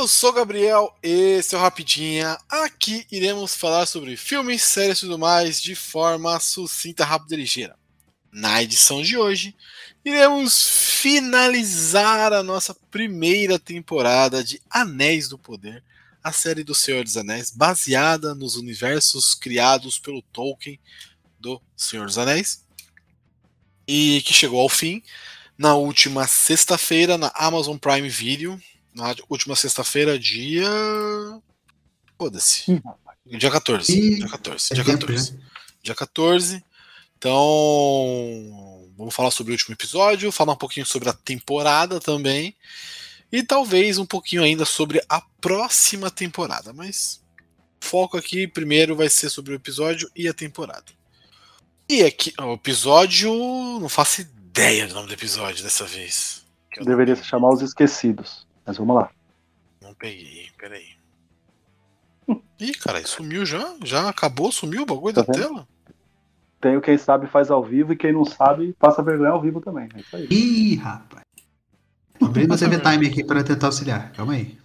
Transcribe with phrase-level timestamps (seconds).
[0.00, 2.38] Eu sou Gabriel, esse é o Rapidinha.
[2.48, 7.76] Aqui iremos falar sobre filmes, séries e tudo mais de forma sucinta, rápida e ligeira.
[8.32, 9.54] Na edição de hoje,
[10.02, 10.64] iremos
[11.02, 15.84] finalizar a nossa primeira temporada de Anéis do Poder,
[16.24, 20.80] a série do Senhor dos Anéis, baseada nos universos criados pelo Tolkien
[21.38, 22.64] do Senhor dos Anéis,
[23.86, 25.02] e que chegou ao fim
[25.58, 28.58] na última sexta-feira na Amazon Prime Video.
[28.94, 30.68] Na última sexta-feira, dia.
[32.18, 32.82] Foda-se.
[33.26, 33.92] Dia 14.
[33.92, 34.72] Ih, Dia 14.
[34.72, 35.38] é Dia tempo, 14.
[35.82, 36.64] Dia 14.
[37.16, 38.90] Então.
[38.96, 42.54] Vamos falar sobre o último episódio, falar um pouquinho sobre a temporada também.
[43.32, 46.72] E talvez um pouquinho ainda sobre a próxima temporada.
[46.72, 47.22] Mas
[47.82, 50.92] o foco aqui primeiro vai ser sobre o episódio e a temporada.
[51.88, 53.32] E aqui, o episódio.
[53.80, 56.44] Não faço ideia do nome do episódio dessa vez.
[56.82, 58.46] Deveria se chamar Os Esquecidos.
[58.70, 59.10] Mas vamos lá.
[59.82, 60.90] Não peguei, peraí.
[62.60, 63.74] Ih, cara, sumiu já?
[63.82, 64.52] Já acabou?
[64.52, 65.42] Sumiu o bagulho Tá da vendo?
[65.42, 65.68] tela?
[66.60, 69.60] Tem o quem sabe faz ao vivo e quem não sabe passa vergonha ao vivo
[69.60, 69.88] também.
[69.92, 70.28] É isso aí.
[70.30, 71.24] Ih, rapaz.
[72.22, 74.12] Abri meu TV Time aqui para tentar auxiliar.
[74.12, 74.56] Calma aí.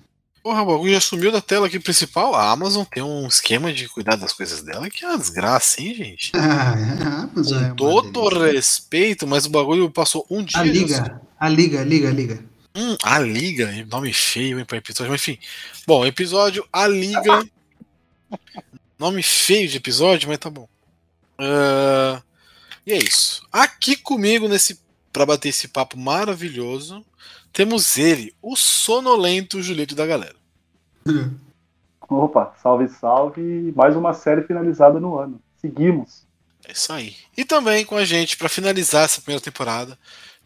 [0.44, 2.36] Porra, o bagulho já sumiu da tela aqui principal.
[2.36, 5.96] A Amazon tem um esquema de cuidar das coisas dela que é uma desgraça, hein,
[5.96, 6.32] gente?
[6.38, 8.52] Ah, é, mas é Com uma todo delícia.
[8.52, 10.60] respeito, mas o bagulho passou um dia.
[10.60, 12.55] A liga, a liga, a liga, a liga.
[12.76, 15.40] Hum, a Liga, nome feio, hein, pra episódio, mas enfim.
[15.88, 17.48] Bom, episódio A Liga.
[19.00, 20.68] nome feio de episódio, mas tá bom.
[21.38, 22.22] Ah,
[22.86, 23.48] e é isso.
[23.50, 27.06] Aqui comigo, nesse para bater esse papo maravilhoso,
[27.54, 30.36] temos ele, o sonolento Julito da galera.
[32.02, 33.72] Opa, salve, salve.
[33.74, 35.42] Mais uma série finalizada no ano.
[35.56, 36.26] Seguimos.
[36.68, 37.16] É isso aí.
[37.38, 39.98] E também com a gente para finalizar essa primeira temporada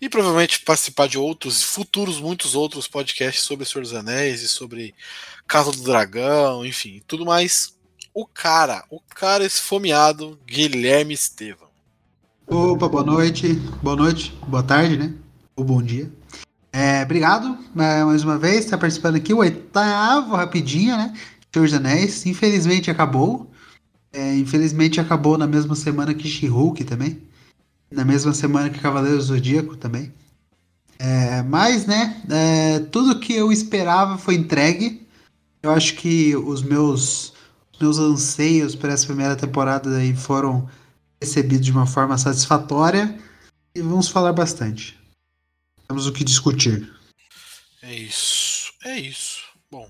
[0.01, 4.95] e provavelmente participar de outros, futuros, muitos outros podcasts sobre Senhor dos Anéis e sobre
[5.47, 7.75] Casa do Dragão, enfim, tudo mais.
[8.13, 11.67] O cara, o cara esfomeado, Guilherme Estevam.
[12.47, 13.53] Opa, boa noite,
[13.83, 15.13] boa noite, boa tarde, né?
[15.55, 16.11] Ou bom dia.
[16.71, 21.13] É, obrigado é, mais uma vez, está participando aqui, o oitavo rapidinho, né?
[21.51, 22.25] Senhor dos Anéis.
[22.25, 23.51] Infelizmente acabou.
[24.11, 27.21] É, infelizmente acabou na mesma semana que She-Hulk também.
[27.91, 30.13] Na mesma semana que Cavaleiros do Zodíaco também.
[30.99, 35.07] É, mas, né, é, tudo que eu esperava foi entregue.
[35.63, 37.33] Eu acho que os meus,
[37.79, 40.69] meus anseios para essa primeira temporada aí foram
[41.21, 43.17] recebidos de uma forma satisfatória
[43.75, 44.97] e vamos falar bastante.
[45.87, 46.93] Temos o que discutir.
[47.81, 48.71] É isso.
[48.83, 49.41] É isso.
[49.71, 49.89] Bom,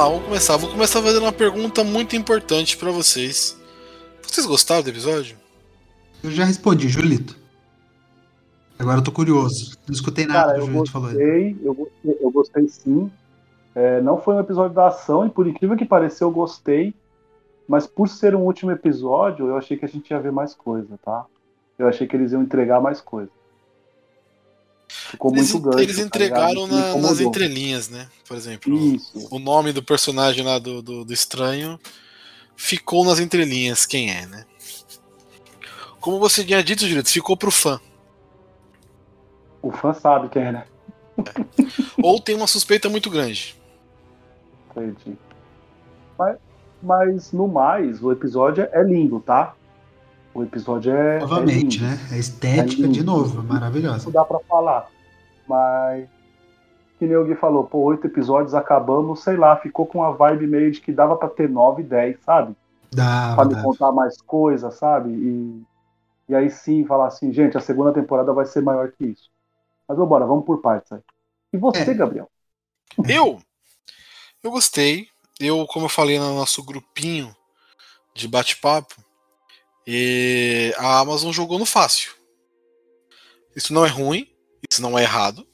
[0.00, 0.56] Lá, vamos começar.
[0.56, 3.58] Vou começar fazendo uma pergunta muito importante para vocês.
[4.22, 5.36] Vocês gostaram do episódio?
[6.22, 7.36] Eu já respondi, Julito.
[8.78, 9.76] Agora eu tô curioso.
[9.86, 11.08] Não escutei nada Cara, que o Julito falou.
[11.08, 13.10] gostei, eu gostei, eu gostei sim.
[13.74, 16.94] É, não foi um episódio da ação, e por incrível que pareça, eu gostei.
[17.68, 20.98] Mas por ser um último episódio, eu achei que a gente ia ver mais coisa,
[21.04, 21.26] tá?
[21.78, 23.30] Eu achei que eles iam entregar mais coisa.
[25.10, 25.78] Ficou Eles, muito gancho.
[25.82, 26.66] eles tá entregaram?
[26.66, 28.08] Me na- nas entrelinhas, né?
[28.26, 29.28] Por exemplo, Isso.
[29.30, 31.78] o nome do personagem lá do, do, do estranho
[32.56, 34.44] ficou nas entrelinhas, quem é, né?
[36.00, 37.80] Como você tinha dito, Julito, ficou pro fã.
[39.62, 40.64] O fã sabe quem é, né?
[42.02, 43.54] Ou tem uma suspeita muito grande.
[44.70, 45.16] Entendi.
[46.18, 46.36] Mas,
[46.82, 49.54] mas no mais, o episódio é lindo, tá?
[50.32, 51.16] O episódio é.
[51.16, 51.90] é Novamente, lindo.
[51.90, 51.98] né?
[52.12, 54.10] A estética, É de novo, Isso maravilhosa.
[54.10, 54.88] dá pra falar.
[55.48, 56.08] Mas.
[56.98, 60.70] Que nem alguém falou, pô, oito episódios acabamos, sei lá, ficou com uma vibe meio
[60.70, 62.54] de que dava pra ter nove, dez, sabe?
[62.92, 65.08] Dá, Pra me contar mais coisas, sabe?
[65.10, 65.62] E,
[66.28, 69.30] e aí sim falar assim, gente, a segunda temporada vai ser maior que isso.
[69.88, 71.00] Mas vambora, vamos por partes aí.
[71.52, 71.94] E você, É.
[71.94, 72.28] Gabriel?
[73.08, 73.40] Eu,
[74.44, 75.08] eu gostei.
[75.40, 77.34] Eu, como eu falei no nosso grupinho
[78.14, 78.94] de bate-papo,
[79.92, 82.12] e a Amazon jogou no fácil.
[83.56, 84.32] Isso não é ruim,
[84.70, 85.44] isso não é errado.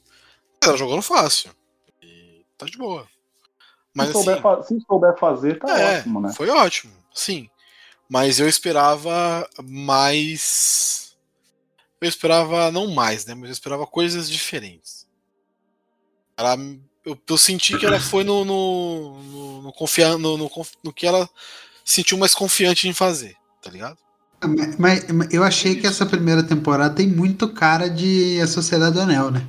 [0.61, 1.49] mas Ela jogou no fácil.
[2.03, 3.07] E tá de boa.
[3.95, 6.31] Mas se, souber assim, se souber fazer, tá é, ótimo, né?
[6.33, 7.49] foi ótimo, sim.
[8.07, 11.17] Mas eu esperava mais.
[11.99, 13.33] Eu esperava não mais, né?
[13.33, 15.07] Mas eu esperava coisas diferentes.
[16.37, 16.55] Ela,
[17.03, 20.51] eu, eu senti que ela foi no no, no, no, no, no,
[20.83, 21.27] no que ela
[21.83, 23.97] sentiu mais confiante em fazer, tá ligado?
[24.45, 29.01] Mas, mas eu achei que essa primeira temporada tem muito cara de A Sociedade do
[29.01, 29.43] Anel, né?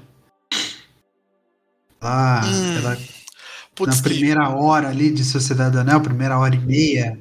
[2.00, 2.98] Ah, hum, ela,
[3.86, 7.18] na primeira hora ali de Sociedade do Anel, primeira hora e meia,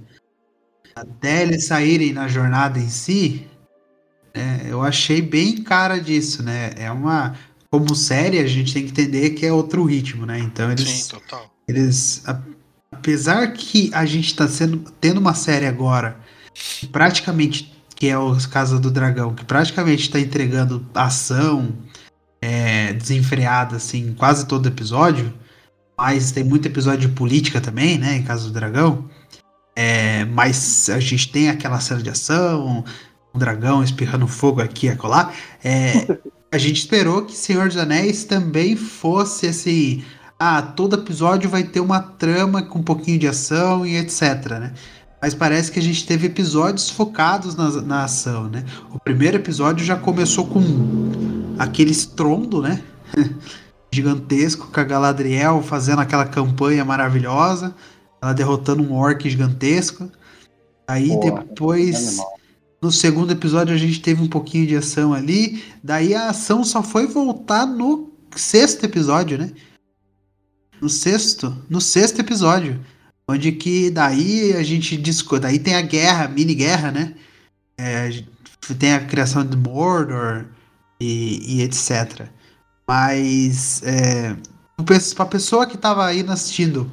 [0.96, 3.48] até eles saírem na jornada em si,
[4.34, 6.72] é, eu achei bem cara disso, né?
[6.78, 7.36] É uma.
[7.70, 10.40] Como série, a gente tem que entender que é outro ritmo, né?
[10.40, 10.88] Então eles.
[10.88, 11.54] Sim, total.
[11.68, 12.24] Eles.
[12.92, 16.18] Apesar que a gente tá sendo, tendo uma série agora
[16.92, 21.74] praticamente, que é o caso do Dragão, que praticamente está entregando ação
[22.42, 25.34] é, desenfreada, assim, quase todo episódio,
[25.98, 29.10] mas tem muito episódio de política também, né, em caso do Dragão,
[29.76, 32.84] é, mas a gente tem aquela cena de ação,
[33.34, 35.32] um dragão espirrando fogo aqui e acolá,
[35.64, 36.18] é,
[36.52, 40.04] a gente esperou que Senhor dos Anéis também fosse assim,
[40.40, 44.74] ah, todo episódio vai ter uma trama com um pouquinho de ação e etc, né?
[45.22, 48.64] Mas parece que a gente teve episódios focados na, na ação, né?
[48.94, 52.84] O primeiro episódio já começou com aquele estrondo, né?
[53.92, 57.74] gigantesco, com a Galadriel fazendo aquela campanha maravilhosa,
[58.22, 60.12] ela derrotando um orc gigantesco.
[60.88, 62.18] Aí depois,
[62.82, 65.64] no segundo episódio, a gente teve um pouquinho de ação ali.
[65.84, 69.52] Daí a ação só foi voltar no sexto episódio, né?
[70.80, 72.80] No sexto, no sexto episódio.
[73.30, 75.42] Onde que daí a gente discute.
[75.42, 77.14] Daí tem a guerra, mini guerra, né?
[77.78, 78.24] É,
[78.80, 80.46] tem a criação de Mordor
[81.00, 82.28] e, e etc.
[82.88, 84.36] Mas é,
[85.16, 86.90] pra pessoa que tava aí assistindo,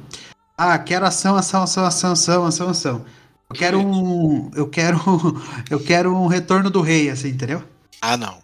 [0.57, 3.05] ah, quero ação, ação, ação, ação, ação, ação, ação.
[3.49, 4.51] Eu quero um.
[4.55, 4.99] Eu quero.
[5.69, 7.63] Eu quero um retorno do rei, assim, entendeu?
[8.01, 8.37] Ah, não.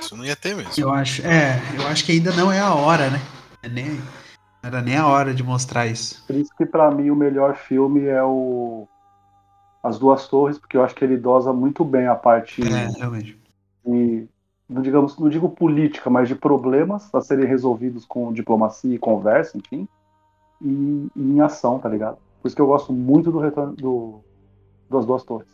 [0.00, 0.72] Isso não ia ter mesmo.
[0.76, 1.22] Eu acho.
[1.26, 3.20] É, eu acho que ainda não é a hora, né?
[3.62, 4.00] É nem.
[4.64, 6.24] Não era nem a hora de mostrar isso.
[6.26, 8.88] Por isso que para mim o melhor filme é o
[9.82, 13.38] As Duas Torres, porque eu acho que ele dosa muito bem a parte é, realmente.
[13.84, 14.26] de,
[14.66, 19.58] não digamos, não digo política, mas de problemas a serem resolvidos com diplomacia e conversa,
[19.58, 19.86] enfim,
[20.62, 22.16] e, e em ação, tá ligado?
[22.40, 24.24] Por isso que eu gosto muito do retorno do,
[24.90, 25.48] das Duas Torres.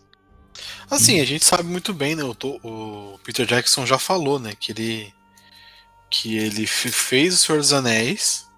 [0.89, 2.23] Assim, a gente sabe muito bem, né?
[2.23, 4.53] O, o Peter Jackson já falou, né?
[4.59, 5.13] Que ele
[6.09, 8.50] que ele fez o Senhor dos Anéis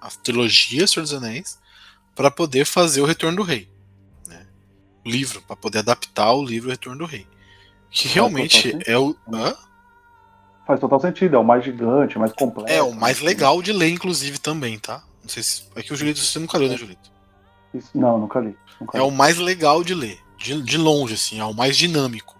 [0.00, 1.58] a trilogia Senhor dos Anéis
[2.14, 3.68] para poder fazer o Retorno do Rei.
[4.26, 4.46] Né?
[5.04, 7.26] O livro, para poder adaptar o livro Retorno do Rei.
[7.90, 9.14] Que realmente é o.
[9.32, 9.54] Hã?
[10.66, 12.70] Faz total sentido, é o mais gigante, mais completo.
[12.70, 15.02] É o mais legal de ler, inclusive, também, tá?
[15.22, 15.64] Não sei se.
[15.74, 17.10] É que o Julito você nunca leu, né, Julito?
[17.74, 18.56] Isso, não, nunca li.
[18.80, 19.06] Nunca é li.
[19.06, 20.18] o mais legal de ler.
[20.38, 22.36] De, de longe, assim, é o mais dinâmico.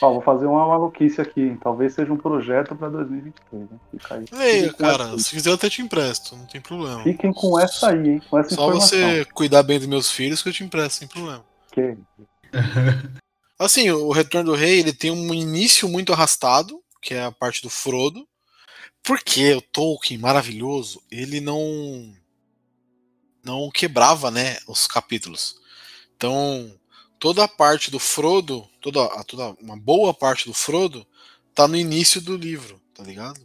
[0.00, 1.56] Ó, vou fazer uma maluquice aqui.
[1.62, 3.70] Talvez seja um projeto para 2023.
[3.70, 3.78] Né?
[3.90, 4.24] Fica aí.
[4.32, 5.18] Leia, cara.
[5.18, 6.36] Se quiser, eu até te empresto.
[6.36, 7.02] Não tem problema.
[7.02, 8.22] Fiquem com essa aí, hein?
[8.28, 8.98] Com essa Só informação.
[8.98, 11.44] você cuidar bem dos meus filhos que eu te empresto, sem problema.
[11.72, 11.96] Que?
[13.58, 17.62] assim, o Retorno do Rei ele tem um início muito arrastado, que é a parte
[17.62, 18.26] do Frodo.
[19.02, 22.14] Porque o Tolkien, maravilhoso, ele não
[23.44, 25.56] não quebrava, né, os capítulos.
[26.14, 26.70] Então,
[27.18, 31.06] toda a parte do Frodo, toda, toda uma boa parte do Frodo,
[31.54, 33.40] tá no início do livro, tá ligado?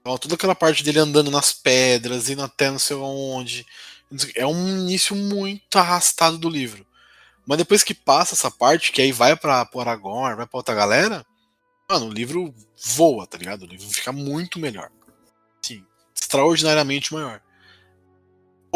[0.00, 3.66] Então, toda aquela parte dele andando nas pedras, indo até não sei onde.
[4.34, 6.86] É um início muito arrastado do livro.
[7.46, 10.74] Mas depois que passa essa parte, que aí vai pra pro Aragorn, vai pra outra
[10.74, 11.24] galera,
[11.88, 13.62] mano, o livro voa, tá ligado?
[13.62, 14.90] O livro fica muito melhor.
[15.62, 17.40] Sim, extraordinariamente maior.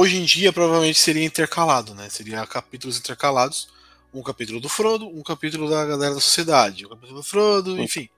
[0.01, 2.09] Hoje em dia provavelmente seria intercalado, né?
[2.09, 3.69] Seria capítulos intercalados.
[4.15, 8.09] Um capítulo do Frodo, um capítulo da galera da sociedade, um capítulo do Frodo, enfim.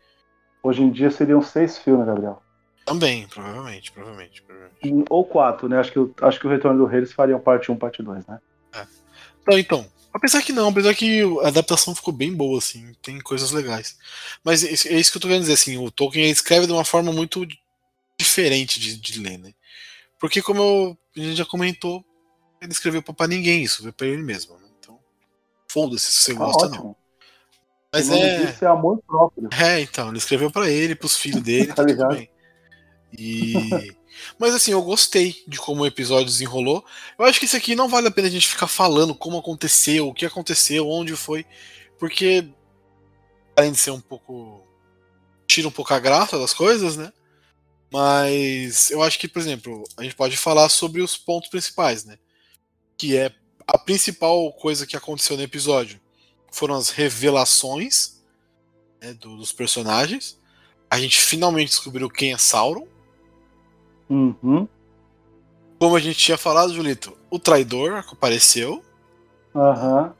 [0.62, 2.42] Hoje em dia seriam seis filmes, Gabriel.
[2.84, 4.42] Também, provavelmente, provavelmente.
[4.42, 5.06] provavelmente.
[5.08, 5.78] Ou quatro, né?
[5.78, 8.38] Acho que, acho que o Retorno do Rei eles fariam parte 1, parte 2, né?
[8.74, 8.86] É.
[9.40, 13.52] Então, então, apesar que não, apesar que a adaptação ficou bem boa, assim, tem coisas
[13.52, 13.96] legais.
[14.44, 17.10] Mas é isso que eu tô querendo dizer, assim, o Tolkien escreve de uma forma
[17.10, 17.46] muito
[18.18, 19.54] diferente de, de ler, né?
[20.18, 22.04] Porque, como eu, a gente já comentou,
[22.60, 24.56] ele escreveu pra ninguém isso, veio pra ele mesmo.
[24.58, 24.68] Né?
[24.78, 24.98] Então,
[25.68, 26.84] foda-se se você tá gosta, ótimo.
[26.84, 26.96] não.
[27.92, 28.56] Mas é...
[28.60, 29.48] é amor próprio.
[29.52, 32.30] É, então, ele escreveu para ele, pros filhos dele, tá, tá tudo bem.
[33.16, 33.54] E.
[34.38, 36.84] Mas assim, eu gostei de como o episódio desenrolou.
[37.18, 40.08] Eu acho que isso aqui não vale a pena a gente ficar falando como aconteceu,
[40.08, 41.46] o que aconteceu, onde foi,
[41.98, 42.46] porque
[43.56, 44.66] além de ser um pouco
[45.46, 47.12] tira um pouco a graça das coisas, né?
[47.92, 52.18] Mas eu acho que, por exemplo, a gente pode falar sobre os pontos principais, né?
[52.96, 53.32] Que é
[53.66, 56.00] a principal coisa que aconteceu no episódio
[56.52, 58.20] foram as revelações
[59.00, 60.38] né, do- dos personagens.
[60.90, 62.86] A gente finalmente descobriu quem é Sauron.
[64.08, 64.68] Uhum.
[65.78, 68.84] Como a gente tinha falado, Julito, o traidor apareceu.
[69.54, 70.14] Aham.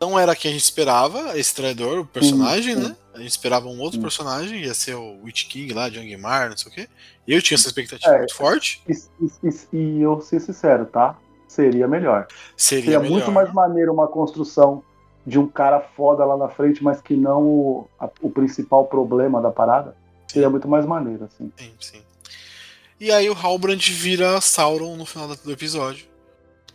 [0.00, 2.96] Não era quem a gente esperava, esse traidor, o personagem, né?
[3.14, 4.02] A gente esperava um outro Sim.
[4.02, 6.88] personagem, ia ser o Witch King lá, John Guimar, não sei o quê.
[7.26, 8.18] Eu tinha essa expectativa É.
[8.18, 8.82] muito forte.
[8.88, 11.18] E, e- e- eu ser sincero, tá?
[11.48, 12.26] Seria melhor.
[12.56, 13.12] Seria, Seria melhor.
[13.12, 14.82] muito mais maneiro uma construção
[15.26, 19.40] de um cara foda lá na frente, mas que não o, a- o principal problema
[19.42, 19.96] da parada.
[20.28, 21.52] Seria muito mais maneiro, assim.
[21.58, 22.02] Sim, sim.
[23.00, 26.06] E aí o Halbrand vira Sauron no final do episódio.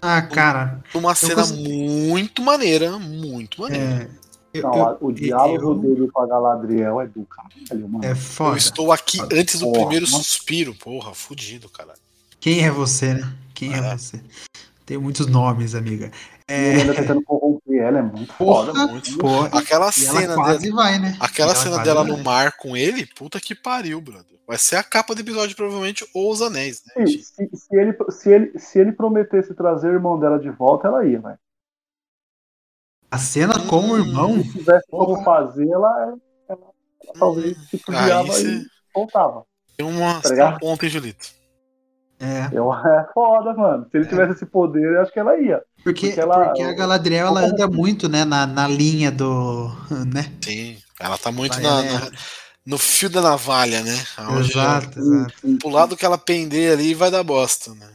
[0.01, 0.83] Ah, cara.
[0.93, 2.07] Uma cena gostei.
[2.09, 4.03] muito maneira, muito maneira.
[4.03, 4.24] É,
[4.61, 8.05] Não, eu- o diálogo eu- dele com a Galadriel é do caralho, mano.
[8.05, 8.57] É Eu foda.
[8.57, 9.79] estou aqui antes do Porra.
[9.81, 10.73] primeiro suspiro.
[10.75, 11.93] Porra, fudido, cara.
[12.39, 13.33] Quem é você, né?
[13.53, 13.97] Quem é, É.
[13.97, 14.21] você?
[14.85, 16.11] Tem muitos nomes, amiga.
[16.47, 18.87] E ele É, ainda tentando corromper ela, é muito Porra, foda.
[18.87, 19.17] muito.
[19.17, 21.17] pô, Aquela e ela cena quase dela, vai, né?
[21.19, 22.11] aquela Ela cena dela vai.
[22.11, 24.35] no mar com ele, puta que pariu, brother.
[24.47, 27.07] Vai ser a capa do episódio, provavelmente, ou os anéis, né?
[27.07, 30.87] Se, se- se ele, se, ele, se ele prometesse trazer o irmão dela de volta,
[30.87, 31.39] ela ia, velho.
[33.15, 34.43] A cena com o irmão.
[34.43, 36.17] Se tivesse como fazer, ela, ela,
[36.49, 39.43] ela talvez se Aí pudiava cê- e voltava.
[39.77, 41.27] Tem uma Tá ponta, hein, Julito?
[42.19, 43.87] É, Eu, é foda, mano.
[43.89, 45.61] Se ele tivesse esse poder, eu acho que ela ia.
[45.83, 49.69] porque, Porque ela- porque a Galadriel ela anda muito, né, na, na linha do.
[50.13, 50.29] né?
[50.43, 50.77] Sim.
[50.99, 51.99] Ela tá muito na, nela.
[51.99, 52.11] na-
[52.65, 53.95] no fio da navalha, né?
[54.17, 55.33] Aonde Exato, exato.
[55.59, 57.87] Pro lado que ela pender ali vai dar bosta, né?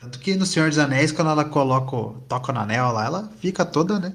[0.00, 3.30] Tanto que no Senhor dos Anéis, quando ela coloca, o- toca no anel lá, ela
[3.40, 4.14] fica toda, né?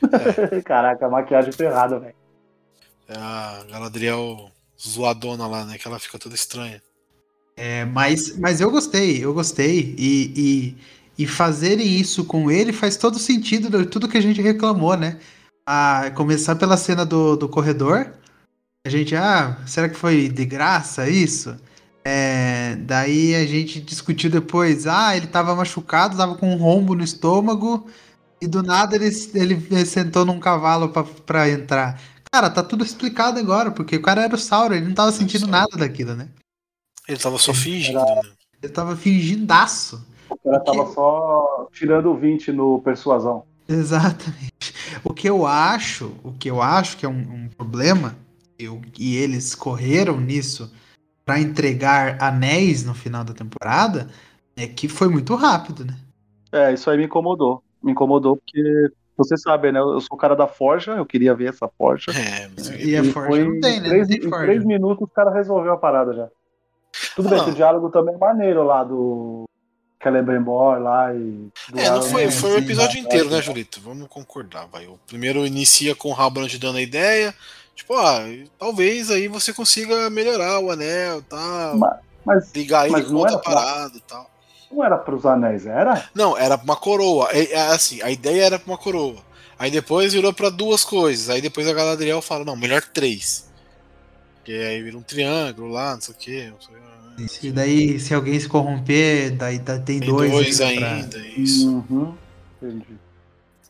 [0.64, 2.14] Caraca, maquiagem ferrada, velho.
[3.08, 5.78] É a Galadriel zoadona lá, né?
[5.78, 6.80] Que ela fica toda estranha.
[7.56, 9.94] É, mas, mas eu gostei, eu gostei.
[9.98, 10.32] E,
[11.18, 14.96] e, e fazerem isso com ele faz todo sentido de tudo que a gente reclamou,
[14.96, 15.18] né?
[15.66, 18.12] A começar pela cena do, do corredor.
[18.86, 21.56] A gente, ah, será que foi de graça isso?
[22.06, 27.02] É, daí a gente discutiu depois, ah, ele tava machucado, tava com um rombo no
[27.02, 27.86] estômago,
[28.40, 31.98] e do nada ele, ele sentou num cavalo pra, pra entrar.
[32.30, 35.46] Cara, tá tudo explicado agora, porque o cara era o Sauron, ele não tava sentindo
[35.46, 36.28] nada daquilo, né?
[37.08, 38.20] Ele tava só fingindo, né?
[38.62, 40.04] Ele tava fingindaço.
[40.28, 43.44] O cara O que- tava só tirando o 20 no persuasão.
[43.68, 44.74] Exatamente.
[45.02, 48.16] O que eu acho, o que eu acho que é um, um problema,
[48.58, 50.70] eu, e eles correram nisso
[51.24, 54.08] pra entregar anéis no final da temporada,
[54.56, 55.96] é que foi muito rápido, né?
[56.52, 57.62] É, isso aí me incomodou.
[57.82, 59.78] Me incomodou porque você sabe, né?
[59.80, 62.10] Eu sou o cara da Forja, eu queria ver essa Forja.
[62.12, 63.88] É, mas E a E Forja foi não tem, em né?
[63.88, 64.44] três, Não tem em Forja.
[64.44, 66.28] três minutos o cara resolveu a parada já.
[67.16, 67.44] Tudo bem Ah.
[67.44, 69.44] que o diálogo também é maneiro lá do
[70.02, 71.48] Celebrimbor lá e.
[71.70, 73.80] do É, não foi, foi o episódio inteiro, né, Julito?
[73.80, 74.86] Vamos concordar, vai.
[74.86, 77.34] O primeiro inicia com o Halbrand dando a ideia.
[77.74, 78.20] Tipo, ah,
[78.58, 81.76] talvez aí você consiga melhorar o anel e tal.
[81.78, 84.30] Mas- Mas ligar ele com não outra parada e tal.
[84.70, 86.08] não era pros anéis, era?
[86.14, 87.28] Não, era pra uma coroa.
[87.32, 89.22] É, é assim, a ideia era pra uma coroa.
[89.58, 91.28] Aí depois virou pra duas coisas.
[91.30, 93.48] Aí depois a Galadriel fala, não, melhor três.
[94.36, 96.50] Porque aí vira um triângulo lá, não sei o quê.
[96.50, 96.74] Não sei,
[97.48, 100.80] E daí, se alguém se corromper, daí, daí tem, tem dois, dois, ainda.
[100.80, 101.68] pra- ainda, isso.
[101.88, 102.14] Uhum.
[102.62, 102.98] Entendi.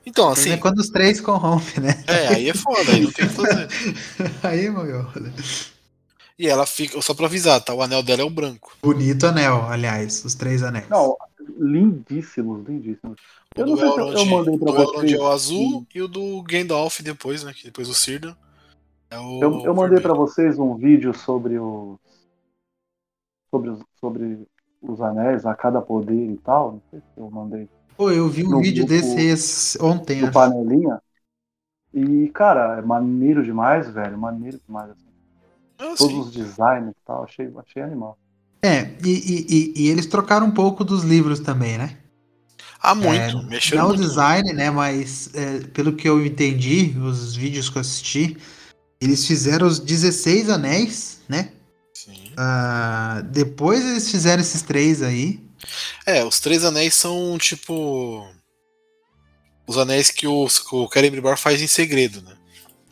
[0.07, 2.05] Então, assim, é quando os três corrompem, né?
[2.07, 3.69] é, aí é foda, aí não tem o que fazer.
[4.43, 5.07] Aí, meu.
[6.39, 7.73] E ela fica, só pra avisar, tá?
[7.73, 8.77] O anel dela é o branco.
[8.83, 10.89] Bonito anel, aliás, os três anéis.
[10.89, 11.17] Não,
[11.59, 13.19] lindíssimos, lindíssimos.
[13.57, 15.13] O Eu não do sei se eu- Elrond, eu mandei pra do vocês.
[15.13, 17.53] é o azul e o do Gandalf depois, né?
[17.55, 18.35] Que depois o Círdan
[19.11, 19.41] é o.
[19.41, 20.17] Eu, eu mandei pra vermelho.
[20.17, 21.97] vocês um vídeo sobre os.
[23.51, 24.49] Sobre os, sobre
[24.83, 26.73] os anéis, a cada poder e tal.
[26.73, 30.29] Não sei se eu mandei Pô, eu vi um no vídeo desse esse ontem, no
[30.29, 30.33] acho.
[30.33, 31.01] panelinha.
[31.95, 34.19] E, cara, é maneiro demais, velho.
[34.19, 34.91] Maneiro demais.
[34.93, 35.13] Assim.
[35.79, 36.29] Ah, Todos sim.
[36.29, 37.25] os designs e tal.
[37.25, 38.19] Achei, achei animal.
[38.63, 41.99] É, e, e, e- e eles trocaram um pouco dos livros também, né?
[42.81, 43.37] Ah, muito.
[43.37, 44.71] É, Mexeram não o design, né?
[44.71, 48.37] Mas é, pelo que eu entendi, os vídeos que eu assisti,
[49.01, 51.53] eles fizeram os 16 anéis, né?
[51.93, 52.39] Sim.
[52.39, 55.41] Ah, depois eles fizeram esses três aí.
[56.07, 58.27] É, os três anéis são tipo.
[59.67, 62.37] Os anéis que o, que o Celebrimbor faz em segredo, né?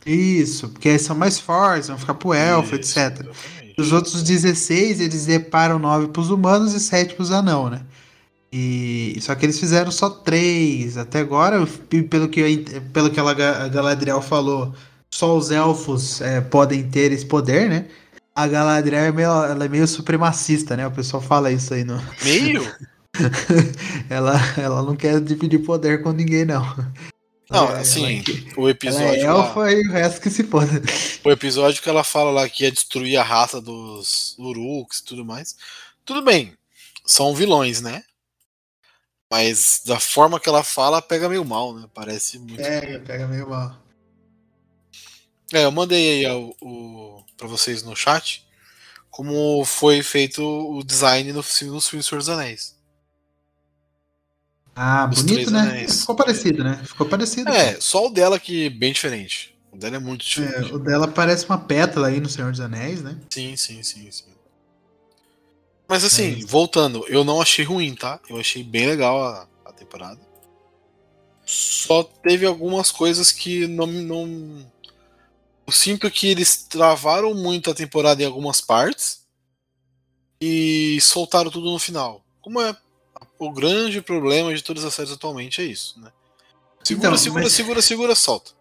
[0.05, 3.21] Isso, porque eles são mais fortes, vão ficar pro elfo, Isso, etc.
[3.21, 3.75] exatamente.
[3.77, 7.81] Os outros 16, eles deparam 9 pros humanos e 7 pros anão, né?
[8.51, 12.63] E só que eles fizeram só três até agora, e pelo que
[12.93, 14.73] pelo que a Galadriel falou,
[15.11, 17.87] só os elfos é, podem ter esse poder, né?
[18.35, 20.87] A Galadriel é meio, ela é meio supremacista, né?
[20.87, 22.63] O pessoal fala isso aí no Meio?
[24.09, 26.63] ela, ela não quer dividir poder com ninguém, não.
[27.51, 29.21] Não, Ela- assim, ela- o Ela episódio.
[29.21, 30.81] é lá- elfa e o resto que se foda.
[31.23, 35.23] o episódio que ela fala lá que ia destruir a raça dos Uruks e tudo
[35.23, 35.55] mais.
[36.03, 36.53] Tudo bem,
[37.05, 38.03] são vilões, né?
[39.29, 41.85] Mas da forma que ela fala, pega meio mal, né?
[41.93, 42.61] Parece muito.
[42.61, 43.75] É, É, pega meio mal.
[45.51, 48.45] eu mandei aí o, o, pra vocês no chat
[49.11, 52.75] como foi feito o design no, fi- nos filmes Senhor dos Anéis.
[54.75, 55.61] Ah, Os bonito, né?
[55.63, 55.99] anéis.
[55.99, 56.77] Ficou parecido, né?
[56.83, 57.51] Ficou parecido.
[57.51, 59.55] É, só o dela que é bem diferente.
[59.71, 60.75] O dela é muito É, diferente.
[60.75, 63.17] o dela parece uma pétala aí no Senhor dos Anéis, né?
[63.29, 64.33] Sim, sim, sim, sim.
[65.87, 68.19] Mas assim, É voltando, eu não achei ruim, tá?
[68.29, 70.19] Eu achei bem legal a, a temporada.
[71.45, 74.71] Só teve algumas coisas que não, não.
[75.65, 79.21] Eu sinto que eles travaram muito a temporada em algumas partes
[80.41, 82.21] e soltaram tudo no final.
[82.41, 82.75] Como é
[83.39, 86.11] o grande problema de todas as séries atualmente, é isso, né?
[86.83, 88.51] Segura, Então, segura, mas- segura, segura, solta.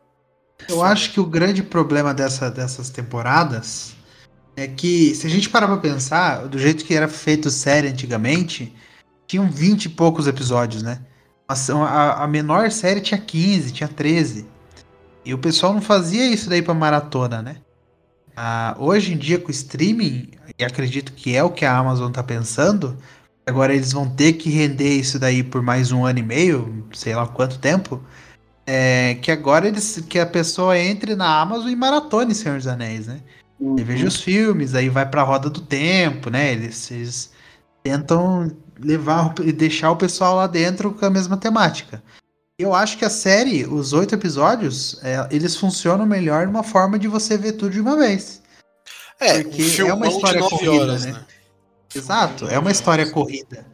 [0.68, 3.94] Eu acho que o grande problema dessa, dessas temporadas
[4.54, 8.72] é que, se a gente parar pra pensar, do jeito que era feito série antigamente,
[9.26, 11.04] tinham 20 e poucos episódios, né?
[11.48, 14.46] A, a menor série tinha 15, tinha 13.
[15.24, 17.56] E o pessoal não fazia isso daí pra maratona, né?
[18.36, 22.10] Ah, hoje em dia, com o streaming, e acredito que é o que a Amazon
[22.10, 22.96] tá pensando,
[23.46, 27.14] agora eles vão ter que render isso daí por mais um ano e meio, sei
[27.14, 28.02] lá quanto tempo.
[28.66, 33.06] É que agora eles que a pessoa entre na Amazon e maratone Senhor dos Anéis,
[33.08, 33.20] né?
[33.58, 33.78] Uhum.
[33.78, 36.52] E veja os filmes, aí vai pra roda do tempo, né?
[36.52, 37.32] Eles, eles
[37.82, 42.02] tentam levar e deixar o pessoal lá dentro com a mesma temática.
[42.62, 47.08] Eu acho que a série, os oito episódios, é, eles funcionam melhor numa forma de
[47.08, 48.40] você ver tudo de uma vez.
[49.18, 51.12] É, Porque um é uma história corrida, horas, né?
[51.12, 51.24] né?
[51.92, 53.66] Exato, é uma história corrida.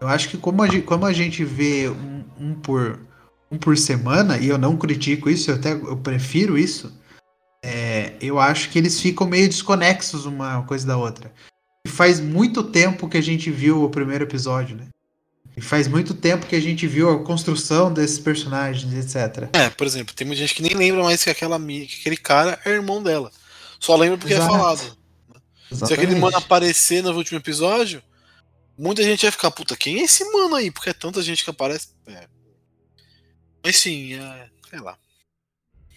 [0.00, 3.00] Eu acho que como a gente, como a gente vê um, um por,
[3.50, 6.92] um por semana, e eu não critico isso, eu até eu prefiro isso,
[7.60, 11.32] é, eu acho que eles ficam meio desconexos uma coisa da outra.
[11.84, 14.86] E faz muito tempo que a gente viu o primeiro episódio, né?
[15.58, 19.48] E faz muito tempo que a gente viu a construção desses personagens, etc.
[19.52, 22.60] É, por exemplo, tem muita gente que nem lembra mais que, aquela, que aquele cara
[22.64, 23.32] é irmão dela.
[23.80, 24.54] Só lembra porque Exato.
[24.54, 24.78] é falado.
[24.78, 24.84] Se
[25.84, 26.20] aquele Exatamente.
[26.20, 28.00] mano aparecer no último episódio,
[28.78, 30.70] muita gente vai ficar, puta, quem é esse mano aí?
[30.70, 31.88] Porque é tanta gente que aparece.
[32.06, 32.26] É.
[33.64, 34.96] Mas sim, é, sei lá.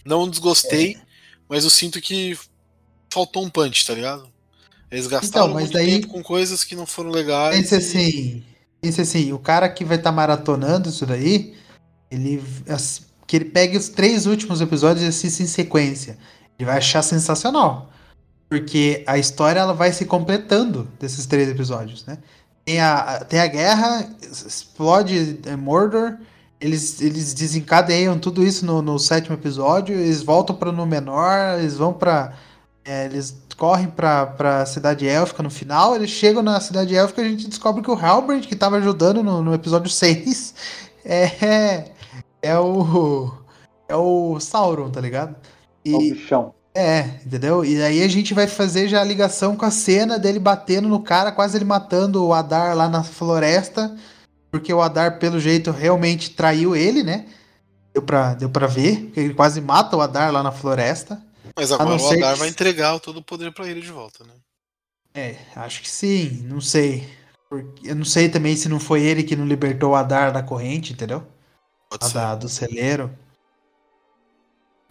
[0.03, 1.01] Não desgostei, É.
[1.47, 2.37] mas eu sinto que
[3.13, 4.27] faltou um punch, tá ligado?
[4.89, 7.55] Eles gastaram Então, mas muito daí- tempo com coisas que não foram legais.
[7.55, 8.43] Pense e- assim,
[8.81, 11.55] pense assim, o cara que vai estar maratonando isso daí,
[12.09, 12.43] ele
[13.27, 16.17] que ele pegue os três últimos episódios e assista em sequência.
[16.59, 17.89] Ele vai achar sensacional.
[18.49, 22.17] Porque a história ela vai se completando desses três episódios, né?
[22.65, 26.17] Tem a, tem a guerra, explode é, Mordor,
[26.59, 31.93] eles, eles desencadeiam tudo isso no, no sétimo episódio, eles voltam para Númenor, eles vão
[31.93, 32.33] para
[32.85, 37.29] eles correm pra, pra cidade élfica no final, eles chegam na cidade élfica e a
[37.29, 40.55] gente descobre que o Halbrand, que tava ajudando no, no episódio 6,
[41.05, 41.91] é,
[42.41, 43.31] é o.
[43.87, 45.35] É o Sauron, tá ligado?
[45.93, 46.55] É o E, bichão.
[46.75, 47.63] é, entendeu?
[47.65, 51.01] E aí a gente vai fazer já a ligação com a cena dele batendo no
[51.03, 53.95] cara, quase ele matando o Adar lá na floresta,
[54.51, 57.27] porque o Adar, pelo jeito, realmente traiu ele, né?
[57.93, 61.21] Deu pra, deu pra ver, que ele quase mata o Adar lá na floresta.
[61.55, 64.33] Mas agora o Adar que- vai entregar todo o poder pra ele de volta, né?
[65.13, 67.07] É, acho que sim, não sei.
[67.83, 70.93] Eu não sei também se não foi ele que não libertou o Adar da corrente,
[70.93, 71.27] entendeu?
[71.89, 72.13] Pode A ser.
[72.13, 73.13] da, do celeiro.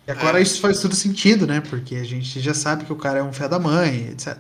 [0.07, 0.43] E agora É.
[0.43, 1.61] isso faz todo sentido, né?
[1.63, 4.37] Porque a gente já sabe que o cara é um fé da mãe, etc.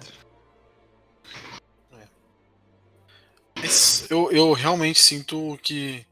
[3.56, 6.04] Mas eu, eu realmente sinto que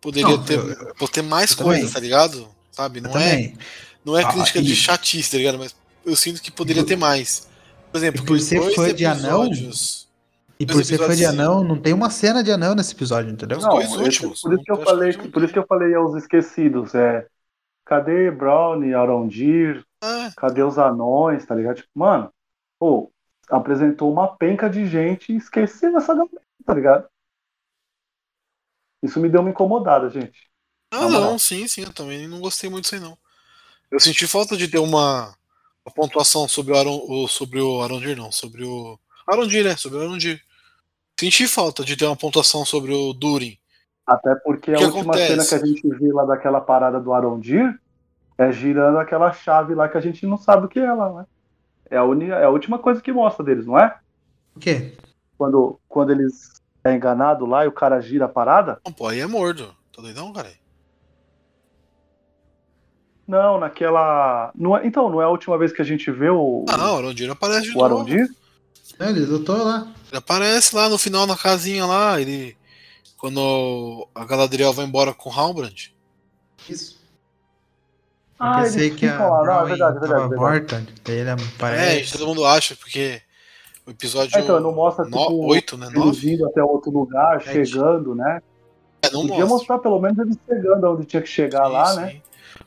[0.00, 1.94] poderia Não, ter, eu- ter mais eu coisas, também.
[1.94, 2.48] tá ligado?
[2.72, 2.98] Sabe?
[2.98, 3.58] Eu Não é, também.
[4.08, 5.58] Não é Ah, crítica e- de chatice, tá ligado?
[5.58, 7.46] Mas eu sinto que poderia ter mais.
[7.92, 9.50] Por exemplo, E por ser fã de anão,
[10.60, 13.58] E por ser fã de anão, não tem uma cena de anão nesse episódio, entendeu?
[13.58, 15.58] Os Não, dois esse- últimos, por isso que eu não falei, praticamente por isso que
[15.58, 17.26] eu falei aos esquecidos, é
[17.84, 21.76] cadê Brown, Arondir, Ah, cadê os anões, tá ligado?
[21.76, 22.30] Tipo, mano,
[22.78, 23.10] pô,
[23.50, 27.08] apresentou uma penca de gente e esqueci dessa galera, tá ligado?
[29.02, 30.48] Isso me deu uma incomodada, gente.
[30.90, 31.20] Ah, moral.
[31.32, 33.16] não, sim, sim, eu também não gostei muito disso aí, não.
[33.90, 35.34] Eu senti falta de ter uma,
[35.84, 38.98] uma pontuação sobre o Aron, sobre o Arondir, não, sobre o.
[39.26, 39.76] Arondir, né?
[39.76, 40.40] Sobre o Arondir.
[41.18, 43.56] Senti falta de ter uma pontuação sobre o Durin.
[44.06, 45.48] Até porque a última cena acontece?
[45.48, 47.78] que a gente viu lá daquela parada do Arondir
[48.38, 51.26] é girando aquela chave lá que a gente não sabe o que é lá, né?
[51.90, 53.98] É a, uni- é a última coisa que mostra deles, não é?
[54.54, 54.96] O quê?
[55.36, 56.52] Quando, quando eles
[56.84, 58.80] é enganado lá e o cara gira a parada?
[58.84, 59.74] Não, pô, aí é mordo.
[59.94, 60.50] Tá doidão, cara?
[63.28, 64.50] Não, naquela.
[64.54, 64.86] Não é...
[64.86, 66.64] Então, não é a última vez que a gente vê o.
[66.66, 67.84] Ah, não, o Arondir aparece de o novo.
[67.84, 68.26] Arondir?
[68.98, 69.86] É, ele lutou lá.
[70.08, 72.56] Ele aparece lá no final na casinha lá, ele.
[73.18, 75.92] Quando a Galadriel vai embora com o Halbrand.
[76.68, 76.96] Isso.
[78.38, 79.44] Ah, Pensei eles que a lá.
[79.44, 80.40] Não, é verdade, é verdade, tava é verdade.
[80.40, 80.86] morta.
[81.04, 82.12] Daí ele É, aparece.
[82.12, 83.20] todo mundo acha, porque
[83.86, 85.86] o episódio É, então, não mostra no- tipo, oito, né?
[85.88, 86.32] eles 9?
[86.34, 87.66] indo até outro lugar, Sete.
[87.66, 88.40] chegando, né?
[89.02, 89.48] É, não Podia mostra.
[89.48, 92.20] mostrar pelo menos eles chegando onde tinha que chegar lá, Sim, né?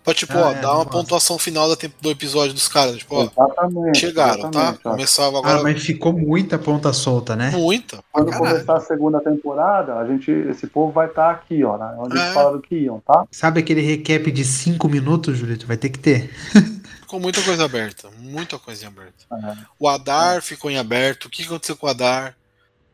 [0.03, 1.67] Pra, tipo, Ah, ó, é, dar uma pontuação final
[2.01, 2.97] do episódio dos caras.
[2.97, 3.97] Tipo, ó, Exatamente.
[3.99, 4.59] chegaram, tá?
[4.59, 4.89] exatamente, ó.
[4.91, 7.51] Começava agora Ah, mas ficou muita ponta solta, né?
[7.51, 8.03] muita.
[8.11, 8.51] Quando caralho.
[8.51, 11.93] começar a segunda temporada, a gente, esse povo vai estar aqui, ó, né?
[11.99, 12.21] onde É.
[12.21, 13.25] eles falaram que iam, tá?
[13.31, 15.67] Sabe aquele recap de 5 minutos, Julito?
[15.67, 16.29] Vai ter que ter.
[17.01, 18.09] Ficou muita coisa aberta.
[18.19, 19.25] Muita coisa em aberto.
[19.31, 19.53] É.
[19.77, 21.25] O Adar ficou em aberto.
[21.25, 22.35] O que aconteceu com o Adar?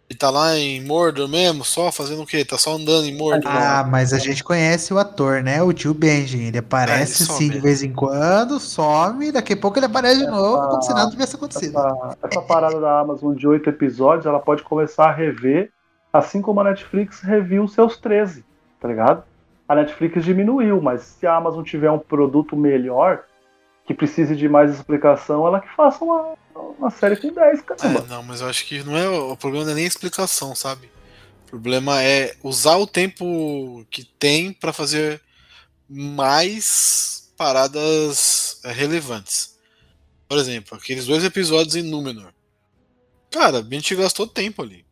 [0.09, 2.45] Ele tá lá em Mordor mesmo, só fazendo o quê?
[2.45, 3.51] Tá só andando em Mordor.
[3.51, 5.61] Ah, mas a gente conhece o ator, né?
[5.61, 6.43] O tio Benji.
[6.43, 10.19] Ele aparece É, ele sim de vez em quando, some, daqui a pouco ele aparece
[10.19, 11.77] de novo, como se nada tivesse acontecido.
[11.77, 15.71] Essa, essa parada da Amazon de oito episódios, ela pode começar a rever,
[16.13, 18.45] assim como a Netflix reviu os seus 13,
[18.79, 19.23] tá ligado?
[19.67, 23.23] A Netflix diminuiu, mas se a Amazon tiver um produto melhor,
[23.85, 26.33] que precise de mais explicação, ela que faça uma,
[26.77, 28.01] uma série com 10, É, caramba.
[28.07, 30.89] não, mas eu acho que não é o problema não é nem a explicação, sabe?
[31.45, 35.21] O problema é usar o tempo que tem pra fazer
[35.89, 39.55] mais paradas é, relevantes.
[40.27, 42.33] Por exemplo, aqueles dois episódios em Númenor.
[43.31, 44.85] Cara, a gente gastou tempo ali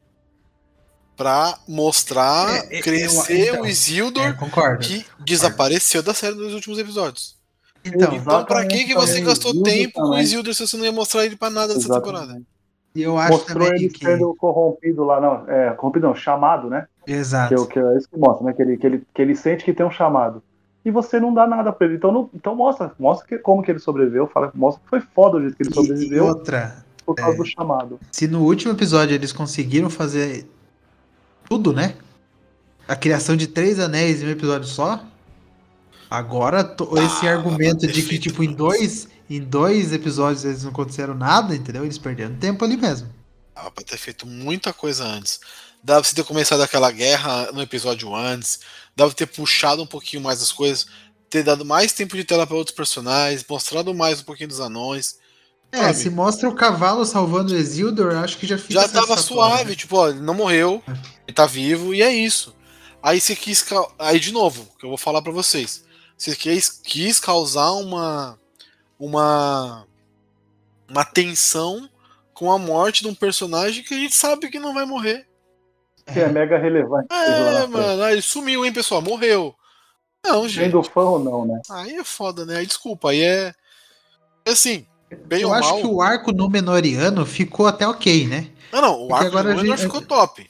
[1.17, 4.85] pra mostrar, É, é, crescer eu- então, o É, Isildur concordo.
[4.85, 7.34] que desapareceu da série nos últimos episódios.
[7.85, 10.23] Então, Então, pra que, que você também, gastou Isildur tempo com o também.
[10.23, 12.41] Isildur se você não ia mostrar ele pra nada nessa temporada?
[12.95, 14.05] E eu acho Mostrou também ele que.
[14.05, 16.87] sendo corrompido lá, não, é, corrompido não, chamado, né?
[17.05, 17.55] Que, é Exato.
[17.55, 18.53] o- que é isso que mostra, né?
[18.53, 20.41] Que ele, que, ele, que ele sente que tem um chamado.
[20.83, 21.97] E você não dá nada pra ele.
[21.97, 25.37] Então, não- então mostra, mostra que, como que ele sobreviveu, fala, mostra que foi foda
[25.37, 27.37] o jeito que ele E, e sobreviveu outra, por causa é.
[27.37, 27.99] do chamado.
[28.11, 30.47] se no último episódio eles conseguiram fazer
[31.49, 31.95] tudo, né?
[32.87, 35.03] A criação de três anéis em um episódio só.
[36.09, 41.15] Agora, Ah, esse argumento de que, tipo, em dois, em dois episódios eles não aconteceram
[41.15, 41.83] nada, entendeu?
[41.83, 43.09] Eles perderam tempo ali mesmo.
[43.55, 45.39] Dava pra ter feito muita coisa antes.
[45.83, 48.59] Dava pra ter começado aquela guerra no episódio antes.
[48.95, 50.85] Dava pra ter puxado um pouquinho mais as coisas.
[51.29, 53.45] Ter dado mais tempo de tela pra outros personagens.
[53.47, 55.17] Mostrado mais um pouquinho dos anões.
[55.71, 55.93] É, Sabe?
[55.97, 59.71] se mostra o cavalo salvando o Isildur, acho que já fica Já tava suave.
[59.71, 59.75] né?
[59.75, 60.81] Tipo, ó, ele não morreu.
[61.27, 62.53] Ele tá vivo e é isso.
[63.01, 63.65] Aí você quis.
[63.99, 65.83] Aí, de novo, que eu vou falar pra vocês.
[66.17, 68.39] Você quis, quis causar uma.
[68.99, 69.85] Uma.
[70.89, 71.89] Uma tensão
[72.33, 75.27] com a morte de um personagem que a gente sabe que não vai morrer.
[76.13, 77.07] Que é mega relevante.
[77.11, 79.01] É, mano, aí sumiu, hein, pessoal?
[79.01, 79.55] Morreu.
[80.23, 80.65] Não, gente.
[80.65, 81.59] Sendo fã ou não, né?
[81.71, 82.57] Aí é foda, né?
[82.57, 83.53] Aí desculpa, aí é.
[84.45, 84.85] é Assim,
[85.25, 85.79] bem Eu ou acho mal.
[85.81, 88.51] que o arco Númenoriano ficou até ok, né?
[88.71, 90.49] Não, não, o porque arco agora do a Númenor gente- ficou top.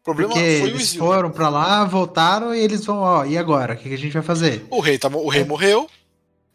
[0.00, 1.08] O problema Porque foi o eles Isildur.
[1.08, 3.74] foram pra lá, voltaram e eles vão, ó, e agora?
[3.74, 4.66] O que, que a gente vai fazer?
[4.70, 5.86] O rei, tá, o rei morreu,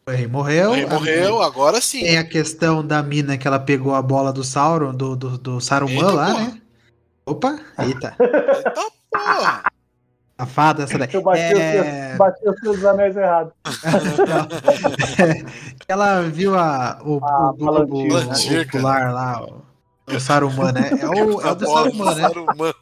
[0.07, 0.71] O rei morreu.
[0.71, 2.01] o rei a- morreu, agora sim.
[2.01, 5.61] Tem a questão da mina que ela pegou a bola do Sauron, do, do, do
[5.61, 6.43] Saruman Eita, lá, porra.
[6.45, 6.61] né?
[7.25, 8.15] Opa, eita.
[8.19, 8.73] Eita
[9.11, 9.63] porra!
[10.39, 11.09] Safada essa daí.
[11.13, 12.17] Eu bati, É,
[12.49, 13.53] os, seus anéis errados.
[15.87, 18.61] ela viu a, o, A o Palantir, né?
[18.61, 19.61] ocular lá, o,
[20.15, 20.89] o Saruman, né?
[20.99, 22.21] É o, é o do Saruman, né?
[22.21, 22.73] Saruman.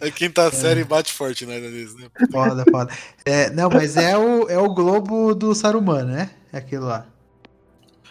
[0.00, 1.86] É quinta série bate forte, né, né?
[2.30, 2.92] Foda, foda.
[3.24, 6.30] É, não, mas é o, é o globo do Saruman, né?
[6.52, 7.06] É aquilo lá.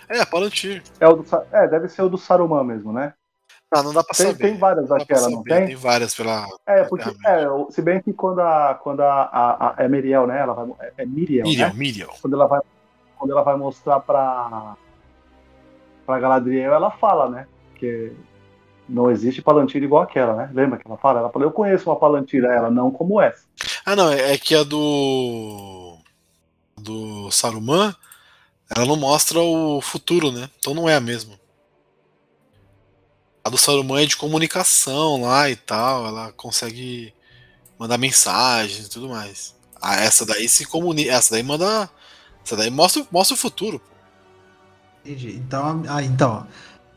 [0.09, 0.83] É, Palantir.
[0.99, 3.13] É, o do, é, deve ser o do Saruman mesmo, né?
[3.73, 4.43] Ah, não dá pra Tem, saber.
[4.43, 5.65] tem várias Não pra daquela, não tem?
[5.67, 6.45] Tem várias pela.
[6.65, 8.73] É, porque, é, se bem que quando a.
[8.75, 10.39] Quando a, a, a- é Miriel, né?
[10.39, 11.73] Ela vai, é, é Miriel, Miriam, né?
[11.73, 12.09] Miriam.
[12.21, 12.59] Quando ela vai,
[13.17, 14.75] quando ela vai mostrar pra.
[16.05, 17.47] pra Galadriel, ela fala, né?
[17.75, 18.11] Que
[18.91, 20.51] não existe Palantir igual aquela, né?
[20.53, 21.19] Lembra que ela fala?
[21.19, 23.43] Ela fala, eu conheço uma Palantir, ela não como essa.
[23.85, 25.97] Ah, não, é que a do.
[26.77, 27.95] do Saruman,
[28.69, 30.49] ela não mostra o futuro, né?
[30.59, 31.39] Então não é a mesma.
[33.43, 37.13] A do Saruman é de comunicação lá e tal, ela consegue
[37.79, 39.55] mandar mensagens e tudo mais.
[39.81, 41.11] Ah, essa daí se comunica.
[41.11, 41.89] Essa daí manda.
[42.45, 43.79] Essa daí mostra, mostra o futuro.
[43.79, 43.85] pô.
[45.03, 45.35] Entendi.
[45.35, 46.47] Então, ah, então,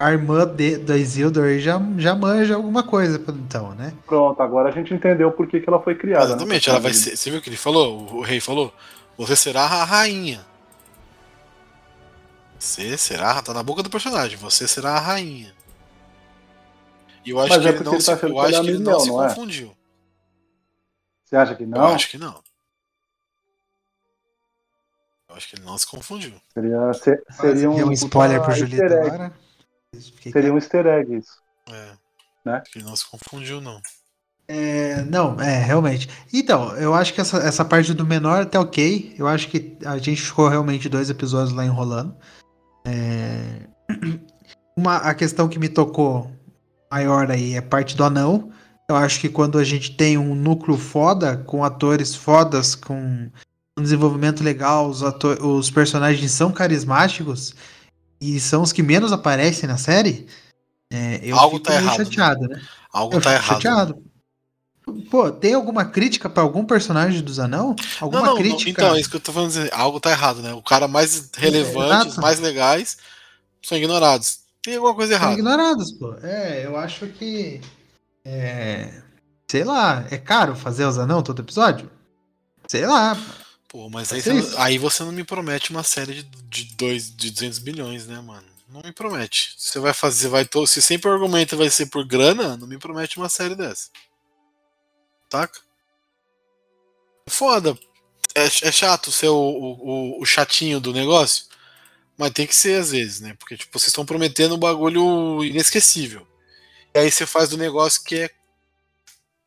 [0.04, 3.94] a irmã de, da Isildur já, já manja alguma coisa, então, né?
[4.06, 6.26] Pronto, agora a gente entendeu por que, que ela foi criada.
[6.26, 6.30] né?
[6.32, 7.16] Exatamente, ela vai ser.
[7.16, 8.00] Você viu o que ele falou?
[8.00, 8.72] O, o rei falou?
[9.16, 10.44] Você será a rainha.
[12.58, 13.40] Você será.
[13.42, 14.36] Tá na boca do personagem.
[14.38, 15.54] Você será a rainha.
[17.24, 18.60] E eu acho Mas que é ele porque não ele se, tá eu acho é
[18.60, 19.28] que ele amigo não meu, se não é?
[19.28, 19.76] confundiu.
[21.24, 21.86] Você acha que Eu não?
[21.86, 22.42] acho que não.
[25.28, 26.34] Eu acho que ele não se confundiu.
[26.52, 28.82] Seria, se- Quase seria que é um, um spoiler pro egg.
[28.82, 29.43] agora.
[29.94, 31.38] Fiquei Seria um easter egg isso.
[31.68, 31.92] É.
[32.44, 32.62] Né?
[32.70, 33.80] Que não se confundiu, não.
[34.46, 36.08] É, não, é, realmente.
[36.32, 39.14] Então, eu acho que essa, essa parte do menor até ok.
[39.18, 42.14] Eu acho que a gente ficou realmente dois episódios lá enrolando.
[42.84, 43.66] É,
[44.76, 46.30] uma, a questão que me tocou
[46.90, 48.50] maior aí é parte do anão.
[48.88, 53.30] Eu acho que quando a gente tem um núcleo foda, com atores fodas, com
[53.78, 55.02] um desenvolvimento legal, os,
[55.40, 57.54] os personagens são carismáticos
[58.36, 60.26] e são os que menos aparecem na série,
[60.90, 62.04] é, eu Algo fico tá errado, né?
[62.04, 62.62] chateado, né?
[62.92, 63.46] Algo Eu tá errado.
[63.62, 64.02] chateado.
[65.10, 67.74] Pô, tem alguma crítica pra algum personagem dos anão?
[68.00, 68.70] Alguma Não, não, não, crítica?
[68.70, 69.52] então, é isso que eu tô falando.
[69.72, 70.52] Algo tá errado, né?
[70.52, 72.20] O cara mais relevante, os exato.
[72.20, 72.98] mais legais,
[73.62, 74.40] são ignorados.
[74.62, 75.34] Tem alguma coisa São errada.
[75.34, 76.14] ignorados, pô.
[76.22, 77.60] É, eu acho que.
[78.24, 79.02] É.
[79.50, 81.90] Sei lá, é caro fazer os anão todo episódio?
[82.68, 83.16] Sei lá.
[83.74, 87.28] Pô, mas aí você, aí você não me promete uma série de, de, dois, de
[87.32, 88.46] 200 bilhões, né, mano?
[88.68, 89.52] Não me promete.
[89.58, 90.64] Você vai fazer, vai to...
[90.64, 93.90] se sempre o argumento vai ser por grana, não me promete uma série dessa.
[95.28, 95.60] Saca?
[97.28, 97.76] Foda.
[98.32, 101.46] É, é chato ser o, o, o chatinho do negócio,
[102.16, 103.34] mas tem que ser às vezes, né?
[103.40, 106.24] Porque tipo, vocês estão prometendo um bagulho inesquecível.
[106.94, 108.30] E aí você faz do negócio que é.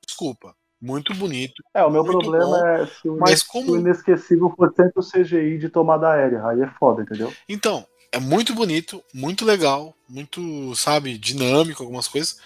[0.05, 0.56] Desculpa.
[0.81, 1.63] Muito bonito.
[1.73, 5.01] É, o meu problema bom, é se o, mas como- o inesquecível for sempre o
[5.01, 6.45] CGI de tomada aérea.
[6.45, 7.31] Aí é foda, entendeu?
[7.49, 12.39] Então, é muito bonito, muito legal, muito, sabe, dinâmico, algumas coisas,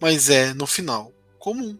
[0.00, 1.78] mas é, no final, comum.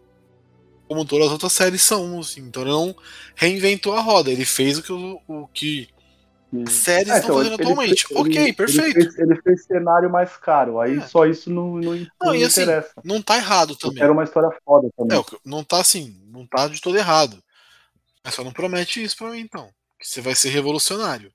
[0.87, 2.41] Como todas as outras séries são, assim.
[2.41, 2.95] Então ele não
[3.35, 5.89] reinventou a roda, ele fez o que, o, o que
[6.67, 8.05] séries É, estão então, fazendo atualmente.
[8.09, 8.97] ele- ok, ele- perfeito.
[8.99, 10.79] Ele fez, ele fez cenário mais caro.
[10.79, 11.01] Aí É.
[11.01, 12.93] só isso não, não, não Não, e assim, interessa.
[13.03, 13.97] não tá errado também.
[13.97, 15.23] quero uma história foda É, também.
[15.23, 17.41] que- não tá assim, não tá de todo errado.
[18.23, 19.69] Mas só não promete isso pra mim, então.
[19.99, 21.31] Que você vai ser revolucionário.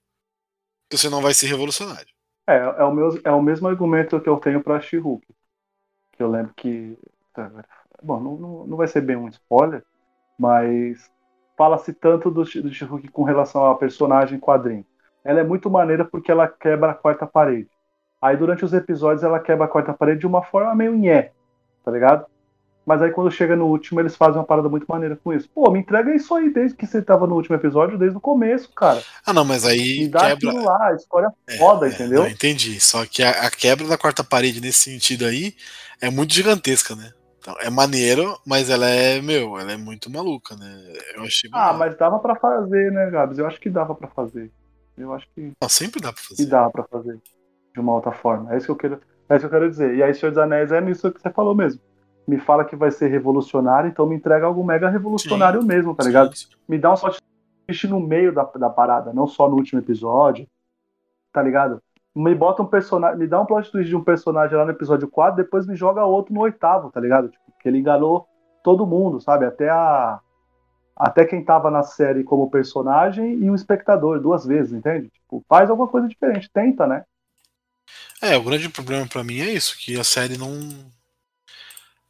[0.89, 2.09] Que você não vai ser revolucionário.
[2.49, 5.25] É, é, o meu, é o mesmo argumento que eu tenho pra She-Hulk.
[6.13, 6.99] Que eu lembro que.
[7.33, 7.51] tá,
[8.03, 9.85] Bom, não, não, não vai ser bem um spoiler,
[10.39, 11.11] mas
[11.57, 14.85] fala-se tanto do, She- do She-Hulk com relação à personagem quadrinho.
[15.25, 17.69] Ela é muito maneira porque ela quebra a quarta parede.
[18.21, 21.33] Aí durante os episódios ela quebra a quarta parede de uma forma meio nhé,
[21.85, 22.27] tá ligado?
[22.85, 25.49] Mas aí quando chega no último eles fazem uma parada muito maneira com isso.
[25.55, 28.73] Pô, me entrega isso aí desde que você tava no último episódio, desde o começo,
[28.75, 29.03] cara.
[29.25, 30.51] Ah, não, mas aí Me dá quebra.
[30.51, 32.23] aquilo lá, a história É, foda, é, entendeu?
[32.23, 32.81] não, entendi.
[32.81, 35.55] Só que a, a quebra da quarta parede nesse sentido aí
[36.01, 37.13] é muito gigantesca, né?
[37.39, 40.93] Então, é maneiro, mas ela é, meu, ela é muito maluca, né?
[41.15, 41.49] Eu achei.
[41.53, 41.79] Ah, maneiro.
[41.79, 43.39] mas dava pra fazer, né, Gabs?
[43.39, 44.51] Eu acho que dava pra fazer.
[45.01, 46.47] Eu acho que, Não, sempre dá pra fazer.
[46.47, 47.19] dava pra fazer
[47.75, 48.53] de uma outra forma.
[48.53, 49.95] É isso que eu quero, é isso que eu quero dizer.
[49.95, 51.81] E aí, Senhor dos Anéis é nisso que você falou mesmo.
[52.27, 56.37] Me fala que vai ser revolucionário, então me entrega algo mega revolucionário mesmo, tá ligado?
[56.37, 56.57] Sim, sim.
[56.69, 57.19] Me dá um plot
[57.67, 60.47] twist no meio da, da parada, não só no último episódio,
[61.33, 61.83] tá ligado?
[62.15, 65.09] Me bota um personagem, me dá um plot twist de um personagem lá no episódio
[65.09, 67.29] 4, depois me joga outro no oitavo, tá ligado?
[67.29, 68.27] Tipo, que ele enganou
[68.63, 69.45] todo mundo, sabe?
[69.45, 70.21] Até a
[71.01, 75.09] até quem tava na série como personagem e o espectador duas vezes, entende?
[75.09, 77.05] Tipo, faz alguma coisa diferente, tenta, né?
[78.21, 80.93] É, o grande problema pra mim é isso, que a série não.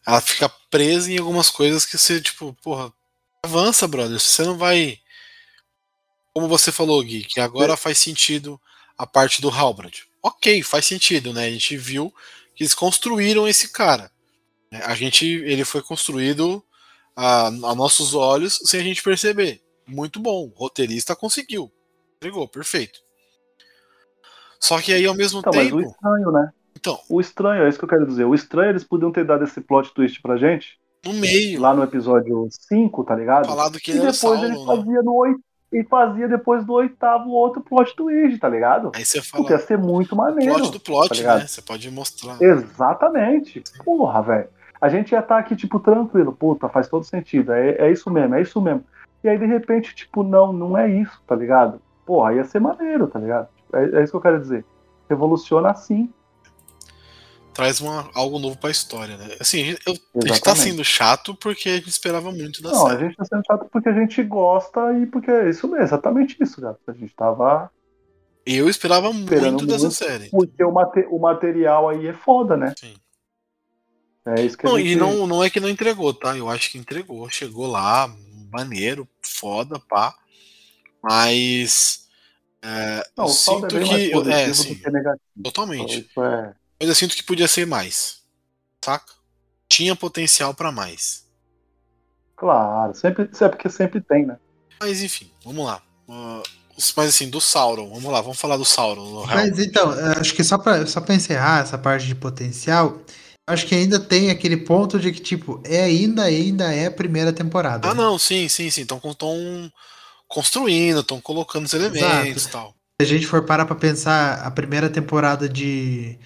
[0.04, 2.92] Ela fica presa em algumas coisas que você, tipo, porra,
[3.44, 4.18] avança, brother.
[4.18, 4.98] Você não vai.
[6.34, 8.60] Como você falou, Gui, que agora faz sentido
[8.98, 10.02] a parte do Halbrand.
[10.20, 11.46] Ok, faz sentido, né?
[11.46, 12.12] A gente viu
[12.56, 14.10] que eles construíram esse cara.
[14.70, 14.82] né?
[14.84, 16.62] A gente, ele foi construído
[17.22, 19.60] a, a nossos olhos sem a gente perceber.
[19.86, 21.70] Muito bom, o roteirista conseguiu.
[22.16, 23.00] Entregou, perfeito.
[24.58, 25.76] Só que aí ao mesmo Então, mas tempo.
[25.78, 26.50] o estranho, né?
[26.76, 28.24] Então, O estranho, é isso que eu quero dizer.
[28.24, 31.82] O estranho, eles podiam ter dado esse plot twist pra gente, no meio, lá no
[31.82, 33.46] episódio 5, tá ligado?
[33.46, 34.76] falado que E ele o depois ele Sauron, né?
[34.82, 35.40] fazia no oito.
[35.72, 38.90] E fazia depois do oitavo outro plot twist, tá ligado?
[38.92, 40.52] Aí você fala Porque ia ser muito o maneiro.
[40.54, 41.46] plot do plot, tá né?
[41.46, 42.36] Você pode mostrar.
[42.42, 43.62] Exatamente.
[43.84, 44.48] Porra, velho.
[44.80, 46.32] A gente ia estar aqui, tipo, tranquilo.
[46.32, 47.52] Puta, faz todo sentido.
[47.52, 48.84] É, é isso mesmo, é isso mesmo.
[49.22, 51.80] E aí, de repente, tipo, não, não é isso, tá ligado?
[52.06, 53.48] Porra, ia ser maneiro, tá ligado?
[53.72, 54.64] É, é isso que eu quero dizer.
[55.08, 56.08] Revoluciona assim.
[57.52, 59.28] Traz uma, algo novo pra história, né?
[59.40, 62.70] Assim, a gente, eu- a gente tá sendo chato porque a gente esperava muito da
[62.70, 63.06] Não, a série.
[63.06, 66.60] gente tá sendo chato porque a gente gosta e porque é isso mesmo, exatamente isso,
[66.60, 66.78] gato.
[66.86, 67.70] A gente tava.
[68.46, 69.94] Eu esperava Esperando muito dessa muito.
[69.94, 70.30] série.
[70.30, 72.72] Porque o, mate- o material aí é foda, né?
[72.78, 72.94] Sim.
[74.36, 74.90] É isso que Não, gente.
[74.90, 76.36] e não, não é que não entregou, tá?
[76.36, 77.28] Eu acho que entregou.
[77.30, 78.12] Chegou lá,
[78.52, 80.14] maneiro, foda, pá.
[81.02, 82.06] Mas.
[82.62, 83.90] é, Não, eu o saldo sinto é que.
[83.90, 85.22] mais positivo É, do sim, que negativo.
[85.42, 86.00] totalmente.
[86.00, 86.54] Isso é.
[86.78, 88.20] Mas eu sinto que podia ser mais.
[88.84, 89.12] Saca?
[89.68, 91.24] tinha potencial para mais.
[92.36, 94.36] Claro, sempre, é porque sempre tem, né?
[94.80, 95.80] Mas enfim, vamos lá.
[96.08, 96.42] Uh,
[96.96, 99.24] mas assim, do Sauron, vamos lá, vamos falar do Sauron.
[99.26, 102.98] Mas então, acho que só pra, só pra encerrar essa parte de potencial,
[103.50, 107.32] acho que ainda tem aquele ponto de que, tipo, é ainda, ainda é a primeira
[107.32, 107.88] temporada.
[107.88, 108.00] Ah, né?
[108.02, 108.82] não, sim, sim, sim.
[108.82, 109.00] Estão
[110.28, 112.74] construindo, estão colocando os elementos e tal.
[113.00, 116.18] Se a gente for parar pra pensar, a primeira temporada de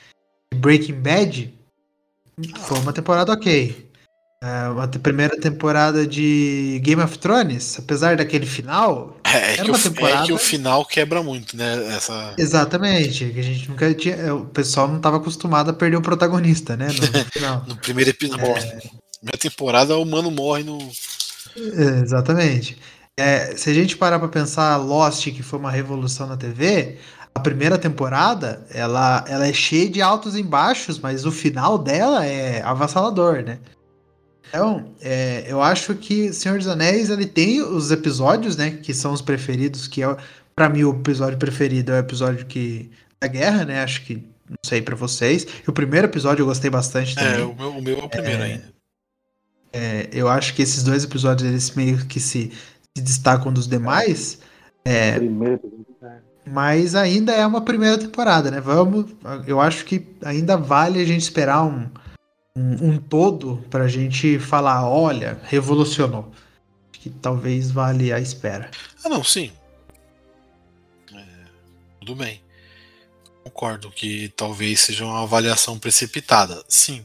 [0.55, 1.55] Breaking Bad
[2.67, 3.91] foi uma temporada ok.
[4.45, 9.17] Uh, a primeira temporada de Game of Thrones, apesar daquele final.
[9.25, 10.23] É, é que, o, temporada...
[10.23, 11.97] é que o final quebra muito, né?
[11.97, 12.35] Essa...
[12.37, 13.25] Exatamente.
[13.31, 14.17] Que a gente nunca tinha.
[14.17, 16.89] É, o pessoal não estava acostumado a perder o protagonista, né?
[16.89, 18.45] No, no primeiro episódio.
[18.45, 18.81] É...
[19.17, 20.79] Primeira temporada, o humano morre no.
[21.57, 22.77] É, exatamente.
[23.17, 26.99] É, se a gente parar para pensar Lost, que foi uma revolução na TV,
[27.35, 32.27] a primeira temporada ela, ela é cheia de altos e baixos, mas o final dela
[32.27, 33.59] é avassalador, né?
[34.55, 39.13] Então, é, eu acho que Senhor dos Anéis ele tem os episódios, né, que são
[39.13, 40.17] os preferidos, que é
[40.55, 42.89] para mim o episódio preferido é o episódio que
[43.21, 43.83] da guerra, né?
[43.83, 44.15] Acho que
[44.49, 45.45] não sei para vocês.
[45.45, 47.41] E o primeiro episódio eu gostei bastante é, também.
[47.41, 48.65] É, o meu, o meu é o primeiro é, ainda.
[49.73, 52.53] É, eu acho que esses dois episódios eles meio que se,
[52.97, 54.39] se destacam dos demais.
[54.85, 55.61] É, primeiro
[56.47, 58.61] mas ainda é uma primeira temporada, né?
[58.61, 59.07] Vamos,
[59.49, 61.89] eu acho que ainda vale a gente esperar um,
[62.57, 66.33] um, um todo pra gente falar, olha, revolucionou.
[66.93, 68.71] Que talvez vale a espera.
[69.05, 69.53] Ah, não, sim.
[71.13, 71.25] É,
[72.01, 72.41] tudo bem.
[73.43, 77.05] Concordo que talvez seja uma avaliação precipitada, sim.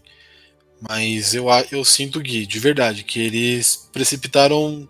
[0.79, 4.87] Mas eu, eu sinto, Gui, de verdade, que eles precipitaram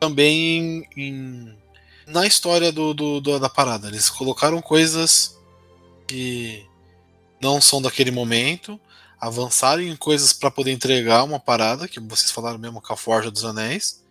[0.00, 1.58] também em, em,
[2.06, 3.86] na história do, do, do, da parada.
[3.86, 5.38] Eles colocaram coisas
[6.08, 6.66] que
[7.40, 8.80] não são daquele momento
[9.20, 13.30] avançarem em coisas para poder entregar uma parada, que vocês falaram mesmo com a Forja
[13.30, 14.02] dos Anéis.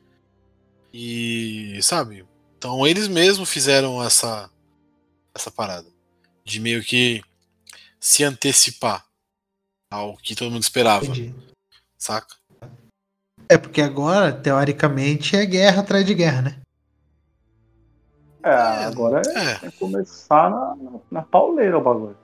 [0.93, 2.25] E, sabe?
[2.57, 4.49] Então eles mesmos fizeram essa
[5.33, 5.87] essa parada
[6.43, 7.21] de meio que
[7.99, 9.05] se antecipar
[9.91, 11.05] ao que todo mundo esperava.
[11.05, 11.33] Entendi.
[11.97, 12.35] Saca?
[13.47, 16.61] É porque agora, teoricamente, é guerra atrás de guerra, né?
[18.43, 19.71] É, é agora é, é.
[19.71, 20.75] começar na,
[21.09, 22.17] na pauleira o bagulho.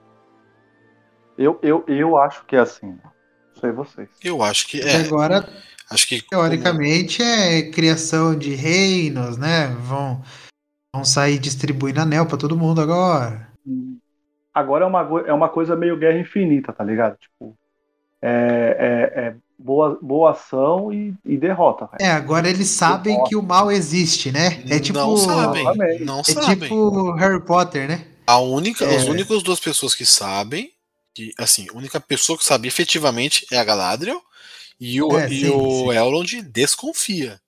[1.38, 2.88] Eu, eu, eu acho que é assim.
[2.88, 4.08] Não sei vocês.
[4.22, 4.96] Eu acho que é.
[4.96, 5.48] agora,
[5.90, 7.30] acho que teoricamente como...
[7.30, 9.68] é criação de reinos, né?
[9.80, 10.22] Vão,
[10.94, 13.48] vão sair distribuindo anel para todo mundo agora.
[14.54, 17.16] Agora é uma, é uma coisa meio guerra infinita, tá ligado?
[17.18, 17.54] Tipo,
[18.22, 21.88] é, é, é boa, boa ação e, e derrota.
[22.00, 23.28] É, agora eles sabem derrota.
[23.28, 24.62] que o mal existe, né?
[24.68, 24.98] É tipo.
[24.98, 25.64] Não sabem.
[26.00, 26.56] Não é sabem.
[26.58, 28.06] tipo Harry Potter, né?
[28.26, 28.96] A única, é.
[28.96, 30.72] As únicas duas pessoas que sabem
[31.16, 34.20] que assim, a única pessoa que sabe efetivamente é a Galadriel
[34.78, 37.40] e o, é, e o Elrond desconfia.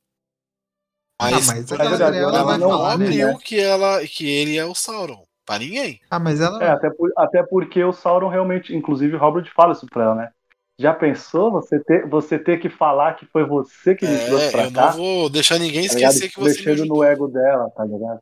[1.20, 3.38] Mas, ah, mas a Galadriel ela, ela não abriu né?
[3.44, 5.26] que, ela, que ele é o Sauron.
[5.44, 6.00] Pra ninguém.
[6.10, 6.62] Ah, mas ela.
[6.62, 10.14] É, até, por, até porque o Sauron realmente, inclusive o Robert fala isso pra ela,
[10.14, 10.30] né?
[10.78, 14.50] Já pensou você ter, você ter que falar que foi você que me é, trouxe
[14.50, 14.80] pra eu cá?
[14.80, 18.20] Eu não vou deixar ninguém tá esquecer que você Mexendo no ego dela, tá ligado?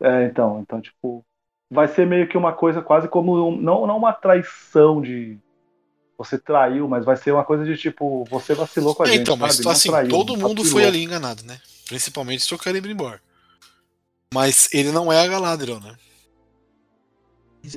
[0.00, 1.24] É, então, então, tipo,
[1.70, 5.38] vai ser meio que uma coisa quase como um, não, não uma traição de
[6.18, 9.22] você traiu, mas vai ser uma coisa de tipo, você vacilou com a é, gente.
[9.22, 9.70] Então, mas sabe?
[9.70, 11.58] assim, traiu, todo mundo foi ali enganado, né?
[11.86, 13.18] Principalmente se o Celebrimbor.
[14.34, 15.94] Mas ele não é a Galadriel, né?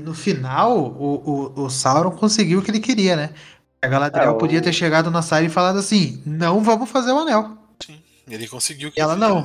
[0.02, 3.34] No final, o, o, o Sauron conseguiu o que ele queria, né?
[3.82, 4.38] A Galadriel é, o...
[4.38, 7.58] podia ter chegado na Sara e falado assim: não vamos fazer o anel.
[7.86, 9.44] Sim, ele conseguiu que e ela não.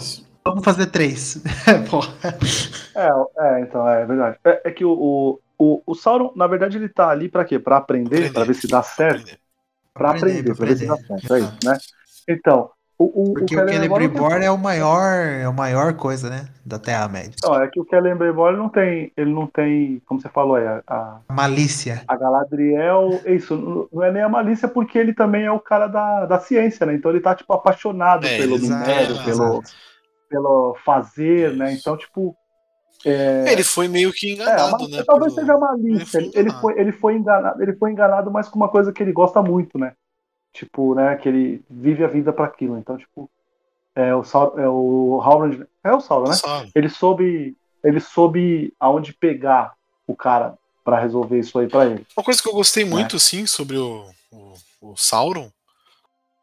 [0.49, 1.43] Vamos fazer três.
[2.95, 3.09] é,
[3.39, 4.39] é, então, é verdade.
[4.45, 7.59] É, é que o, o, o, Sauron, na verdade, ele tá ali pra quê?
[7.59, 9.37] Pra aprender, pra ver se dá certo.
[9.93, 11.35] Pra aprender, pra, ver se dá certo.
[11.35, 11.79] É isso, né?
[12.29, 16.49] Então, o, o, Porque o, Celebrimbor é o maior, é a maior coisa, né?
[16.65, 17.33] Da Terra-média.
[17.45, 21.21] Não, é que o Celebrimbor não tem, ele não tem, como você falou, é a,
[21.29, 22.03] a malícia.
[22.09, 26.27] A Galadriel, isso, não é nem a malícia porque ele também é o cara da,
[26.27, 26.95] da ciência, né?
[26.95, 29.63] Então ele tá, tipo, apaixonado é, pelo minério, pelo,
[30.29, 31.73] pelo fazer, né?
[31.73, 32.37] Então, tipo.
[33.05, 33.53] É...
[33.53, 35.05] Ele foi meio que enganado, é, né?
[35.05, 35.47] Talvez pelo...
[35.47, 36.19] seja malícia.
[36.19, 39.13] Ele, ele, foi, ele, foi enganado, ele foi enganado mais com uma coisa que ele
[39.13, 39.93] gosta muito, né?
[40.53, 41.17] Tipo, né?
[41.17, 42.77] Que ele vive a vida para aquilo.
[42.77, 43.31] Então, tipo,
[43.95, 44.23] é o,
[44.57, 45.67] é o Howland.
[45.85, 46.35] É o Sauron, né?
[46.35, 46.69] Sauron.
[46.75, 47.57] Ele soube.
[47.85, 49.75] Ele soube aonde pegar
[50.07, 52.07] o cara para resolver isso aí para ele.
[52.17, 52.91] Uma coisa que eu gostei né?
[52.91, 55.51] muito, sim, sobre o, o, o Sauron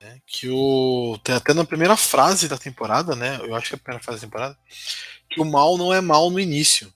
[0.06, 1.18] né, que o.
[1.24, 3.40] Tem até na primeira frase da temporada, né?
[3.42, 4.58] Eu acho que é a primeira frase da temporada.
[5.30, 6.94] Que o mal não é mal no início.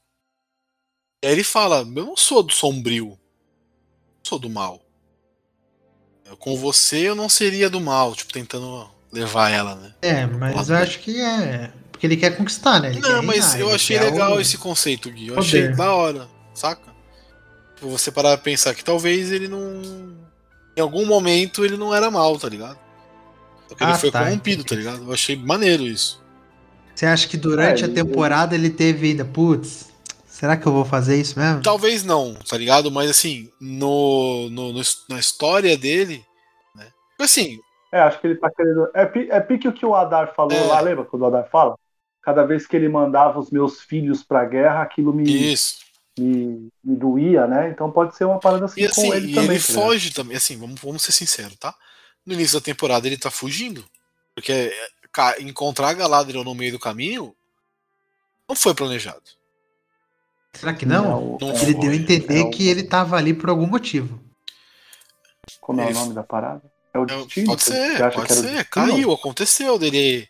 [1.23, 3.09] E aí ele fala: Eu não sou do sombrio.
[3.11, 3.17] Eu
[4.23, 4.79] sou do mal.
[6.37, 9.95] Com você eu não seria do mal, tipo, tentando levar ela, né?
[10.03, 11.73] É, mas eu acho que é.
[11.91, 12.89] Porque ele quer conquistar, né?
[12.91, 15.29] Ele não, mas reinar, eu achei legal o- esse conceito, Gui.
[15.29, 15.47] Eu poder.
[15.47, 16.93] achei da hora, saca?
[17.75, 19.81] Tipo, você parar pra pensar que talvez ele não.
[20.77, 22.77] Em algum momento ele não era mal, tá ligado?
[23.69, 25.03] Só que ele Ah, foi tá, corrompido, tá ligado?
[25.03, 26.21] Eu achei maneiro isso.
[26.95, 29.89] Você acha que durante É, a ele- temporada ele teve ainda, putz,
[30.27, 31.61] será que eu vou fazer isso mesmo?
[31.61, 32.91] Talvez não, tá ligado?
[32.91, 36.25] Mas assim, no, no, no- na história dele,
[36.75, 36.87] né?
[37.19, 37.59] Assim,
[37.91, 38.87] É, acho que ele tá querendo.
[38.93, 39.01] É,
[39.37, 40.67] é pique o que o Adar falou É.
[40.67, 41.75] lá, lembra quando o Adar fala?
[42.21, 45.77] Cada vez que ele mandava os meus filhos pra guerra, aquilo me, isso.
[46.19, 47.69] me, me doía, né?
[47.69, 49.51] Então pode ser uma parada assim, E assim, com ele e também.
[49.55, 51.73] ele tá foge também, assim, vamos, vamos ser sinceros, tá?
[52.29, 53.83] No início da temporada ele tá fugindo.
[54.35, 57.35] Porque é, encontrar Galadriel no meio do caminho
[58.47, 59.23] não foi planejado.
[60.53, 61.37] Será que não?
[61.41, 61.73] Não Ele foi.
[61.73, 64.19] deu a entender É o- que ele tava ali por algum motivo.
[65.59, 66.61] Como é o Ele- nome da parada?
[66.93, 67.47] É o É, destino?
[67.47, 68.41] pode Você ser, acha pode o ser.
[68.43, 68.65] destino?
[68.69, 70.29] Caiu, aconteceu dele.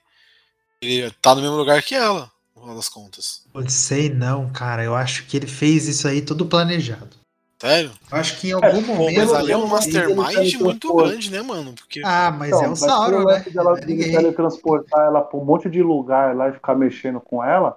[0.81, 3.43] Ele tá no mesmo lugar que ela, no final das contas.
[3.53, 4.83] Não sei não, cara.
[4.85, 7.18] Eu acho que ele fez isso aí tudo planejado.
[7.61, 7.91] Sério?
[8.11, 9.17] Eu acho que em É, algum pô, momento.
[9.17, 11.73] Mas ali é um mastermind muito grande, né, mano?
[11.73, 12.01] Porque.
[12.05, 13.45] Ah, mas Então, é o mas Sauron, né?
[13.51, 17.43] dela é de teletransportar ela pra um monte de lugar lá e ficar mexendo com
[17.43, 17.75] ela,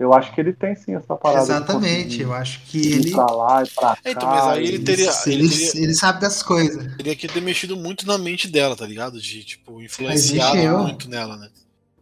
[0.00, 1.42] eu acho que ele tem sim essa parada.
[1.44, 2.20] Exatamente.
[2.22, 3.10] Eu acho que ir ele.
[3.12, 3.98] pra lá e pra cá.
[4.04, 6.96] É, então, mas aí ele teria- ele ele, teria- ele sabe das coisas.
[6.96, 9.20] Teria que ter mexido muito na mente dela, tá ligado?
[9.20, 11.48] De, tipo, influenciado muito nela, né?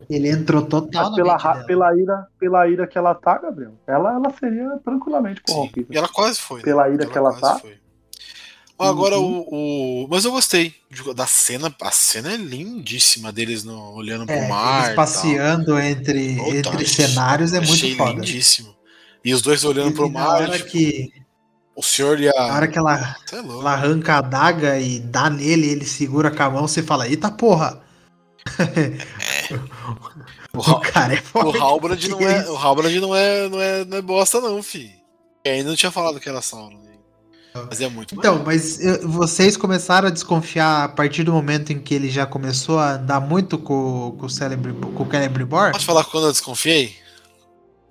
[0.08, 1.66] Ele entrou total pela, ra- dela.
[1.66, 5.88] pela, ira, pela ira que ela tá, Gabriel, ela, ela seria tranquilamente corrompida.
[5.90, 6.58] E ela quase foi.
[6.58, 6.64] né?
[6.64, 7.58] Pela ira que ela tá.
[7.58, 7.76] foi.
[8.78, 9.44] Agora Uhum.
[9.50, 11.74] o, o- Mas eu gostei de- da cena.
[11.82, 14.84] A cena é lindíssima deles no- olhando pro É, mar.
[14.84, 18.10] eles passeando entre, entre cenários é muito Achei foda.
[18.12, 18.74] lindíssimo.
[19.24, 20.42] E os dois olhando E pro mar.
[20.42, 21.10] hora tipo, que,
[21.74, 22.32] O senhor e a.
[22.32, 23.60] na hora que ela, é louco.
[23.62, 27.32] ela arranca a adaga e dá nele, ele segura com a mão, você fala, eita
[27.32, 27.82] porra!
[30.54, 31.58] O, O cara é o forte.
[31.58, 32.50] Halbrand não é.
[32.50, 34.92] O Halbrand não é, não é, não é bosta, não, fi.
[35.44, 36.78] E ainda não tinha falado que era Sauron.
[36.78, 36.88] né?
[37.68, 41.80] Mas é muito Então, mas eu- vocês começaram a desconfiar a partir do momento em
[41.80, 45.72] que ele já começou a andar muito com, com o Celebre, com o Celebrimbor?
[45.72, 46.94] Posso falar quando eu desconfiei?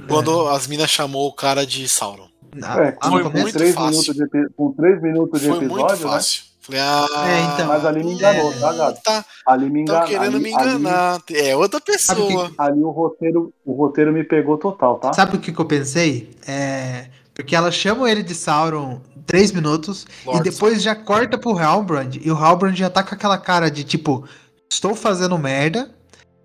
[0.07, 2.27] Quando as minas chamou o cara de Sauron.
[2.63, 4.13] Ah, É, lá com, foi muito três fácil.
[4.13, 6.19] minutos de, com três minutos de Foi episódio, muito né?
[6.67, 7.67] Falei, ah, É, então.
[7.67, 8.99] Mas ali me enganou, tá, Gabi?
[9.03, 10.07] Tá, Ali me enganou.
[10.07, 11.21] querendo ali, me enganar.
[11.31, 12.51] É outra Sabe o que- pessoa.
[12.57, 15.13] Ali, ali o roteiro, o roteiro me pegou total, tá?
[15.13, 16.29] Sabe o que, que eu pensei?
[16.47, 17.05] É.
[17.33, 22.15] Porque ela chama ele de Sauron três minutos Lord e depois já corta pro Halbrand
[22.21, 24.27] e o Halbrand já tá com aquela cara de tipo,
[24.69, 25.89] estou fazendo merda.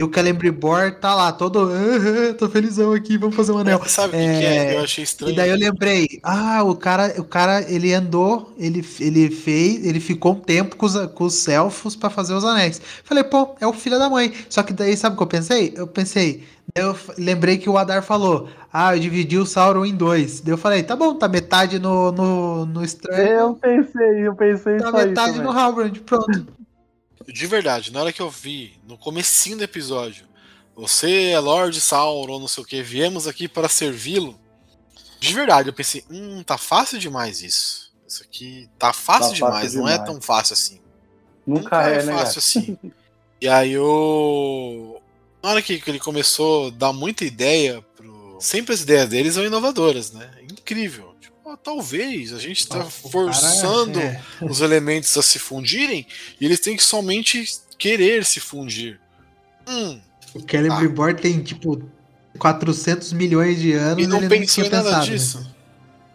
[0.03, 1.71] E o Celebrimbor tá lá, todo.
[1.73, 3.81] "Ah, tô felizão aqui, vamos fazer um anel.
[3.87, 4.73] Sabe o que, que é?
[4.73, 5.33] É, Eu achei estranho.
[5.33, 10.01] E daí eu lembrei, ah, o cara, o cara, ele andou, ele, ele fez, ele
[10.01, 12.81] ficou um tempo com os, com os elfos pra fazer os anéis.
[13.05, 14.33] Falei, pô, é o filho da mãe.
[14.49, 15.73] Só que daí, sabe o que eu pensei?
[15.77, 16.43] Eu pensei,
[16.75, 20.41] eu lembrei que o Adar falou, ah, eu dividi o Sauron em dois.
[20.41, 24.79] Daí eu falei, tá bom, tá metade no, no, no estranho, Eu pensei, eu pensei
[24.79, 26.47] tá metade no Halbrand, pronto.
[27.27, 30.27] De verdade, na hora que eu vi, no comecinho do episódio,
[30.75, 34.39] você é Lord Sauron, não sei o que, viemos aqui para servi-lo.
[35.21, 37.93] De verdade, eu pensei, hum, tá fácil demais isso.
[38.07, 40.81] Isso aqui tá fácil Tá demais, fácil não é tão fácil assim.
[41.47, 42.79] Nunca, é, né, fácil assim.
[43.41, 45.03] E aí eu.
[45.43, 48.39] Na hora que, que ele começou a dar muita ideia pro.
[48.39, 50.31] Sempre as ideias deles são inovadoras, né?
[50.45, 51.12] Incrível.
[51.57, 56.07] Talvez a gente tá O cara forçando é- os elementos a se fundirem
[56.41, 57.45] e eles têm que somente
[57.79, 59.01] querer se fundir.
[59.69, 60.01] Hum,
[60.35, 61.83] O Celebrimbor tem, tipo,
[62.39, 65.39] 400 milhões de anos e não pensou em nada pensado disso.
[65.39, 65.55] nisso.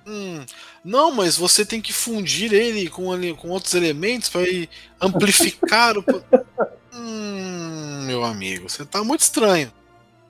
[0.07, 0.45] Hum,
[0.83, 4.41] não, mas você tem que fundir ele com, com outros elementos para
[5.01, 6.03] amplificar o.
[6.99, 9.71] Hum, meu amigo, você tá muito estranho.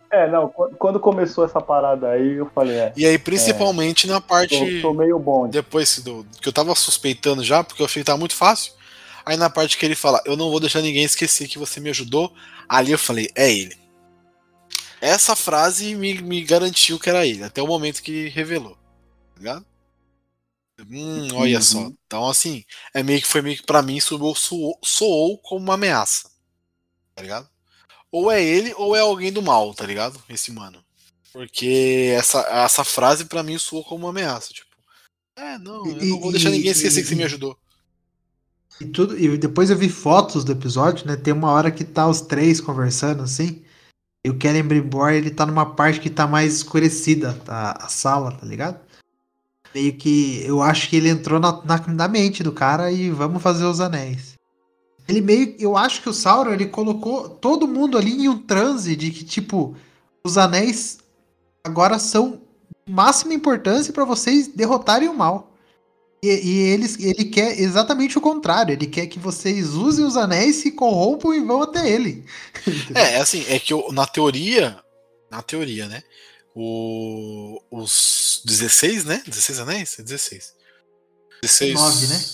[0.09, 4.81] É, não, quando, começou essa parada aí, eu falei, é, E aí, principalmente na parte.
[4.81, 5.47] tô, tô meio bom.
[5.47, 8.73] Depois do, que eu tava suspeitando já, porque eu achei que tava muito fácil.
[9.25, 11.89] Aí na parte que ele fala, eu não vou deixar ninguém esquecer que você me
[11.89, 12.33] ajudou.
[12.69, 13.77] Ali eu falei, é ele.
[15.01, 18.75] Essa frase me, me garantiu que era ele, até o momento que revelou.
[19.35, 19.65] Tá ligado?
[20.89, 21.61] Hum, olha Uhum.
[21.61, 21.91] só.
[22.05, 25.73] Então, assim, é meio que foi meio que pra mim soou, soou, soou como uma
[25.73, 26.29] ameaça.
[27.15, 27.49] Tá ligado?
[28.11, 30.21] Ou é ele, ou é alguém do mal, tá ligado?
[30.29, 30.79] Esse mano.
[31.33, 34.53] Porque essa, essa frase pra mim soou como uma ameaça.
[34.53, 34.67] Tipo,
[35.35, 37.57] é, não, eu E- não vou deixar e- ninguém esquecer e- que você me ajudou.
[38.79, 41.15] E, tudo, e depois eu vi fotos do episódio, né?
[41.15, 43.63] Tem uma hora que tá os três conversando assim.
[44.25, 48.45] E o Celebrimbor, ele tá numa parte que tá mais escurecida, tá, a sala, tá
[48.45, 48.79] ligado?
[49.73, 53.41] Meio que eu acho que ele entrou na, na, na mente do cara e vamos
[53.43, 54.33] fazer os anéis.
[55.07, 55.55] Ele meio.
[55.57, 59.23] Eu acho que o Sauron ele colocou todo mundo ali em um transe de que,
[59.23, 59.75] tipo,
[60.23, 60.99] os anéis
[61.63, 62.41] agora são
[62.85, 65.53] de máxima importância para vocês derrotarem o mal.
[66.21, 68.73] E, e eles, ele quer exatamente o contrário.
[68.73, 72.25] Ele quer que vocês usem os anéis, se corrompam e vão até ele.
[72.93, 74.79] É, assim, é que eu, na teoria.
[75.29, 76.03] Na teoria, né?
[76.55, 79.21] O, os 16, né?
[79.25, 79.95] 16 anéis?
[79.99, 80.53] 16.
[81.41, 81.73] 16.
[81.73, 82.25] 9, né?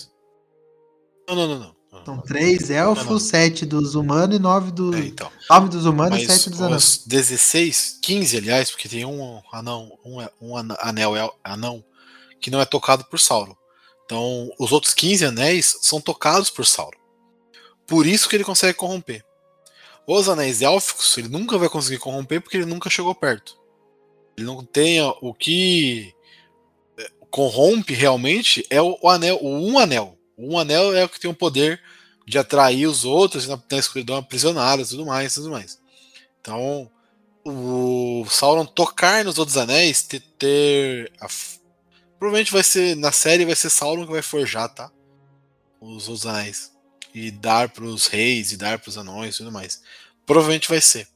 [1.28, 1.76] Não, não, não, não.
[2.04, 4.94] São três elfos, sete dos humanos e nove dos.
[4.94, 5.30] É, então.
[5.48, 6.84] Nove dos humanos e Mas sete dos anões.
[6.84, 11.84] os 16, 15, aliás, porque tem um anão, um, um ana- anel é- anão
[12.40, 13.56] que não é tocado por Sauron.
[14.04, 16.98] Então, os outros 15 anéis são tocados por Sauron.
[17.86, 19.24] Por isso que ele consegue corromper.
[20.06, 23.56] Os anéis élficos, ele nunca vai conseguir corromper porque ele nunca chegou perto.
[24.36, 26.12] Ele não tem o que
[26.98, 30.18] é, corrompe realmente é o, o anel, o um anel.
[30.36, 31.80] O um anel é o que tem o poder
[32.26, 35.78] de atrair os outros na, na escuridão aprisioná-los e tudo mais, tudo mais.
[36.40, 36.90] Então,
[37.44, 41.26] o Sauron tocar nos outros anéis, ter, ter a
[42.18, 44.90] provavelmente vai ser na série vai ser Sauron que vai forjar, tá?
[45.80, 46.72] Os outros anéis
[47.14, 49.82] e dar para os reis e dar para os anões e tudo mais.
[50.24, 51.06] Provavelmente vai ser.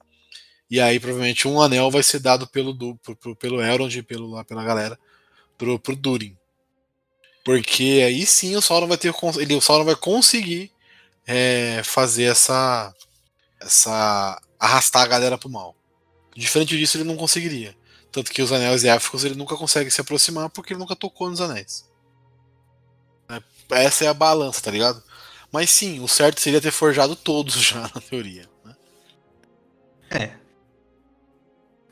[0.70, 4.44] E aí provavelmente um anel vai ser dado pelo Du- pro- pelo Elrond pelo lá
[4.44, 4.98] pela galera
[5.56, 6.36] pro, pro Durin.
[7.42, 10.70] Porque aí sim o Sauron vai ter ele o Sauron vai conseguir
[11.28, 12.94] é, fazer essa
[13.60, 15.76] essa arrastar a galera pro mal.
[16.34, 17.76] Diferente disso ele não conseguiria.
[18.10, 21.40] Tanto que os anéis élficos ele nunca consegue se aproximar porque ele nunca tocou nos
[21.40, 21.86] anéis.
[23.28, 23.42] É,
[23.84, 25.02] Essa é a balança, tá ligado?
[25.52, 28.48] Mas sim, o certo seria ter forjado todos já, na teoria.
[28.64, 28.76] né?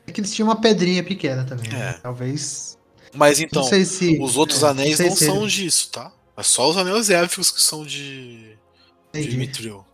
[0.07, 1.69] É que eles tinham uma pedrinha pequena também.
[1.69, 1.89] né?
[1.89, 1.93] É.
[1.93, 2.77] Talvez.
[3.13, 4.17] Mas então, não sei se.
[4.19, 6.11] os outros é, anéis não se são disso, tá?
[6.35, 8.56] É só os anéis élficos que são de
[9.21, 9.37] Entendi.
[9.37, 9.85] Mithril.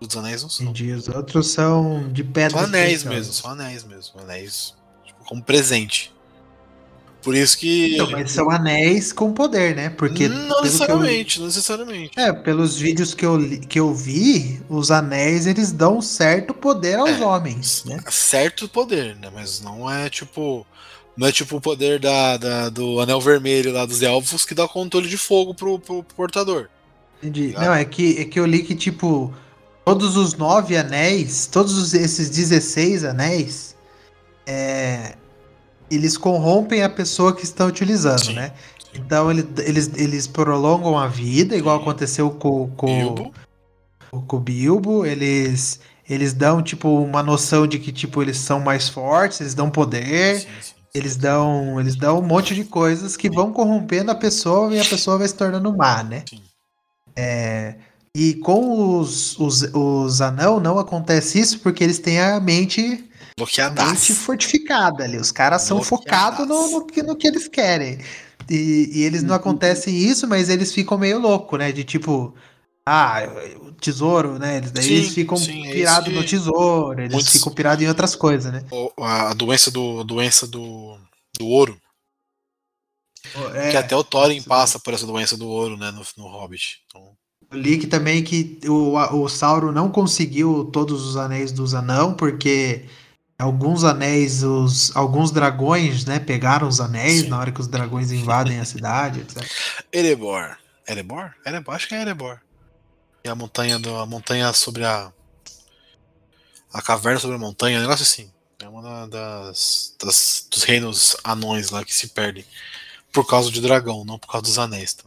[0.00, 0.66] Os anéis não são.
[0.66, 0.92] Entendi.
[0.92, 2.50] Os outros são de pedra.
[2.58, 3.18] São anéis preciosas.
[3.18, 4.20] mesmo, são anéis mesmo.
[4.20, 4.74] Anéis
[5.04, 6.12] tipo, como presente.
[7.22, 7.94] Por isso que.
[7.96, 9.90] Então, mas são anéis com poder, né?
[9.90, 10.26] Porque.
[10.26, 12.18] não que eu- necessariamente, não necessariamente.
[12.18, 16.98] É, pelos vídeos que eu, li- que eu vi, os anéis eles dão certo poder
[16.98, 17.22] aos É.
[17.22, 18.00] homens, né?
[18.08, 19.30] certo poder, né?
[19.34, 20.66] Mas não é tipo.
[21.14, 24.66] Não é tipo o poder da, da- do anel vermelho lá dos elfos que dá
[24.66, 26.70] controle de fogo pro, pro portador.
[27.22, 27.48] Entendi.
[27.48, 27.64] Ligado?
[27.66, 29.32] Não, é que, é que eu li que, tipo,
[29.84, 33.76] todos os nove anéis, todos os- esses 16 anéis,
[34.46, 35.14] é,
[35.90, 38.52] eles corrompem a pessoa que está utilizando, Sim, né?
[38.94, 41.82] Então ele- eles, eles prolongam a vida, igual Sim.
[41.82, 43.34] aconteceu com, com, Bilbo.
[44.26, 45.06] com o Bilbo.
[45.06, 49.70] Eles, eles dão, tipo, uma noção de que, tipo, eles são mais fortes, eles dão
[49.70, 50.40] poder.
[50.40, 50.72] Sim, sim.
[50.92, 54.84] Eles dão, eles dão um monte de coisas que vão corrompendo a pessoa e a
[54.84, 56.24] pessoa vai se tornando má, né?
[56.28, 56.40] Sim.
[57.16, 57.74] É,
[58.14, 63.04] e com os, os, os anão não acontece isso porque eles têm a mente,
[63.84, 65.16] a mente fortificada ali.
[65.16, 67.98] Os caras são focados no, no, que, no que eles querem.
[68.48, 71.70] E, e eles não acontecem isso, mas eles ficam meio louco, né?
[71.70, 72.34] De tipo,
[72.84, 73.20] ah,
[73.62, 74.56] o tesouro, né?
[74.56, 77.88] Eles, daí Sim, eles ficam sim, é pirados no tesouro, eles muitos- ficam pirados em
[77.88, 78.64] outras coisas, né?
[78.98, 80.98] A doença do, a doença do,
[81.38, 81.78] do ouro.
[83.54, 85.90] É, que até o Thorin passa por essa doença do ouro, né?
[85.90, 86.82] No, no Hobbit.
[86.86, 87.16] Então,
[87.50, 92.14] Eu li que também que o, o Sauron não conseguiu todos os anéis dos anão,
[92.14, 92.86] porque
[93.38, 97.28] alguns anéis, os, alguns dragões, né, pegaram os anéis Sim.
[97.28, 99.42] na hora que os dragões invadem a cidade, etc.
[99.92, 100.56] Erebor.
[100.86, 101.32] Erebor?
[101.46, 101.74] Erebor?
[101.74, 102.38] Acho que é Erebor.
[103.24, 105.12] É a montanha do, a montanha sobre a.
[106.72, 108.30] A caverna sobre a montanha, um negócio assim.
[108.62, 112.44] É uma das, das- dos reinos anões lá que se perdem.
[113.12, 114.94] Por causa de dragão, não por causa dos anéis.
[114.94, 115.04] Tá?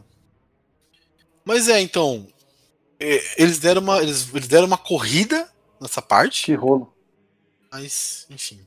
[1.45, 2.27] Mas é, então.
[2.99, 5.49] é, Eles deram uma, eles, eles deram uma corrida
[5.79, 6.93] nessa parte, Que rolo.
[7.71, 8.59] mas enfim.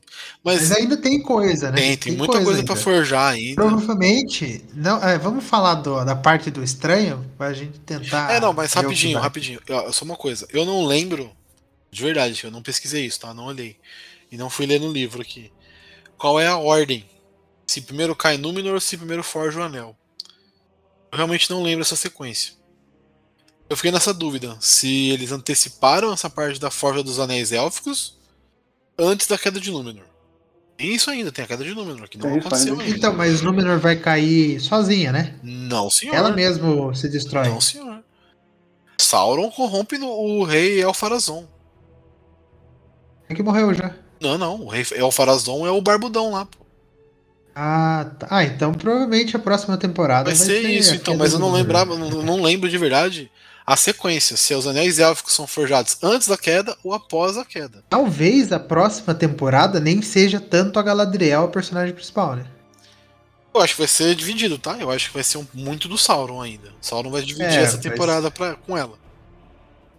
[0.43, 1.77] Mas Mas, ainda tem coisa, né?
[1.77, 2.83] tem, tem muita coisa, pra ainda.
[2.83, 3.55] forjar ainda.
[3.55, 8.31] Provavelmente, não, é, vamos falar do- da parte do estranho, pra gente tentar.
[8.31, 9.59] É, não, mas rapidinho, rapidinho.
[9.69, 10.47] Ó, Só uma coisa.
[10.51, 11.31] Eu não lembro,
[11.91, 13.33] de verdade, eu não pesquisei isso, tá?
[13.33, 13.77] Não olhei.
[14.31, 15.51] E não fui ler no livro aqui.
[16.17, 17.05] Qual é a ordem?
[17.67, 19.95] Se primeiro cai Númenor ou se primeiro forja o anel?
[21.11, 22.53] Eu realmente não lembro essa sequência.
[23.69, 24.57] Eu fiquei nessa dúvida.
[24.61, 28.17] Se eles anteciparam essa parte da forja dos anéis élficos
[28.97, 30.05] antes da queda de Númenor.
[30.77, 32.83] Tem isso ainda, tem a queda de Númenor, que não Tem aconteceu ainda.
[32.83, 32.97] ainda.
[32.97, 35.37] Então, mas Númenor vai cair sozinha, né?
[35.43, 36.15] Não, senhor.
[36.15, 37.49] Ela mesmo se destrói.
[37.49, 38.01] Não, senhor.
[38.97, 41.47] Sauron corrompe no- o rei Elfarazon.
[43.27, 43.93] É que morreu já.
[44.21, 44.61] Não, não.
[44.61, 46.65] O rei Elfarazon é o barbudão lá, pô.
[47.59, 48.27] Ah, tá.
[48.29, 51.17] Ah, então provavelmente a próxima temporada Vai ser ter isso, então.
[51.17, 53.31] Mas eu não lembrava, não, não lembro de verdade
[53.65, 57.83] a sequência, se os anéis élficos são forjados antes da queda ou após a queda.
[57.89, 62.45] Talvez a próxima temporada nem seja tanto a Galadriel a personagem principal, né?
[63.53, 64.77] Eu acho que vai ser dividido, tá?
[64.79, 66.69] Eu acho que vai ser um, muito do Sauron ainda.
[66.79, 68.97] Sauron vai dividir É, essa vai temporada pra, com ela.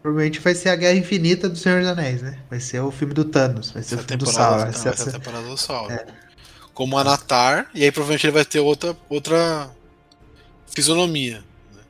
[0.00, 2.38] Provavelmente vai ser a Guerra Infinita do Senhor dos Anéis, né?
[2.48, 4.50] Vai ser o filme do Thanos, vai ser Essa o filme do Sauron.
[4.64, 5.92] não, Vai vai ser ser a temporada do Sauron.
[5.92, 6.06] É.
[6.78, 9.68] Como Anatar, e aí provavelmente ele vai ter outra, outra
[10.72, 11.42] fisionomia.
[11.74, 11.80] né?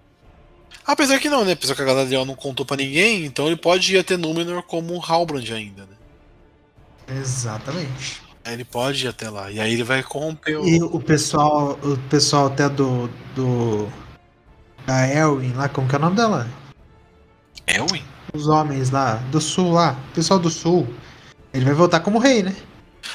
[0.87, 1.53] Apesar que não, né?
[1.53, 4.95] Apesar que a Galadriel não contou pra ninguém, então ele pode ir até Númenor como
[4.95, 7.19] um Halbrand ainda, né?
[7.21, 8.23] Exatamente.
[8.43, 9.51] Aí ele pode ir até lá.
[9.51, 10.67] E aí ele vai corromper o.
[10.67, 13.11] E o pessoal, o pessoal até do.
[13.37, 13.93] do
[14.87, 16.49] da Elwin lá, como que é o nome dela?
[17.67, 18.03] Elwin?
[18.33, 20.89] Os homens lá, do sul lá, o pessoal do sul.
[21.53, 22.57] Ele vai voltar como rei, né?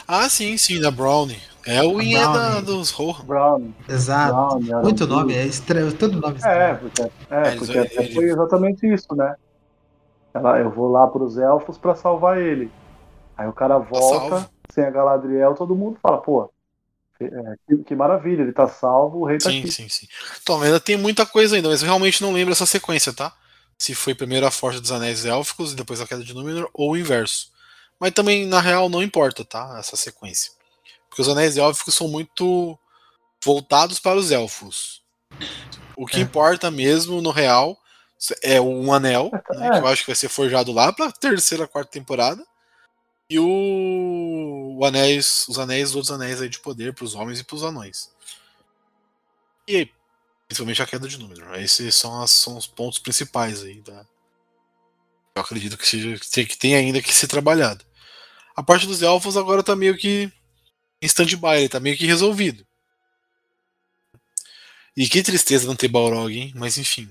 [0.08, 1.52] Ah, sim, sim, da Brownie.
[1.66, 2.62] Elwin A é da, Brownie.
[2.64, 3.26] dos Rohan.
[3.26, 3.72] Brown.
[3.88, 4.34] Exato.
[4.60, 5.08] Brown, Muito Arondir.
[5.08, 6.78] nome, é estranho, todo nome É, estranho.
[6.80, 9.36] porque, é, Eles- porque até ele- foi exatamente isso, né?
[10.34, 12.72] Ela, eu vou lá pros elfos pra salvar ele.
[13.38, 16.52] Aí o cara volta, sem a Galadriel, todo mundo fala, pô,
[17.20, 17.28] é,
[17.68, 19.72] que, que maravilha, ele tá salvo, o rei tá Sim, aqui.
[19.72, 20.08] sim, sim.
[20.42, 23.32] Então, ainda tem muita coisa ainda, mas eu realmente não lembro essa sequência, tá?
[23.78, 26.92] Se foi primeiro a Forja dos Anéis Élficos e depois a Queda de Númenor, ou
[26.92, 27.52] o inverso.
[28.00, 29.76] Mas também, na real, não importa, tá?
[29.80, 30.52] Essa sequência.
[31.14, 32.76] Porque os Anéis Élficos são muito
[33.46, 35.04] voltados para os elfos.
[35.96, 36.22] O que É.
[36.22, 37.78] importa mesmo, no real,
[38.42, 39.72] é um anel, né, É.
[39.74, 42.44] que eu acho que vai ser forjado lá pra terceira, quarta temporada.
[43.30, 47.44] E o, o anéis, os anéis, os outros anéis aí de poder pros homens e
[47.44, 48.10] pros anões.
[49.68, 49.88] E
[50.48, 51.54] principalmente a queda de Númenor.
[51.60, 54.04] Esses são, as- são os pontos principais aí da.
[55.36, 57.86] Eu acredito que, seja, que tem ainda que ser trabalhado.
[58.56, 60.32] A parte dos elfos agora tá meio que
[61.04, 62.64] em stand-by, ele tá meio que resolvido.
[64.96, 66.54] E que tristeza não ter Balrog, hein?
[66.56, 67.10] Mas enfim,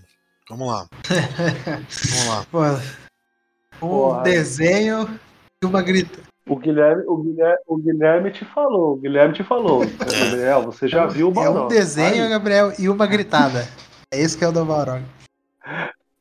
[0.48, 0.88] vamos lá.
[1.08, 2.46] Vamos lá.
[2.50, 4.22] Pô, um Porra.
[4.22, 5.20] desenho
[5.62, 6.20] e uma grita.
[6.46, 9.80] O Guilherme, o, Guilherme, o Guilherme te falou, o Guilherme te falou.
[9.98, 11.64] Gabriel, você já viu o É Balrog.
[11.66, 13.68] um desenho, Aí, Gabriel, e uma gritada.
[14.12, 15.04] É isso que é o do Balrog.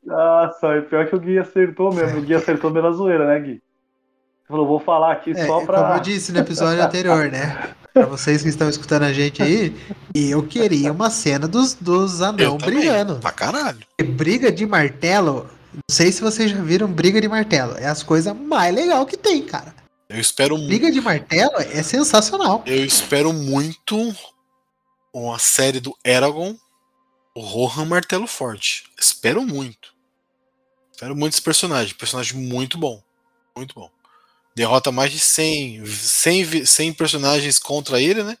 [0.04, 2.18] Nossa, é pior que o Gui acertou mesmo.
[2.18, 3.62] O Gui acertou pela zoeira, né, Gui?
[4.52, 5.94] Falou, vou falar aqui É, só Como pra.
[5.96, 7.74] eu disse no episódio anterior, né?
[7.94, 9.74] Pra vocês que estão escutando a gente aí,
[10.14, 13.16] eu queria uma cena dos, dos anão também, brigando.
[13.16, 13.80] Pra caralho.
[13.98, 17.76] E briga de martelo, não sei se vocês já viram briga de martelo.
[17.78, 19.74] É as coisas mais legais que tem, cara.
[20.08, 20.68] Eu espero muito.
[20.68, 22.62] Briga de martelo é sensacional.
[22.66, 24.14] Eu espero muito
[25.14, 26.54] uma série do Eragon,
[27.34, 28.84] o Rohan Martelo Forte.
[29.00, 29.94] Espero muito.
[30.92, 31.94] Espero muito esse personagem.
[31.94, 33.02] Personagem muito bom.
[33.56, 33.90] Muito bom.
[34.54, 38.36] Derrota mais de 100, 100, vi- 100 personagens contra ele, né?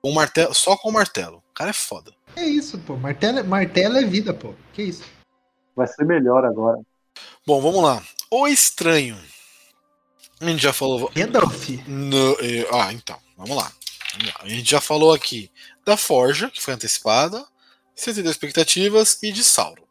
[0.00, 1.38] Com martelo, só com o martelo.
[1.50, 2.12] O cara é foda.
[2.36, 2.96] É isso, pô.
[2.96, 4.54] Martelo, martelo é vida, pô.
[4.72, 5.02] Que isso?
[5.74, 6.78] Vai ser melhor agora.
[7.46, 8.02] Bom, vamos lá.
[8.30, 9.18] O Estranho.
[10.40, 11.10] A gente já falou.
[11.14, 11.68] Gandalf.
[11.86, 13.72] No- eh, ah, então, vamos lá.
[14.12, 14.40] Vamos lá.
[14.40, 15.50] A gente já falou aqui
[15.84, 17.44] da Forja, que foi antecipada,
[17.94, 19.84] 72 expectativas e de Sauron.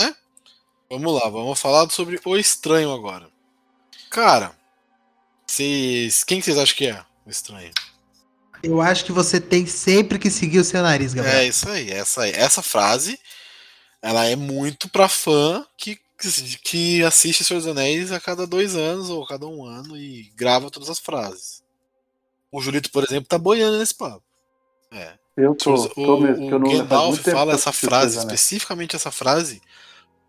[0.00, 0.14] Né?
[0.90, 3.28] Vamos lá, vamos falar sobre o Estranho agora.
[4.10, 4.54] Cara,
[5.52, 6.24] vocês.
[6.24, 7.70] Quem que vocês acham que é o Estranho?
[8.62, 11.48] Eu acho que você tem sempre que seguir o seu nariz, É Gabriel.
[11.48, 12.30] isso aí, essa, aí.
[12.32, 13.18] essa frase
[14.00, 15.98] ela é muito pra fã que,
[16.64, 20.30] que assiste Senhor dos Anéis a cada dois anos ou a cada um ano e
[20.36, 21.62] grava todas as frases.
[22.50, 24.22] O Julito, por exemplo, tá boiando nesse papo.
[24.92, 25.14] É.
[25.36, 28.94] Eu tô, o, tô mesmo, que eu o não faz Gandalf fala essa frase, especificamente
[28.94, 29.62] essa frase,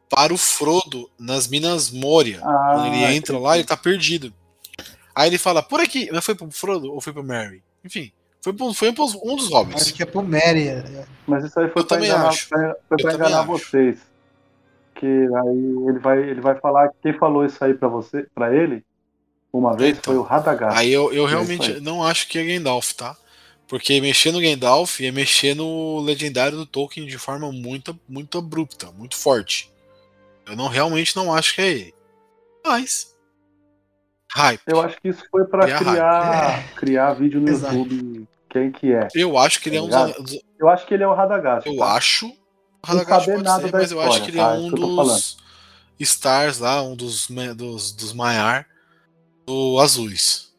[0.10, 2.40] para o Frodo nas Minas Moria.
[2.42, 3.40] Ah, Quando ele entra entendi.
[3.40, 4.34] lá, ele tá perdido.
[5.16, 6.10] Aí ele fala, por aqui.
[6.12, 7.64] Mas foi pro Frodo ou foi pro Merry?
[7.86, 8.12] Enfim,
[8.42, 9.84] foi, pro, foi pros- um dos hobbits.
[9.84, 10.68] Acho que é pro Mary.
[10.70, 11.06] é.
[11.28, 12.50] Mas isso aí foi Eu pra também enganar, acho.
[12.50, 13.48] pra- foi Eu pra enganar acho.
[13.48, 13.98] vocês.
[14.96, 18.56] Que aí ele vai, ele vai falar que quem falou isso aí pra você, para
[18.56, 18.84] ele,
[19.52, 20.14] uma vez Então.
[20.14, 20.78] foi o Radagast.
[20.80, 21.80] Aí eu, eu É realmente aí.
[21.82, 23.16] não acho que é Gandalf, tá?
[23.68, 28.92] Porque mexer no Gandalf é mexer no legendário do Tolkien de forma muito, muito abrupta,
[28.92, 29.70] muito forte.
[30.46, 31.94] Eu não realmente não acho que é ele.
[32.64, 33.13] Mas.
[34.36, 34.62] Hype.
[34.66, 37.76] Eu acho que isso foi pra Criar criar, criar vídeo no Exato.
[37.76, 38.28] YouTube.
[38.50, 39.08] Quem que é?
[39.16, 40.40] Eu acho que ele é um Tá dos.
[40.60, 41.68] Eu acho que ele é o Radagast.
[41.68, 41.94] Eu tá?
[41.94, 42.28] acho.
[42.28, 44.56] O Radagast pode nada ser, mas eu acho história, que ele tá?
[44.56, 45.38] é um dos
[46.00, 48.68] Stars lá, um dos, dos, dos Maiar
[49.46, 50.54] do Azuis.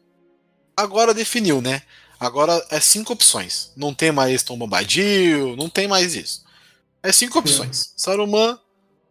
[0.75, 1.81] Agora definiu, né?
[2.19, 3.71] Agora é cinco opções.
[3.75, 6.43] Não tem mais Tom Bombadil, não tem mais isso.
[7.03, 8.59] É cinco opções: Saruman,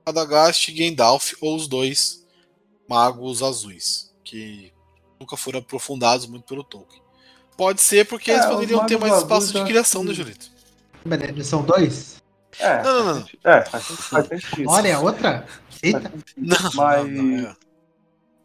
[0.06, 2.24] Radagast, Gandalf ou os dois
[2.88, 4.72] magos azuis, que
[5.20, 7.00] nunca foram aprofundados muito pelo Tolkien.
[7.56, 10.46] Pode ser porque É, eles poderiam ter mais espaço de criação, acho né, que- Julito?
[11.04, 12.16] Mas eles são dois?
[12.58, 13.26] É, Não, não, não.
[13.44, 14.66] É, faz, sentido, faz sentido.
[14.70, 15.46] Olha, é outra?
[15.82, 16.12] Eita.
[16.36, 17.56] Não, Mas, não, não, é.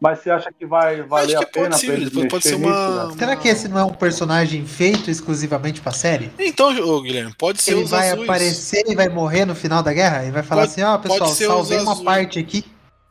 [0.00, 2.28] mas você acha que vai valer Acho a que pena pode pra sim, eles pode,
[2.28, 2.68] pode ser uma.
[2.68, 3.18] nisso, né?
[3.18, 6.30] Será que esse não é um personagem feito exclusivamente pra série?
[6.38, 8.22] Então, ô, Guilherme, pode ser Ele os vai azuis.
[8.28, 10.24] aparecer e vai morrer no final da guerra?
[10.24, 12.04] E vai falar Pode- assim, ó, pode pessoal, salvei uma azuis.
[12.04, 12.64] parte aqui.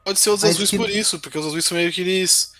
[0.05, 2.53] Pode ser os azuis que- por isso, porque os azuis são meio que eles.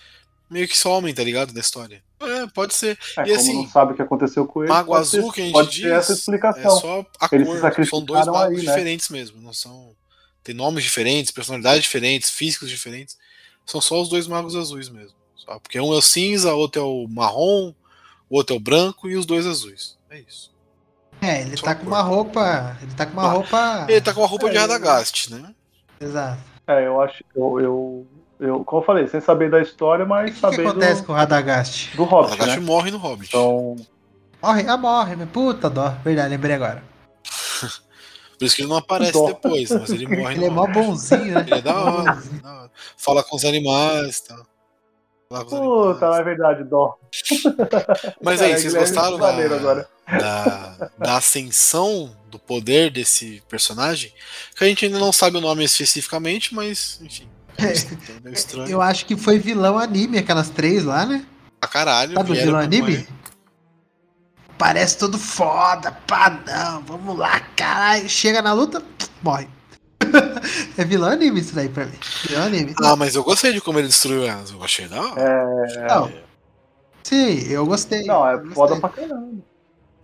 [0.50, 1.52] Meio que somem, tá ligado?
[1.52, 2.02] Da história.
[2.20, 2.98] É, pode ser.
[3.16, 5.40] É, E como assim, não sabe o que aconteceu com ele, Mago azul ser, que
[5.40, 6.80] a gente pode diz ter essa é explicação.
[6.80, 7.86] só a Eles cor.
[7.86, 8.72] São dois magos aí, né?
[8.72, 9.40] diferentes mesmo.
[9.40, 9.94] Não são.
[10.42, 13.16] Tem nomes diferentes, personalidades diferentes, físicos diferentes.
[13.64, 15.16] São só os dois magos azuis mesmo.
[15.36, 17.72] Só porque um é o cinza, outro é o marrom,
[18.28, 19.96] o outro é o branco e os dois azuis.
[20.10, 20.50] É isso.
[21.22, 22.76] É, ele Só tá com uma roupa.
[22.82, 23.86] Ele tá com uma Ah, roupa.
[23.88, 25.54] Ele tá com a roupa de É, Radagast, né?
[26.00, 26.42] Exato.
[26.66, 27.22] É, eu acho.
[27.36, 28.06] Eu, eu,
[28.40, 31.96] eu, como eu falei, sem saber da história, mas o que, acontece com o Radagast?
[31.96, 32.66] do Hobbit, Radagast né?
[32.66, 33.28] morre no Hobbit.
[33.28, 33.76] Então,
[34.42, 35.90] Morre, ah, morre, minha puta dó.
[36.02, 36.82] Verdade, lembrei agora.
[38.38, 39.26] Por isso que ele não aparece Dó.
[39.26, 41.42] depois, mas ele morre Ele é mó bonzinho, né?
[41.42, 42.70] Ele é da hora, da hora.
[42.96, 44.46] Fala com os animais e tal.
[45.28, 46.20] Com os puta, animais.
[46.20, 46.98] é verdade, dó.
[48.20, 49.88] Mas aí, Cara, vocês Guilherme gostaram da, agora.
[50.08, 54.12] da, da ascensão do poder desse personagem?
[54.56, 57.28] Que a gente ainda não sabe o nome especificamente, mas enfim.
[57.58, 58.70] É.
[58.70, 61.24] Eu acho que foi vilão anime, aquelas três lá, né?
[61.60, 62.14] Pra caralho.
[62.14, 62.92] Sabe o vilão anime?
[62.92, 63.08] morrer.
[64.56, 68.08] Parece todo foda, pá, não, vamos lá, caralho.
[68.08, 68.82] Chega na luta,
[69.22, 69.48] morre.
[70.76, 71.98] é vilão anime isso daí pra mim.
[72.28, 72.74] Vilão anime.
[72.82, 74.50] Ah, mas eu gostei de como ele destruiu elas.
[74.50, 75.14] Eu achei hora.
[75.16, 76.12] É, Não.
[77.02, 78.04] Sim, eu gostei.
[78.04, 78.54] não, é gostei.
[78.54, 79.42] foda pra caramba.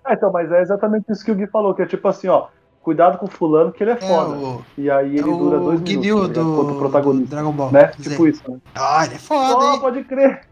[0.06, 2.48] É, então, mas é exatamente isso que o Gui falou, que é tipo assim, ó,
[2.86, 4.30] cuidado com o fulano que ele é É foda.
[4.36, 6.34] o, E aí é ele dura dois o minutos, Ginyu ligado?
[6.54, 7.72] Quanto do, o protagonista, Dragon Ball.
[7.72, 7.88] né?
[8.00, 8.58] Tipo isso, né?
[8.76, 9.80] Ah, ele é foda, Oh, hein?
[9.80, 10.46] pode crer.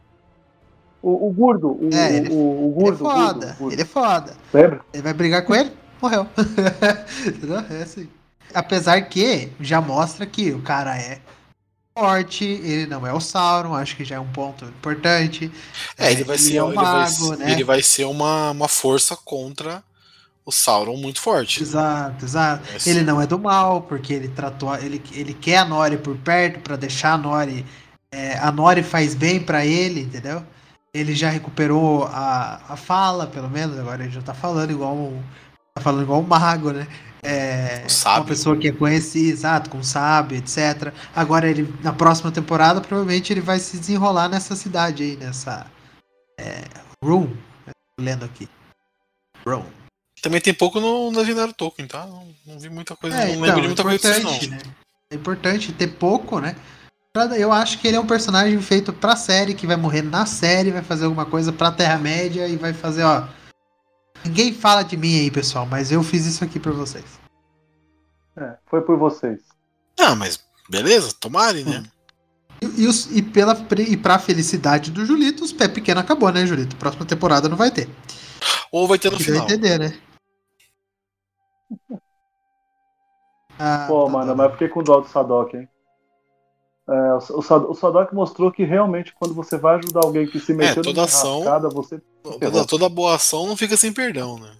[1.00, 3.72] O, o Gurdo, o, É, ele- o, o, Ele é foda, Gurdo, o Gurdo.
[3.72, 4.32] ele é foda.
[4.52, 4.80] Lembra?
[4.92, 5.70] Ele vai brigar com ele?
[6.02, 6.26] Morreu.
[7.24, 7.64] Entendeu?
[7.70, 8.08] É assim.
[8.52, 11.20] Apesar que já mostra que o cara é
[11.96, 15.52] forte, ele não é o Sauron, acho que já é um ponto importante.
[15.96, 17.52] É, ele vai ser, é um ele vai, mago, né?
[17.52, 19.82] ele vai ser uma, uma força contra
[20.46, 21.62] o Sauron muito forte.
[21.62, 22.64] Exato, exato.
[22.70, 22.90] Vai ser.
[22.90, 24.74] Ele não é do mal, porque ele tratou.
[24.76, 27.64] Ele, ele quer a Nori por perto pra deixar a Nori.
[28.12, 30.44] é, a Nori faz bem pra ele, entendeu?
[30.92, 35.20] Ele já recuperou a, a fala, pelo menos, agora ele já tá falando igual um.
[35.74, 36.86] Tá falando igual um mago, né?
[37.20, 38.20] É, Um sábio.
[38.20, 40.92] uma pessoa que é conhecida, exato, com sábio, etc.
[41.16, 45.66] Agora ele, na próxima temporada, provavelmente ele vai se desenrolar nessa cidade aí, nessa.
[46.38, 46.62] É,
[47.02, 47.28] Room.
[47.66, 48.48] Tô lendo aqui.
[49.44, 49.64] Room.
[50.24, 52.06] Também tem pouco no Legendário Tolkien, tá?
[52.06, 54.56] Não, não vi muita coisa, É, não então, lembro de muita é coisa disso, não.
[54.56, 54.62] né?
[55.10, 56.56] É importante ter pouco, né?
[57.36, 60.70] Eu acho que ele é um personagem feito pra série, que vai morrer na série,
[60.70, 63.28] vai fazer alguma coisa pra Terra-média e vai fazer, ó.
[64.24, 67.04] Ninguém fala de mim aí, pessoal, mas eu fiz isso aqui pra vocês.
[68.34, 69.40] É, foi por vocês.
[70.00, 71.84] Ah, mas beleza, tomare, né?
[72.62, 73.54] E, e, os- e pela,
[73.86, 76.76] e pra felicidade do Julito, os pé pequeno acabou, né, Julito?
[76.76, 77.88] Próxima temporada não vai ter.
[78.72, 79.44] Ou vai ter no final.
[79.44, 79.98] entender, né?
[83.58, 84.36] Ah, Pô, tá mano, bom.
[84.36, 85.68] mas eu fiquei com dó do Sadok, hein?
[86.86, 90.38] É, o, o Sad- o Sadok mostrou que realmente quando você vai ajudar alguém que
[90.38, 92.00] se meteu toda numa ação- enrascada, você.
[92.22, 94.54] Toda, toda boa ação não fica sem perdão, né?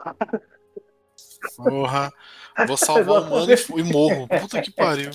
[1.56, 2.12] Porra.
[2.66, 4.28] Vou salvar o mano e, e morro.
[4.28, 5.10] Puta que pariu.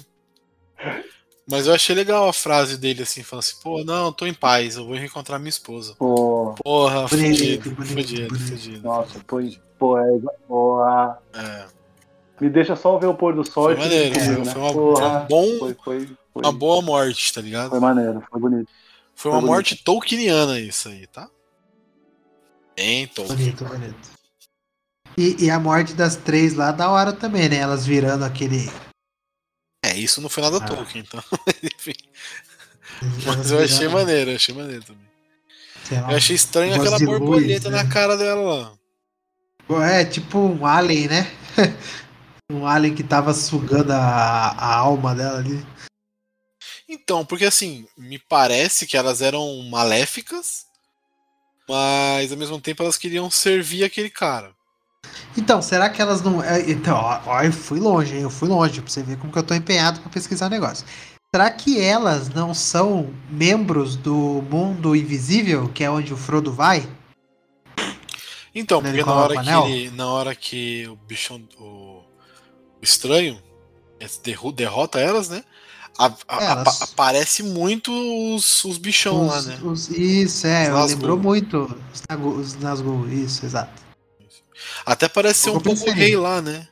[1.49, 4.75] Mas eu achei legal a frase dele assim, falando assim, pô, não, tô em paz,
[4.75, 5.95] eu vou reencontrar minha esposa.
[5.97, 8.47] Pô, Porra, Bonito, fudido, bonito, fudido, bonito.
[8.49, 8.83] fudido.
[8.83, 9.57] nossa, foi.
[9.79, 11.17] Pô, é, porra.
[11.33, 11.65] É,
[12.41, 14.51] Me deixa só ver o pôr do sol foi maneiro, foi, né?
[14.51, 17.69] foi uma, Porra, um bom, foi, foi, foi, uma boa morte, tá ligado?
[17.69, 18.69] foi maneiro, foi bonito.
[19.15, 21.29] Foi uma foi morte tolkieniana isso aí, tá?
[22.75, 23.37] Bem Tolkien.
[23.37, 24.09] Bonito, bonito.
[25.17, 27.57] E, e a morte das três lá, da hora também, né?
[27.57, 28.69] Elas virando aquele.
[29.83, 30.65] É, isso não foi nada Ah.
[30.65, 31.23] Tolkien, então.
[31.63, 31.93] Enfim.
[33.01, 35.07] elas Mas eu achei virando, maneiro, eu achei maneiro também.
[35.91, 37.83] lá, Eu achei estranho aquela de luz, borboleta né?
[37.83, 38.41] na cara dela
[39.69, 39.85] lá.
[39.85, 41.31] É, tipo um alien, né?
[42.51, 45.65] um alien que tava sugando a, a alma dela ali.
[46.89, 50.65] Então, porque assim, me parece que elas eram maléficas,
[51.67, 54.55] mas ao mesmo tempo elas queriam servir aquele cara.
[55.37, 56.43] Então, será que elas não.
[56.43, 58.21] é, Então, ó, ó, eu fui longe, hein?
[58.23, 60.85] Eu fui longe, pra você ver como que eu tô empenhado pra pesquisar o negócio.
[61.35, 64.15] Será que elas não são membros do
[64.49, 66.87] mundo invisível, que é onde o Frodo vai?
[68.55, 72.03] Então, Quando porque na hora, que ele, na hora que o bichão, o, o
[72.81, 73.37] estranho
[74.23, 75.43] derru- derrota elas, né?
[75.99, 77.91] a- a- Elas- apa- aparece muito
[78.35, 79.59] os, os bichão lá, Os- né?
[79.63, 83.86] os- isso, é, lembrou muito os Nazgûl, isso, exato.
[84.87, 86.65] Até parece ser um pouco pensei rei lá, né?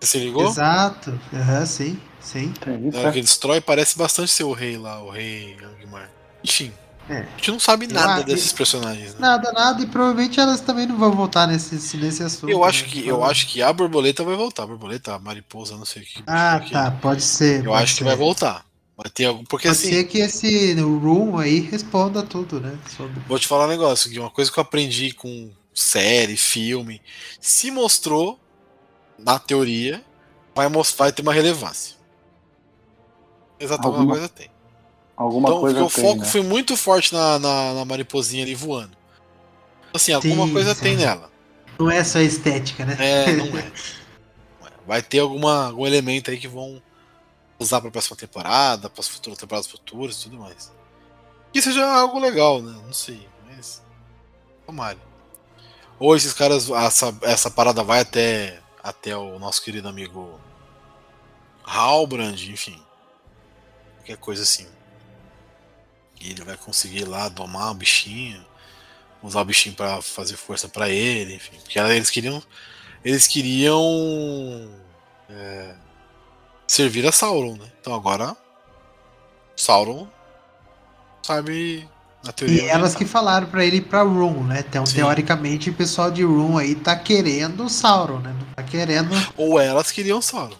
[0.00, 0.48] Você se ligou?
[0.48, 1.18] Exato.
[1.32, 2.52] Aham, sim, sim.
[2.60, 3.12] Tem Na isso, hora é?
[3.12, 6.10] que ele destrói, parece bastante ser o rei lá, o rei Angmar.
[6.42, 6.72] Enfim.
[7.08, 7.18] É.
[7.20, 9.20] A gente não sabe nada desses personagens, né?
[9.20, 12.50] Nada, nada, e provavelmente elas também não vão voltar nesse, nesse assunto.
[12.50, 12.90] Eu acho né?
[12.90, 14.64] que eu acho que a borboleta vai voltar.
[14.64, 16.24] A borboleta, a mariposa, não sei o que.
[16.26, 17.60] Ah, que- tá, pode ser.
[17.60, 18.04] Eu pode acho que ser.
[18.04, 18.66] vai voltar.
[18.96, 19.44] Vai ter algum.
[19.44, 22.76] Porque Pode assim, ser que esse room aí responda tudo, né?
[22.96, 23.20] Sobre...
[23.28, 27.02] vou te falar um negócio, Gui, uma coisa que eu aprendi com série, filme,
[27.40, 28.38] se mostrou,
[29.18, 30.04] na teoria,
[30.54, 31.96] vai, mos- vai ter uma relevância.
[33.58, 34.50] Exatamente alguma Alguma- coisa tem.
[35.16, 36.26] Alguma então, coisa porque o tem, foco né?
[36.26, 38.96] foi muito forte na, na, na mariposinha ali voando.
[39.92, 40.80] Assim, alguma Sim, coisa sim.
[40.82, 41.30] tem nela.
[41.78, 42.96] Não é só estética, né?
[42.98, 43.50] É, não é.
[43.50, 43.72] Não é.
[44.86, 46.82] Vai ter alguma, algum elemento aí que vão
[47.60, 50.72] usar pra próxima temporada, para as futuras temporadas futuras e tudo mais.
[51.52, 52.72] Que seja algo legal, né?
[52.84, 53.80] Não sei, mas.
[54.66, 54.98] Tomara.
[55.98, 60.40] Ou esses caras, essa, essa parada vai até, até o nosso querido amigo
[61.64, 62.80] Halbrand, enfim.
[63.96, 64.66] Qualquer coisa assim.
[66.20, 68.44] E ele vai conseguir ir lá domar o bichinho,
[69.22, 71.56] usar o bichinho pra fazer força pra ele, enfim.
[71.58, 72.42] Porque eles queriam.
[73.04, 73.80] Eles queriam.
[75.28, 75.74] é,
[76.66, 77.70] servir a Sauron, né?
[77.80, 78.36] Então agora.
[79.56, 80.08] Sauron
[81.24, 81.88] sabe.
[82.42, 84.64] E onde elas que falaram pra ele ir pra Room, né?
[84.66, 84.96] Então, Sim.
[84.96, 88.34] teoricamente, o pessoal de Room aí tá querendo o Sauron, né?
[88.38, 89.10] Não tá querendo.
[89.36, 90.56] Ou elas queriam Sauron.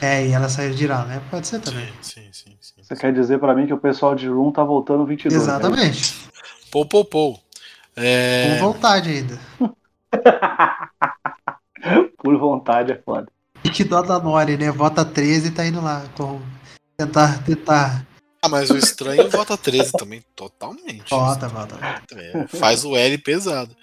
[0.00, 1.20] É, e ela saiu de lá, né?
[1.30, 1.88] Pode ser também.
[2.00, 2.74] Sim, sim, sim.
[2.76, 2.82] sim.
[2.82, 5.34] Você quer dizer pra mim que o pessoal de Room tá voltando 22?
[5.34, 5.42] né?
[5.42, 6.14] Exatamente.
[6.70, 7.40] Pou, pou, pou.
[7.96, 9.38] É, Com vontade ainda.
[12.18, 13.26] Por vontade é foda.
[13.64, 14.70] E que dó da Nori, né?
[14.70, 16.04] Vota 13 e tá indo lá.
[16.16, 16.40] Com...
[16.96, 18.06] Tentar, tentar.
[18.40, 21.10] Ah, mas o estranho vota 13 também, totalmente.
[21.10, 21.76] Vota, vota.
[22.14, 23.74] É, faz o L pesado.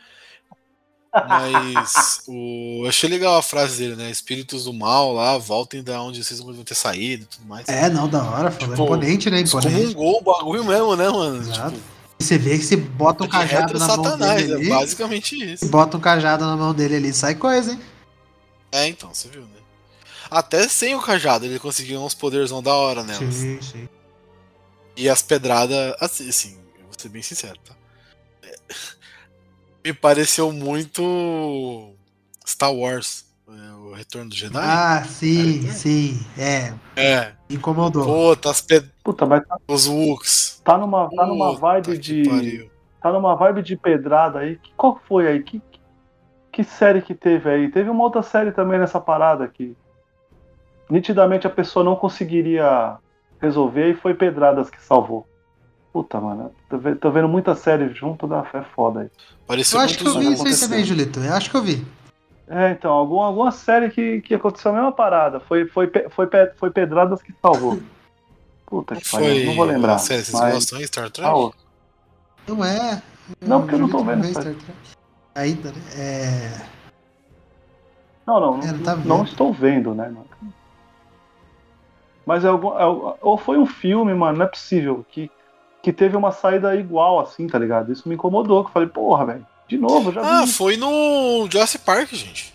[1.27, 4.09] Mas o, eu achei legal a frase dele, né?
[4.09, 7.67] Espíritos do mal lá, voltem da onde vocês devem ter saído e tudo mais.
[7.69, 8.51] É, não, da hora.
[8.51, 8.75] Falou.
[8.75, 9.39] Tipo, imponente, né?
[9.39, 9.75] Imponente.
[9.75, 11.41] Excomungou o bagulho mesmo, né, mano?
[11.41, 11.71] Exato.
[11.71, 14.69] Tipo, você vê que se bota um de cajado na mão satanás, dele é ali.
[14.69, 15.67] basicamente isso.
[15.67, 17.79] bota um cajado na mão dele ali, sai coisa, hein?
[18.71, 19.47] É, então, você viu, né?
[20.29, 23.35] Até sem o cajado ele conseguiu uns poderzão da hora nelas.
[23.35, 23.89] Sim, sim.
[24.97, 27.73] E as pedradas, assim, assim, eu vou ser bem sincero, tá?
[28.43, 28.55] É,
[29.83, 31.93] me pareceu muito
[32.47, 34.57] Star Wars, é, o Retorno do Jedi.
[34.57, 35.71] Ah, sim, É.
[35.71, 36.25] sim.
[36.37, 38.05] É, é, incomodou.
[38.05, 38.89] puta, as ped...
[39.03, 40.61] Puta, mas tá, os Wooks.
[40.63, 42.23] tá numa, tá numa vibe de.
[42.29, 42.71] pariu.
[43.01, 44.55] Tá numa vibe de pedrada aí.
[44.57, 45.43] Que- Qual foi aí?
[45.43, 45.61] Que,
[46.51, 47.69] que série que teve aí?
[47.69, 49.77] Teve uma outra série também nessa parada aqui.
[50.89, 52.97] Nitidamente a pessoa não conseguiria
[53.39, 55.27] resolver e foi Pedradas que salvou.
[55.93, 56.51] Puta, mano.
[56.69, 59.09] Tô, ve- tô vendo muita série junto da fé foda aí.
[59.47, 61.19] Pareceu Eu acho que eu vi isso aí também, Julito.
[61.19, 61.85] Eu acho que eu vi.
[62.47, 65.39] É, então, algum, alguma série que, que aconteceu a mesma parada.
[65.39, 66.27] Foi, foi, foi,
[66.57, 67.79] foi Pedradas que salvou.
[68.65, 69.97] Puta que pariu, não vou lembrar.
[69.99, 71.29] série, vocês mas- gostam de Star Trek?
[71.29, 71.51] Ah,
[72.47, 73.01] Não é.
[73.41, 74.59] Não, porque eu não tô vendo Star Trek.
[75.33, 75.81] Ainda, né?
[75.97, 76.61] É.
[78.27, 80.25] Não, não, É, não, tá não estou vendo, né, mano?
[82.25, 82.85] Mas é algum, é
[83.21, 85.29] ou foi um filme, mano, não é possível, que,
[85.83, 87.91] que teve uma saída igual assim, tá ligado?
[87.91, 90.51] Isso me incomodou, que eu falei, porra, velho, de novo, já Ah, vi.
[90.53, 92.53] foi no Jurassic Park, gente.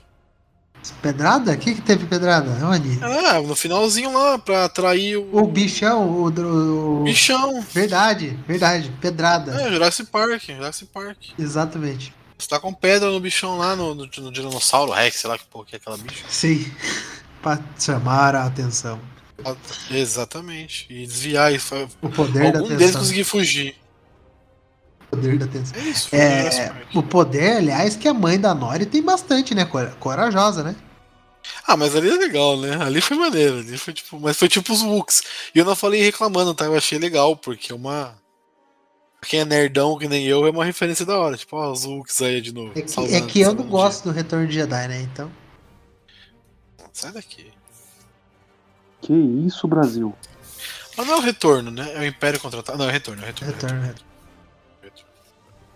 [1.03, 1.53] Pedrada?
[1.53, 2.49] O que, que teve pedrada?
[2.67, 2.99] Onde?
[3.05, 6.31] Ah, no finalzinho lá, pra atrair o, O bichão, o.
[6.31, 7.61] o- o- bichão.
[7.61, 8.91] Verdade, verdade.
[8.99, 9.61] Pedrada.
[9.61, 11.19] É, Jurassic Park, Jurassic Park.
[11.39, 12.15] Exatamente.
[12.39, 15.45] Você tá com pedra no bichão lá, no, no, no Dinossauro Rex, sei lá que
[15.45, 16.25] porra que é aquela bicha.
[16.31, 16.65] Sim.
[17.43, 18.99] pra chamar a atenção.
[19.91, 20.87] Exatamente.
[20.91, 23.01] E desviar e fa- O poder da algum deles atenção.
[23.01, 23.77] conseguir fugir.
[25.03, 25.81] O poder da atenção.
[25.81, 26.95] É isso, É, Park.
[26.97, 29.65] o poder, aliás, que a mãe da Nori tem bastante, né?
[29.65, 30.77] Cora- Corajosa, né?
[31.67, 32.77] Ah, mas ali é legal, né?
[32.83, 35.23] Ali foi maneiro, ali foi tipo, mas foi tipo os Wooks.
[35.55, 36.67] E eu não falei reclamando, tá?
[36.67, 38.19] Eu achei legal, porque é uma
[39.27, 42.23] quem é nerdão que nem eu é uma referência da hora, tipo, ó, os Wooks
[42.23, 42.73] aí de novo.
[42.75, 45.01] É que, é que eu não gosto do Retorno de Jedi, né?
[45.03, 45.27] Então.
[46.79, 46.89] dia.
[46.93, 47.53] Sai daqui.
[49.01, 50.15] Que isso, Brasil?
[50.97, 51.93] Mas não é o retorno, né?
[51.95, 52.79] É o Império contra-ataque.
[52.79, 53.53] Não, é o retorno, é o retorno.
[53.55, 54.11] Retorno, retorno.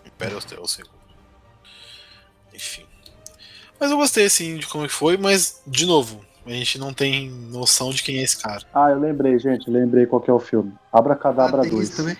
[0.05, 0.95] O Império é o- é segundo.
[2.55, 2.87] Enfim.
[3.81, 7.31] Mas eu gostei, assim, de como que foi, mas, de novo, a gente não tem
[7.31, 8.63] noção de quem é esse cara.
[8.73, 10.73] Ah, eu lembrei, gente, lembrei qual que é o filme.
[10.93, 11.89] Abracadabra Ah, tem 2.
[11.89, 12.17] isso também.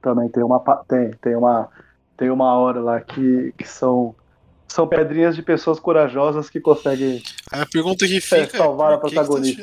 [0.00, 1.68] Também tem uma tem, tem uma
[2.16, 4.14] tem uma hora lá que, que são
[4.72, 7.22] são pedrinhas de pessoas corajosas que conseguem.
[7.50, 9.62] Aí a pergunta que fica é, salvar a tá protagonista.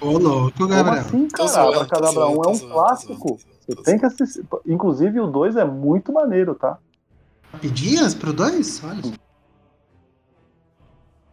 [0.00, 1.00] Ô, louco, Como Gabriel.
[1.00, 1.68] assim, Tô cara?
[1.68, 3.38] Abracadabra 1 zoando, é um clássico.
[3.66, 4.44] Você tem que assistir.
[4.66, 6.78] Inclusive o 2 é muito maneiro, tá?
[7.52, 8.82] Rapidinhas pro dois?
[8.84, 9.02] Olha.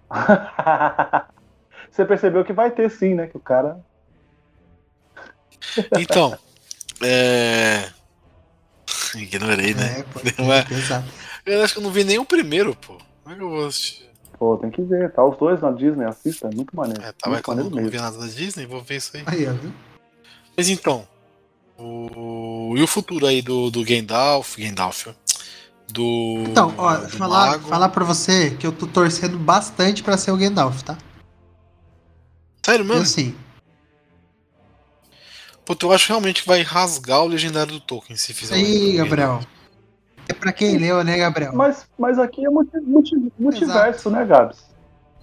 [1.91, 3.28] Você percebeu que vai ter sim, né?
[3.28, 3.80] Que o cara.
[5.99, 6.38] Então,
[7.01, 7.89] é.
[9.20, 9.99] Ignorei, né?
[9.99, 10.20] É, pô,
[10.74, 11.07] exato.
[11.45, 12.97] Eu acho que eu não vi nem o primeiro, pô.
[13.24, 14.09] Como é que eu vou assistir?
[14.38, 15.11] Pô, tem que ver.
[15.11, 17.01] Tá os dois na Disney, assista, é muito maneiro.
[17.01, 17.91] É, tava muito maneiro não mesmo.
[17.91, 19.24] vi nada da Disney, vou ver isso aí.
[19.26, 19.72] Aí, ó, viu?
[20.57, 21.07] Mas então,
[21.78, 22.74] o...
[22.78, 25.14] e o futuro aí do, do Gandalf, Gandalf, ó,
[25.91, 26.43] do.
[26.47, 27.68] Então, ó, do falar, mago.
[27.70, 30.97] falar pra você que eu tô torcendo bastante pra ser o Gandalf, tá?
[32.66, 33.05] Sério Eu mesmo?
[33.05, 33.36] sim.
[35.66, 38.55] Puta, eu acho realmente que vai rasgar o legendário do Tolkien se fizer.
[38.55, 39.39] Aí, Gabriel.
[40.28, 41.53] É pra quem leu, né, Gabriel?
[41.53, 44.57] Mas, mas aqui é multi- multi- multiverso, né, Gabs?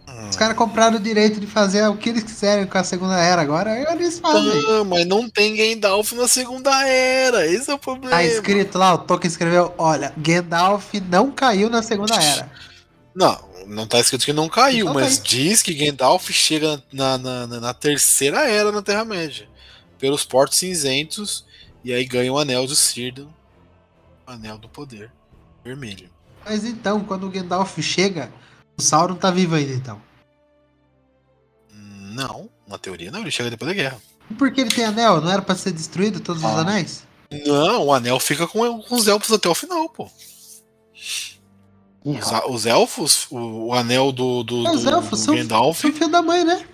[0.08, 0.28] Hum.
[0.28, 3.40] Os caras compraram o direito de fazer o que eles quiserem com a segunda era.
[3.40, 4.62] Agora eles fazem.
[4.62, 7.46] Não, mas não tem Gandalf na segunda era.
[7.46, 8.10] Esse é o problema.
[8.16, 12.50] Tá escrito lá, o Tolkien escreveu: olha, Gandalf não caiu na segunda era.
[13.14, 15.24] Não, não tá escrito que não caiu, Não mas caiu.
[15.28, 19.48] diz que Gandalf chega na, na, na- na terceira era na Terra-média.
[20.00, 21.44] Pelos portos cinzentos.
[21.84, 23.28] E aí ganha o anel de Círdan.
[24.26, 25.12] O anel do poder.
[25.62, 26.10] Vermelho.
[26.44, 28.32] Mas então, quando o Gandalf chega,
[28.78, 30.00] o Sauron tá vivo ainda, então.
[31.72, 34.00] Não, na teoria não, ele chega depois da guerra.
[34.30, 35.20] E por que ele tem anel?
[35.20, 36.60] Não era pra ser destruído todos os Ah.
[36.60, 37.04] anéis?
[37.46, 40.10] Não, o anel fica com, com os elfos até o final, pô.
[40.94, 41.38] Ih,
[42.18, 45.80] Os, os elfos, o, o anel do, do, É, os do- elfos do são- Gandalf,
[45.80, 46.66] São filho da mãe, né?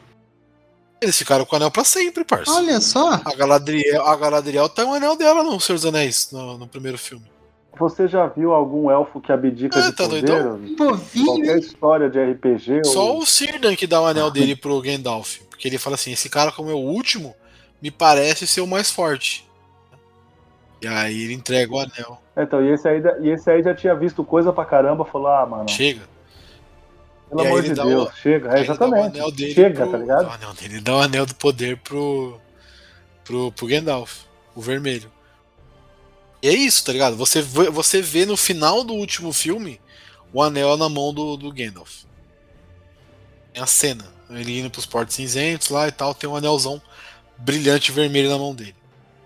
[1.00, 2.50] Eles ficaram com o anel pra sempre, parça.
[2.52, 3.20] Olha só.
[3.24, 6.96] A Galadriel, a Galadriel tem o anel dela no Senhor dos Anéis, no, no primeiro
[6.98, 7.24] filme.
[7.78, 10.22] Você já viu algum elfo que abdica Ah, de tá poder?
[10.24, 10.54] doidão?
[10.56, 13.18] Um Qualquer história de RPG Só ou...
[13.18, 15.40] o Círdan que dá o anel dele pro Gandalf.
[15.50, 17.34] Porque ele fala assim: esse cara, como é o último,
[17.82, 19.46] me parece ser o mais forte.
[20.80, 22.18] E aí ele entrega o anel.
[22.36, 25.46] Então, e esse, aí, e esse aí já tinha visto coisa pra caramba, falou, ah,
[25.46, 26.02] mano, Chega.
[27.28, 28.56] Pelo e amor de Deus, o- chega.
[28.58, 29.52] É, exatamente.
[29.52, 30.22] Chega, pro- tá ligado?
[30.24, 32.40] Dá o anel dele, ele dá o anel do poder pro,
[33.24, 34.22] pro, pro Gandalf,
[34.54, 35.10] o vermelho.
[36.42, 37.16] E é isso, tá ligado?
[37.16, 39.80] Você vê, você vê no final do último filme
[40.32, 42.04] o anel na mão do, do Gandalf.
[43.52, 44.04] Tem a cena.
[44.28, 46.80] Ele indo pros portos cinzentos lá e tal, tem um anelzão
[47.38, 48.74] brilhante vermelho na mão dele.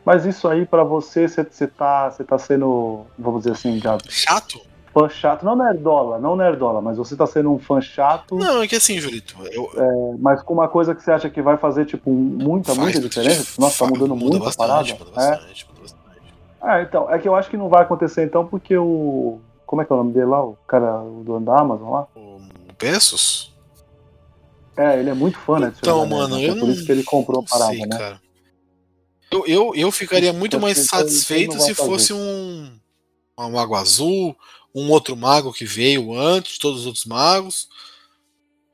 [0.04, 4.60] Mas isso aí, pra você, você tá, você tá sendo, vamos dizer assim, Gabi, Chato?
[4.92, 5.44] Fã chato.
[5.44, 8.98] Não nerdola, não nerdola, mas você tá sendo um fã chato, Não, é que assim,
[9.00, 12.78] Julito, eu, mas com uma coisa que você acha que vai fazer, tipo, muita, faz
[12.78, 13.44] muita diferença.
[13.44, 15.04] Tipo, Nossa, tá mudando muda muito a bastante, parada.
[15.04, 15.30] Muda É.
[15.30, 16.00] bastante, muda bastante.
[16.62, 19.40] Ah, então, é que eu acho que não vai acontecer então, porque o.
[19.64, 20.44] Como é que é o nome dele lá?
[20.44, 22.06] O cara o dono da Amazon lá?
[22.16, 22.40] O
[22.76, 23.54] Pesos?
[24.76, 25.72] É, ele é muito fã, né?
[25.78, 26.44] Então, dos Anéis, mano, né?
[26.48, 27.96] eu É por não- isso que ele comprou a parada, sei, né?
[27.98, 28.20] cara.
[29.30, 32.68] Eu, eu, eu ficaria muito Eu mais satisfeito se fosse um,
[33.38, 34.34] um mago azul,
[34.74, 37.68] um outro mago que veio antes de todos os outros magos.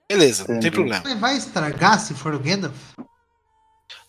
[0.09, 0.71] Beleza, não tem Entendi.
[0.71, 1.03] problema.
[1.05, 2.77] Mas vai estragar se for o Gandalf?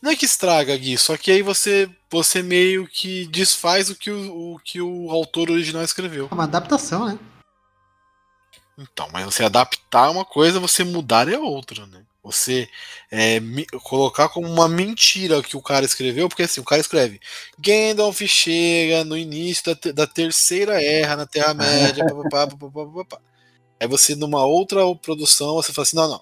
[0.02, 4.12] Não é que estraga, Gui, só que aí você, você meio que desfaz o que
[4.12, 6.28] o, o que o autor original escreveu.
[6.30, 7.18] É uma adaptação, né?
[8.78, 12.06] Então, mas você adaptar é uma coisa, você mudar é outra, né?
[12.28, 12.70] Você
[13.10, 16.80] é, mi- colocar como uma mentira o que o cara escreveu, porque assim, o cara
[16.82, 17.20] escreve
[17.58, 23.20] Gandalf chega no início da, te- da terceira era na Terra-média, papapá.
[23.80, 26.22] Aí você, numa outra produção, você fala assim, não, não.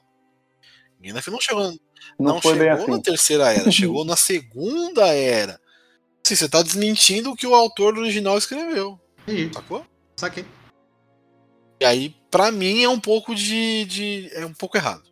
[1.01, 1.78] Gandalf não chegou, Não,
[2.20, 2.91] não foi bem chegou assim.
[2.91, 5.60] na terceira era, chegou na segunda era.
[6.26, 9.53] Assim, você tá desmentindo o que o autor original escreveu, Entendi.
[9.53, 9.86] sacou?
[10.18, 10.45] Saquei.
[11.80, 14.30] E aí, pra mim, é um pouco de, de.
[14.34, 15.03] É um pouco errado.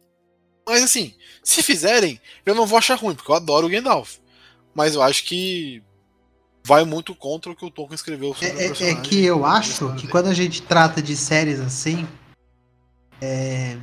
[0.66, 4.18] Mas assim, se fizerem, eu não vou achar ruim, porque eu adoro o Gandalf.
[4.74, 5.84] Mas eu acho que
[6.66, 9.02] vai muito contra o que o Tolkien escreveu sobre o É, é- é personagem.
[9.04, 12.08] que eu acho que quando a gente trata de séries assim,
[13.22, 13.78] é,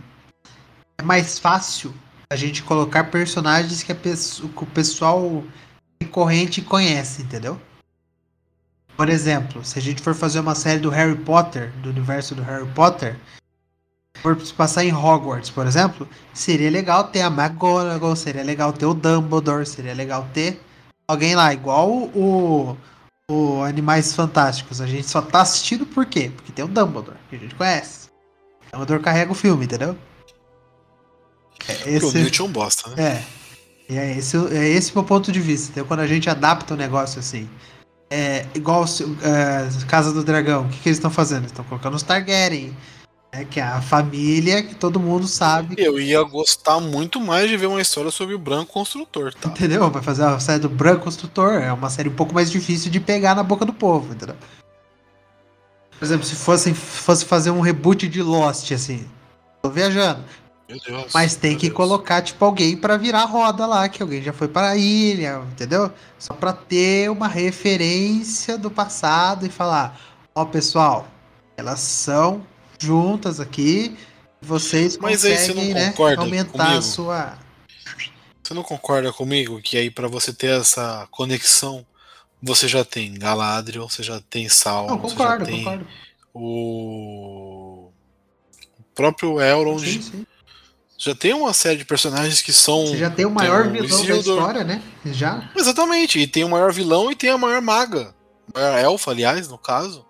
[0.99, 1.95] é mais fácil
[2.33, 5.45] a gente colocar personagens que, que o pessoal
[6.03, 7.61] recorrente conhece, entendeu?
[8.97, 12.43] Por exemplo, se a gente for fazer uma série do Harry Potter, do universo do
[12.43, 13.19] Harry Potter,
[14.23, 18.87] for se passar em Hogwarts, por exemplo, seria legal ter a McGonagall, seria legal ter
[18.87, 20.61] o Dumbledore, seria legal ter
[21.09, 22.77] alguém lá, igual o,
[23.31, 24.81] o Animais Fantásticos.
[24.81, 26.31] A gente só tá assistindo por quê?
[26.35, 28.09] Porque tem o Dumbledore, que a gente conhece.
[28.69, 29.97] O Dumbledore carrega o filme, entendeu?
[31.69, 33.03] É, Porque o esse, Newt é um bosta, né?
[33.03, 33.41] é.
[33.91, 35.67] E é esse, é esse meu ponto de vista.
[35.67, 35.85] Entendeu?
[35.85, 37.51] Quando a gente adapta um negócio assim.
[38.09, 41.41] É, igual é, Casa do Dragão, o que, que eles estão fazendo?
[41.41, 42.77] Eles estão colocando os Targaryen.
[43.33, 45.77] Né, que é a família que todo mundo sabe.
[45.79, 49.49] Eu ia gostar muito mais de ver uma história sobre o branco construtor, tá?
[49.49, 49.89] Entendeu?
[49.91, 51.55] Vai fazer a série do Branco Construtor.
[51.63, 54.37] É uma série um pouco mais difícil de pegar na boca do povo, entendeu?
[55.97, 59.07] Por exemplo, se fosse, fosse fazer um reboot de Lost, assim.
[59.63, 60.25] Tô viajando.
[60.69, 61.13] Meu Deus.
[61.13, 61.77] Mas tem que Deus.
[61.77, 65.93] colocar, tipo, alguém pra virar roda lá, que alguém já foi para a ilha, entendeu?
[66.19, 70.01] Só pra ter uma referência do passado e falar,
[70.35, 71.07] ó, pessoal,
[71.57, 72.41] elas são
[72.81, 73.97] juntas aqui,
[74.41, 76.83] vocês Mas aí você não conseguem, né, concorda aumentar a comigo?
[76.83, 77.39] sua...
[78.43, 81.87] Você não concorda comigo que aí pra você ter essa conexão,
[82.43, 85.87] você já tem Galadriel, você já tem Sauron, Não, você concordo, já tem concordo.
[86.35, 87.91] o
[88.79, 90.27] o próprio Elrond, Sim, sim.
[90.99, 93.89] já tem uma série de personagens que são Você já tem o maior o vilão
[93.89, 94.19] da Isildur.
[94.39, 94.83] história, né?
[95.07, 95.49] Já.
[95.57, 98.15] Exatamente, e tem o maior vilão e tem a maior maga,
[98.53, 100.05] a maior elfa, aliás, no caso,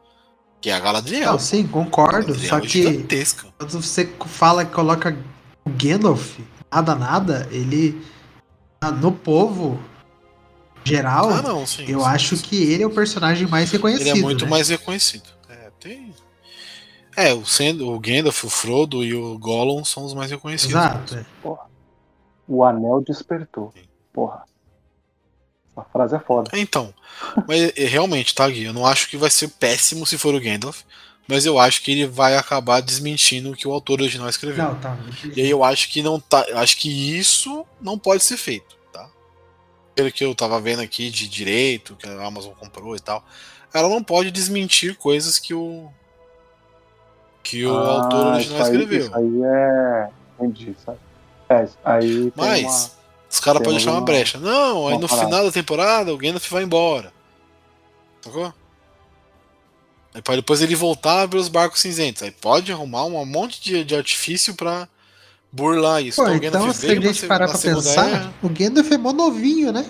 [0.61, 1.33] que é a Galadriel.
[1.33, 2.27] Não, sim, concordo.
[2.35, 3.47] Galadriel Só é que gigantesca.
[3.59, 5.17] quando você fala que coloca
[5.65, 6.39] o Gandalf,
[6.73, 8.01] nada, nada, ele
[8.81, 9.79] ah, no povo
[10.85, 11.85] geral, Ah, não, sim.
[11.89, 12.43] eu sim, acho sim.
[12.45, 14.07] que ele é o personagem mais reconhecido.
[14.09, 14.51] Ele é muito né?
[14.51, 15.29] mais reconhecido.
[15.49, 16.15] É, tem.
[17.17, 20.75] É, o, sendo, o Gandalf, o Frodo e o Gollum são os mais reconhecidos.
[20.75, 21.17] Exato.
[21.17, 21.25] é.
[22.49, 23.73] O anel despertou.
[24.13, 24.43] Porra.
[25.81, 26.51] Essa frase é foda.
[26.55, 26.93] Então,
[27.47, 28.65] mas é, realmente, tá, Gui?
[28.65, 30.83] Eu não acho que vai ser péssimo se for o Gandalf,
[31.29, 34.65] mas eu acho que ele vai acabar desmentindo o que o autor original escreveu.
[34.65, 34.97] Não, tá.
[35.37, 36.45] E aí eu acho que não tá.
[36.49, 39.09] eu Acho que isso não pode ser feito, tá?
[39.95, 43.25] Pelo que eu tava vendo aqui de direito, que a Amazon comprou e tal.
[43.73, 45.89] Ela não pode desmentir coisas que o.
[47.43, 49.07] que o Ah, autor original isso aí, escreveu.
[49.07, 50.09] Isso aí é.
[50.41, 50.99] Entendi, sabe?
[51.49, 53.00] É, isso aí tem Mas uma-
[53.31, 54.39] os caras podem deixar uma brecha.
[54.39, 55.27] Não, aí no parada.
[55.27, 57.13] final da temporada o Gandalf vai embora.
[58.21, 58.53] Sacou?
[60.13, 62.23] Aí pra depois ele voltar a ver os barcos cinzentos.
[62.23, 64.89] Aí pode arrumar um monte de, de artifício pra
[65.53, 66.23] burlar isso.
[66.23, 68.35] Pô, o então Gandalf se a gente parar pra pensar, Era.
[68.43, 69.87] o Gandalf é mó novinho, né?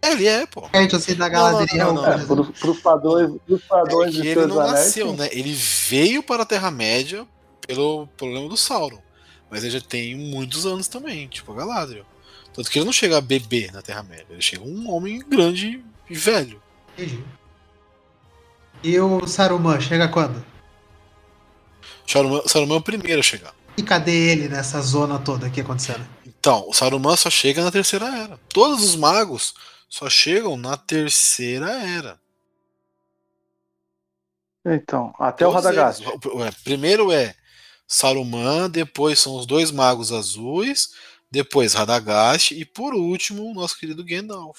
[0.00, 0.62] É, ele é, pô.
[0.62, 2.52] Perto assim da Não, não, É, exemplo.
[2.58, 5.28] pros, padrões, pros É padrões de ele não nasceu, né?
[5.32, 7.26] Ele veio para a Terra-média
[7.66, 8.98] pelo problema do Sauron.
[9.50, 12.04] Mas ele já tem muitos anos também, tipo a Galadriel.
[12.52, 14.26] Tanto que ele não chega a bebê na Terra-média.
[14.30, 16.60] Ele chega um homem grande e velho.
[16.96, 17.22] Entendi.
[18.82, 20.44] E o Saruman, chega quando?
[22.06, 23.54] Saruman, Saruman é o primeiro a chegar.
[23.76, 26.06] E cadê ele nessa zona toda aqui acontecendo?
[26.24, 28.38] Então, o Saruman só chega na Terceira Era.
[28.48, 29.54] Todos os magos
[29.88, 32.18] só chegam na Terceira Era.
[34.64, 36.02] Então, até o Todos Radagast.
[36.02, 36.14] eles.
[36.24, 37.34] O- o- Primeiro é
[37.86, 40.90] Saruman, depois são os dois magos azuis,
[41.30, 44.58] depois Radagast e por último o nosso querido Gandalf.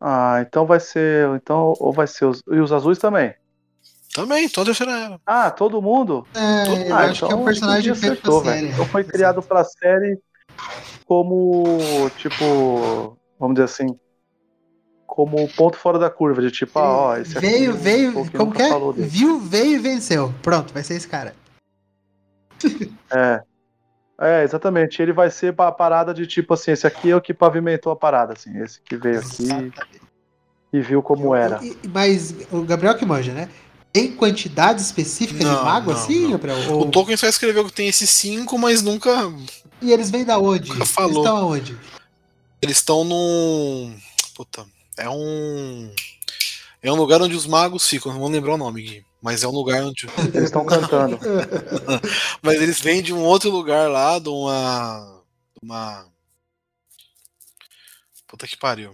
[0.00, 1.28] Ah, então vai ser.
[1.36, 2.42] Então, ou vai ser os.
[2.50, 3.34] E os azuis também.
[4.12, 5.20] Também, toda a Terceira Era.
[5.26, 6.26] Ah, todo mundo?
[6.34, 8.60] É, Todo- eu ah, acho que é um então personagem feito pra acertou, série.
[8.60, 8.72] velho.
[8.72, 10.18] Então foi criado pra série
[11.06, 12.10] como.
[12.18, 13.16] Tipo.
[13.38, 13.86] Vamos dizer assim.
[15.06, 17.46] Como ponto fora da curva, de tipo, ah, ó, esse aqui.
[17.46, 18.70] veio, o veio, como que é?
[18.96, 20.34] Viu, veio e venceu.
[20.42, 21.36] Pronto, vai ser esse cara.
[23.10, 23.42] É.
[24.20, 25.02] É, exatamente.
[25.02, 27.96] Ele vai ser a parada de tipo assim, esse aqui é o que pavimentou a
[27.96, 28.56] parada, assim.
[28.62, 29.80] Esse que veio aqui Exatamente.
[30.72, 31.58] e viu como era.
[31.64, 33.48] E- Mas o Gabriel que manja, né?
[33.92, 36.30] Tem quantidade específica Não, de mago não, assim, não.
[36.32, 36.72] Gabriel?
[36.72, 39.10] Ou- O Tolkien só escreveu que tem esses cinco, mas nunca.
[39.82, 40.68] E eles vêm da onde?
[40.70, 41.10] Nunca falou.
[41.10, 41.78] Eles estão aonde?
[42.62, 43.96] Eles estão num.
[44.34, 44.64] Puta.
[44.96, 45.92] É um.
[46.82, 49.04] É um lugar onde os magos ficam, não vou lembrar o nome, Gui.
[49.24, 50.06] Mas é um lugar onde.
[50.34, 51.18] Eles estão cantando.
[52.42, 55.22] Mas eles vêm de um outro lugar lá, de uma.
[55.54, 56.06] de uma.
[58.26, 58.92] Puta que pariu.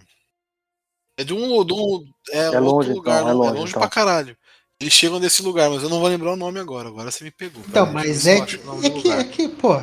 [1.17, 1.65] É de um.
[1.65, 3.81] De um é, outro longe, lugar, então, é longe, é longe então.
[3.81, 4.37] pra caralho.
[4.79, 6.89] Eles chegam desse lugar, mas eu não vou lembrar o nome agora.
[6.89, 7.65] Agora você me pegou.
[7.67, 9.75] Então, aí, mas é ver que, é que, é que, pô,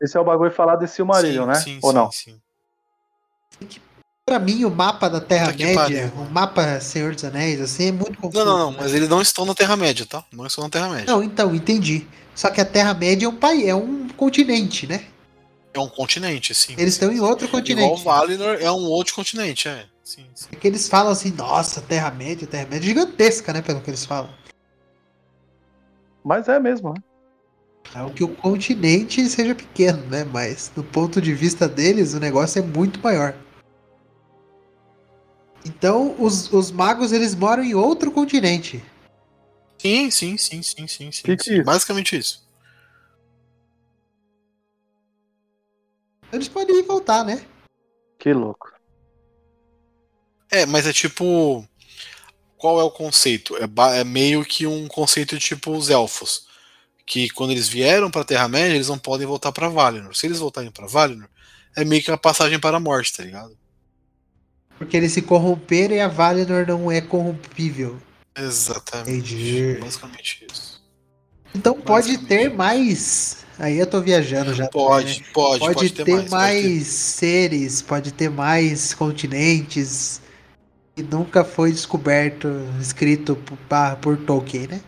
[0.00, 1.56] Esse é o bagulho falar desse Silmarillion, né?
[1.56, 2.10] Sim, Ou sim, não?
[2.10, 2.40] sim.
[4.24, 8.44] Pra mim o mapa da Terra-média, o mapa Senhor dos Anéis, assim, é muito confuso.
[8.44, 8.78] Não, não, não, né?
[8.80, 10.24] mas eles não estão na Terra-média, tá?
[10.32, 11.06] Não estão na Terra-média.
[11.06, 12.06] Não, então, entendi.
[12.34, 15.04] Só que a Terra-média é um país, é um continente, né?
[15.74, 16.74] É um continente, sim.
[16.78, 18.04] Eles estão em outro Igual continente.
[18.04, 19.86] Valinor é um outro continente, é.
[20.02, 20.48] Sim, sim.
[20.52, 23.60] É que eles falam assim, nossa, Terra-média, Terra-média é gigantesca, né?
[23.60, 24.30] Pelo que eles falam.
[26.24, 27.00] Mas é mesmo, né?
[27.94, 30.24] É o que o continente seja pequeno, né?
[30.24, 33.34] Mas do ponto de vista deles, o negócio é muito maior.
[35.64, 38.84] Então, os, os magos, eles moram em outro continente.
[39.78, 41.22] Sim, sim, sim, sim, sim, sim.
[41.22, 41.50] Que que sim.
[41.50, 41.64] é isso?
[41.64, 42.44] Basicamente isso.
[46.32, 47.44] Eles podem ir e voltar, né?
[48.18, 48.72] Que louco.
[50.50, 51.66] É, mas é tipo.
[52.56, 53.56] Qual é o conceito?
[53.56, 56.46] É, é meio que um conceito tipo os elfos.
[57.06, 60.14] Que quando eles vieram pra Terra-média, eles não podem voltar pra Valinor.
[60.14, 61.28] Se eles voltarem pra Valinor,
[61.76, 63.56] é meio que uma passagem para a morte, tá ligado?
[64.78, 67.96] Porque eles se corromperam e a Valinor não é corrompível.
[68.36, 69.78] Exatamente.
[69.80, 70.82] Basicamente isso.
[71.54, 72.28] Então pode Basicamente.
[72.50, 73.44] ter mais.
[73.58, 74.66] Aí eu tô viajando já.
[74.68, 75.26] Pode, né?
[75.32, 76.30] pode, Pode, pode, ter, mais.
[76.30, 80.20] mais, pode ter- seres, pode ter mais continentes.
[80.96, 82.48] E nunca foi descoberto,
[82.80, 83.58] escrito por,
[84.00, 84.80] por Tolkien, né?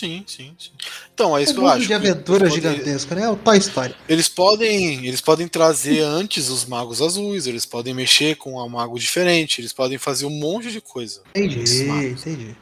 [0.00, 0.70] Sim, sim, sim.
[1.12, 1.86] Então, é isso um que eu acho.
[1.86, 3.22] de aventura podem- gigantesco, né?
[3.24, 3.94] É o Toy Story.
[4.08, 8.98] Eles podem, eles podem trazer antes os magos azuis, eles podem mexer com um mago
[8.98, 11.22] diferente, eles podem fazer um monte de coisa.
[11.34, 12.56] Entendi, entendi.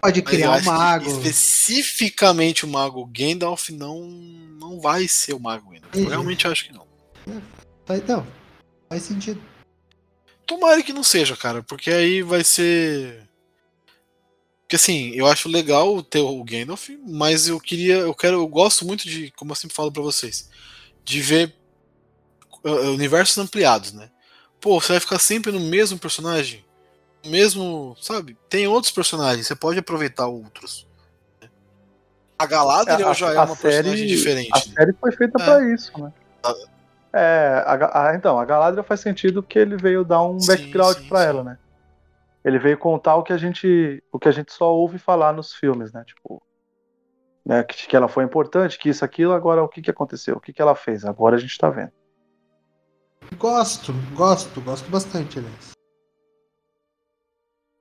[0.00, 1.08] Pode eu criar um mago.
[1.08, 5.94] especificamente o mago Gandalf não, não vai ser o mago Gandalf.
[5.94, 6.08] Eu Entendi.
[6.10, 6.84] realmente acho que não.
[7.84, 8.26] Faz- Não,
[8.88, 9.40] faz sentido.
[10.44, 13.25] Tomara que não seja, cara, porque aí vai ser.
[14.66, 18.84] Porque assim, eu acho legal ter o Gandalf, mas eu queria, eu quero, eu gosto
[18.84, 20.50] muito de, como eu sempre falo pra vocês,
[21.04, 21.54] de ver
[22.64, 24.10] uh, universos ampliados, né?
[24.60, 26.64] Pô, você vai ficar sempre no mesmo personagem,
[27.24, 28.36] mesmo, sabe?
[28.48, 30.84] Tem outros personagens, você pode aproveitar outros.
[31.40, 31.48] né?
[32.36, 34.50] A Galadriel A- já é uma série- personagem diferente.
[34.52, 35.44] A série foi feita É.
[35.44, 36.12] pra isso, né?
[37.12, 40.96] É, a a- então, a Galadriel faz sentido que ele veio dar um Sim, background
[40.98, 41.08] sim.
[41.12, 41.58] ela, né?
[42.46, 45.52] Ele veio contar o que a gente, o que a gente só ouve falar nos
[45.52, 46.04] filmes, né?
[46.06, 46.40] Tipo,
[47.44, 50.36] né, que, que ela foi importante, que isso, aquilo, agora o que, que aconteceu?
[50.36, 51.04] O que, que ela fez?
[51.04, 51.90] Agora a gente tá vendo.
[53.36, 55.72] Gosto, gosto, gosto bastante, aliás.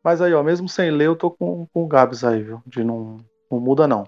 [0.03, 2.59] Mas aí, ó, mesmo sem ler, eu tô com, com o Gabs aí, viu?
[2.65, 4.03] De não, não muda, não.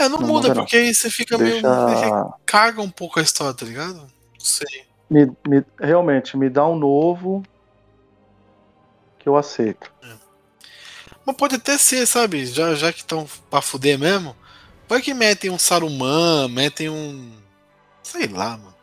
[0.00, 0.62] É, não, Não muda, muda, não.
[0.62, 1.60] porque aí você fica meio.
[1.60, 2.34] Deixa.
[2.46, 3.96] Caga um pouco a história, tá ligado?
[3.98, 4.86] Não sei.
[5.10, 7.42] Me, me- realmente, me dá um novo
[9.22, 9.90] que eu aceito.
[11.24, 12.44] Mas pode até ser, sabe?
[12.46, 14.34] Já, já que estão pra fuder mesmo,
[14.88, 17.32] vai que metem um Saruman, metem um.
[18.02, 18.74] Sei lá, mano.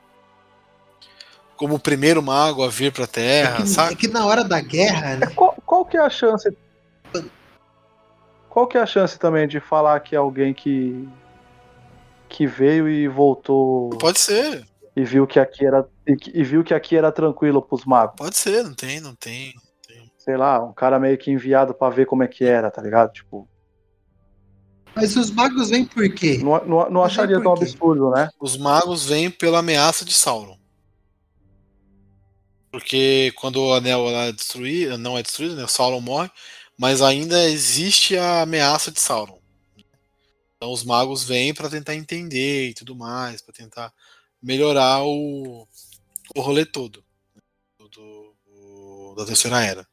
[1.57, 3.95] Como o primeiro mago a vir pra É Terra, que, é sabe?
[3.97, 5.27] que na hora da guerra, né?
[5.35, 6.49] Qual, qual que é a chance?
[8.49, 11.07] Qual que é a chance também de falar que é alguém que
[12.29, 14.63] que veio e voltou Pode ser,
[14.95, 18.15] e viu que aqui era e, que- e viu que aqui era tranquilo pros magos?
[18.17, 19.53] pode ser, não tem, não tem.
[20.29, 23.11] Sei lá, um cara meio que enviado pra ver como é que era, tá ligado?
[23.11, 23.49] Tipo,
[24.95, 26.37] Mas os magos vêm por quê?
[26.37, 27.63] não, não, não acharia tão quê?
[27.63, 28.29] absurdo, né?
[28.39, 30.55] Os magos vêm pela ameaça de Sauron.
[32.71, 35.65] Porque quando o anel é destruído, não é destruído, né?
[35.65, 36.29] Sauron morre,
[36.77, 39.39] mas ainda existe a ameaça de Sauron.
[40.57, 43.91] Então os magos vêm para tentar entender e tudo mais, para tentar
[44.39, 45.67] melhorar o,
[46.35, 47.03] o rolê todo
[47.79, 49.88] do, do- do- da terceira era.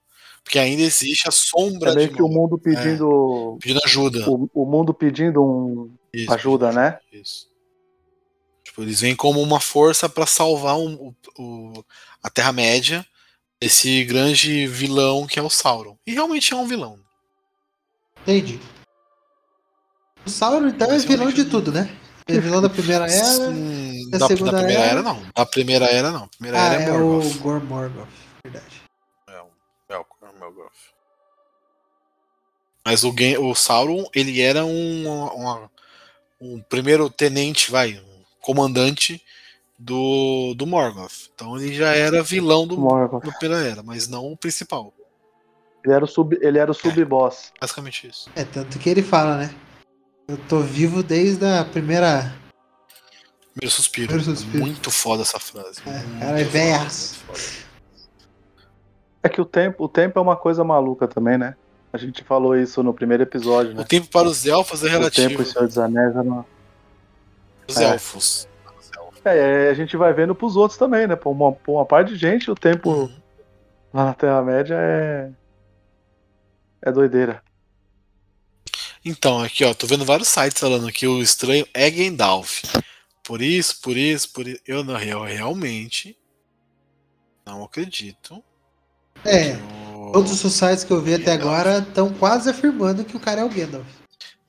[0.47, 4.31] Porque ainda existe a sombra É meio de que o mundo pedindo pedindo ajuda.
[4.31, 7.01] o, o mundo pedindo um Isso, ajuda, né?
[7.13, 7.49] Isso.
[8.63, 11.85] Tipo, eles vêm como uma força para salvar o, o- o-
[12.23, 13.05] a Terra-média
[13.61, 15.97] desse grande vilão que é o Sauron.
[16.07, 17.01] E realmente é um vilão.
[18.23, 18.61] Entendi.
[20.25, 21.91] O Sauron, então, é vilão de tudo, né?
[22.29, 23.39] É vilão da primeira era.
[24.11, 25.23] Da na segunda primeira era- era, não.
[25.37, 26.25] Na primeira era não.
[26.25, 27.35] A primeira Ah, era é é Morgoth.
[27.35, 27.61] o Gor
[32.87, 35.69] Mas o, Gen- o Sauron, ele era um, uma-
[36.41, 39.21] um primeiro tenente, vai, um comandante
[39.77, 41.29] do, do Morgoth.
[41.35, 43.25] Então ele já era vilão do, Morgoth.
[43.25, 44.95] do era, mas não o principal.
[45.85, 47.53] Ele era o sub, ele era o sub-boss.
[47.61, 48.31] Basicamente isso.
[48.37, 49.53] É, tanto que ele fala, né?
[50.29, 52.37] Eu tô vivo desde a primeira.
[53.53, 54.07] Primeiro suspiro.
[54.13, 54.65] Primeiro suspiro.
[54.65, 55.81] Muito foda essa frase.
[55.89, 56.45] É, cara, é.
[59.25, 61.57] É que o tempo, o tempo é uma coisa maluca também, né?
[61.97, 63.85] A gente falou isso no primeiro episódio, O né?
[63.85, 65.43] tempo para os elfos é O tempo relativo.
[65.43, 66.47] e Senhor dos Anéis é uma...
[67.69, 67.85] Os É.
[67.93, 68.49] elfos.
[68.79, 69.21] Os elfos.
[69.25, 71.17] É, a gente vai vendo pros outros também, né?
[71.17, 73.13] Pra uma, uma parte de gente, o tempo Uhum.
[73.93, 75.31] lá na Terra-média é.
[76.83, 77.43] É doideira.
[79.05, 82.63] Então, aqui ó, tô vendo vários sites falando que o estranho é Gandalf.
[83.25, 84.61] Por isso, por isso, por isso.
[84.67, 86.17] Eu não, eu realmente
[87.45, 88.43] não acredito.
[89.25, 93.17] É, que o- todos os sites que eu vi até agora estão quase afirmando que
[93.17, 93.87] o cara é o Gandalf.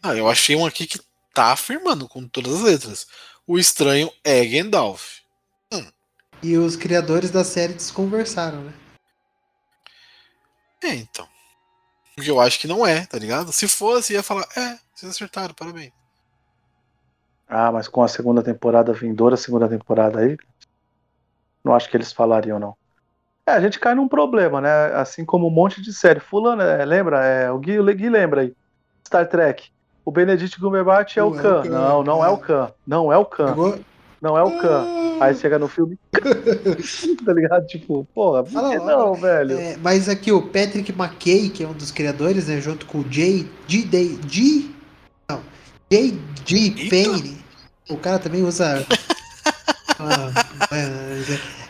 [0.01, 0.99] Ah, eu achei um aqui que
[1.33, 3.07] tá afirmando com todas as letras.
[3.45, 5.17] O estranho é Gandalf.
[6.41, 8.73] E os criadores da série desconversaram, né?
[10.83, 11.27] É, então.
[12.15, 13.51] Porque eu acho que não é, tá ligado?
[13.51, 15.91] Se fosse, ia falar, é, vocês acertaram, parabéns.
[17.47, 20.37] Ah, mas com a segunda temporada vindoura, a segunda temporada aí,
[21.63, 22.75] não acho que eles falariam, não.
[23.47, 24.69] É, a gente cai num problema, né?
[24.93, 26.19] Assim como um monte de série.
[26.19, 27.23] Fulano, é, lembra?
[27.23, 28.53] É, o Gui, o Gui lembra aí.
[29.07, 29.69] Star Trek.
[30.03, 31.61] O Benedict Cumberbatch é o é Khan.
[31.63, 32.31] Khan, Não, não é é.
[32.31, 32.71] o Khan.
[32.85, 33.79] Não é o Khan.
[34.21, 34.85] Não é o Khan.
[35.21, 35.97] Aí chega no filme.
[37.25, 37.65] tá ligado?
[37.67, 39.57] Tipo, porra, por Fala que não, velho?
[39.57, 43.03] É, mas aqui o Patrick McKay, que é um dos criadores, né, junto com o
[43.05, 43.47] J.
[43.65, 43.83] G.
[43.85, 44.69] Day- G.
[45.29, 45.41] Não.
[45.89, 46.19] J.
[46.45, 46.89] G.
[46.89, 47.37] Payne.
[47.89, 48.85] O cara também usa.
[49.99, 50.31] Ah,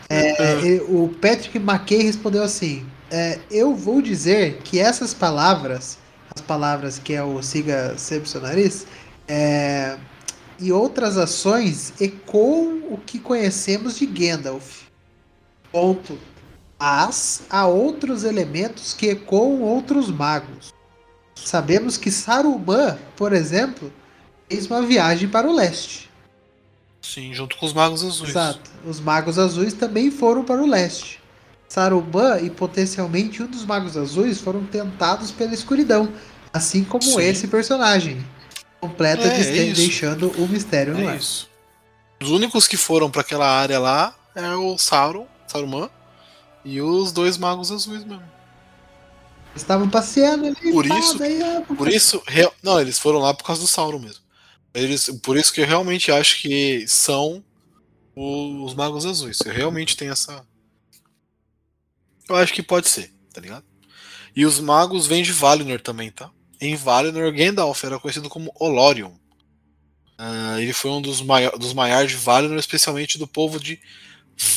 [0.08, 5.98] é, é, o Patrick McKay respondeu assim: é, Eu vou dizer que essas palavras,
[6.34, 8.86] as palavras que é o siga sempre seu nariz,
[9.26, 9.98] é,
[10.58, 14.82] e outras ações ecoam o que conhecemos de Gandalf.
[15.70, 16.18] Ponto.
[16.80, 20.72] Mas há outros elementos que ecoam outros magos.
[21.34, 23.92] Sabemos que Saruman, por exemplo,
[24.48, 26.07] fez uma viagem para o leste.
[27.00, 28.30] Sim, junto com os magos azuis.
[28.30, 28.70] Exato.
[28.84, 31.20] Os magos azuis também foram para o leste.
[31.68, 36.08] Saruman e potencialmente um dos magos azuis foram tentados pela escuridão,
[36.52, 37.20] assim como Sim.
[37.20, 38.24] esse personagem.
[38.80, 41.16] Completa É, de- é deixando o mistério no É ar.
[41.16, 41.48] isso.
[42.22, 45.90] Os únicos que foram pra aquela área lá é o Sauron, Saruman,
[46.64, 48.22] e os dois magos azuis mesmo.
[49.54, 50.72] Estavam passeando ali.
[50.72, 51.38] Por isso- daí,
[51.76, 54.22] Por isso, real- não, eles foram lá por causa do Sauron mesmo.
[54.78, 57.44] Eles, por isso que eu realmente acho que são
[58.14, 59.38] os magos azuis.
[59.44, 60.44] Eu realmente tenho essa.
[62.28, 63.64] Eu acho que pode ser, tá ligado?
[64.34, 66.30] E os magos vêm de Valinor também, tá?
[66.60, 69.12] Em Valinor, Gandalf era conhecido como Olorion.
[70.18, 73.80] Ah, ele foi um dos, maior, dos maiores de Valinor, especialmente do povo de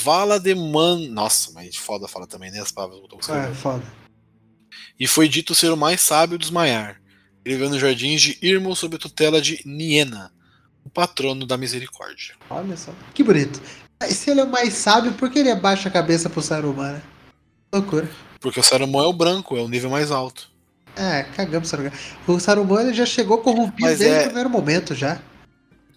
[0.03, 1.09] Valademan.
[1.09, 2.59] Nossa, mas foda fala também, né?
[2.59, 3.33] As palavras que eu tô.
[3.33, 3.83] É, foda.
[4.99, 7.00] E foi dito ser o mais sábio dos Maiar.
[7.43, 10.31] Ele viveu nos jardins de Irmel sob a tutela de Niena,
[10.85, 12.35] o patrono da misericórdia.
[12.49, 12.93] Olha só.
[13.13, 13.61] Que bonito.
[14.09, 17.01] Se ele é o mais sábio, por que ele abaixa a cabeça pro Saruman, né?
[17.73, 18.09] Loucura.
[18.39, 20.49] Porque o Saruman é o branco, é o nível mais alto.
[20.95, 21.91] É, cagamos Saruman.
[22.27, 25.21] O Saruman ele já chegou corrompido Mas desde é- o primeiro momento já.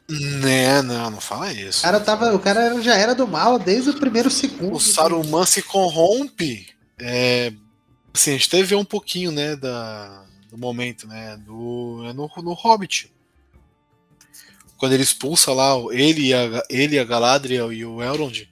[0.08, 1.78] Né, não, não fala isso.
[1.78, 4.76] O cara, tava, o cara já era do mal desde o primeiro segundo.
[4.76, 6.68] O Saruman se corrompe.
[6.98, 7.50] É,
[8.12, 10.23] assim, a gente vê um pouquinho, né, da,
[10.54, 13.12] do momento, né, do, é no, no Hobbit.
[14.76, 18.48] Quando ele expulsa lá, ele e a, ele, a Galadriel e o Elrond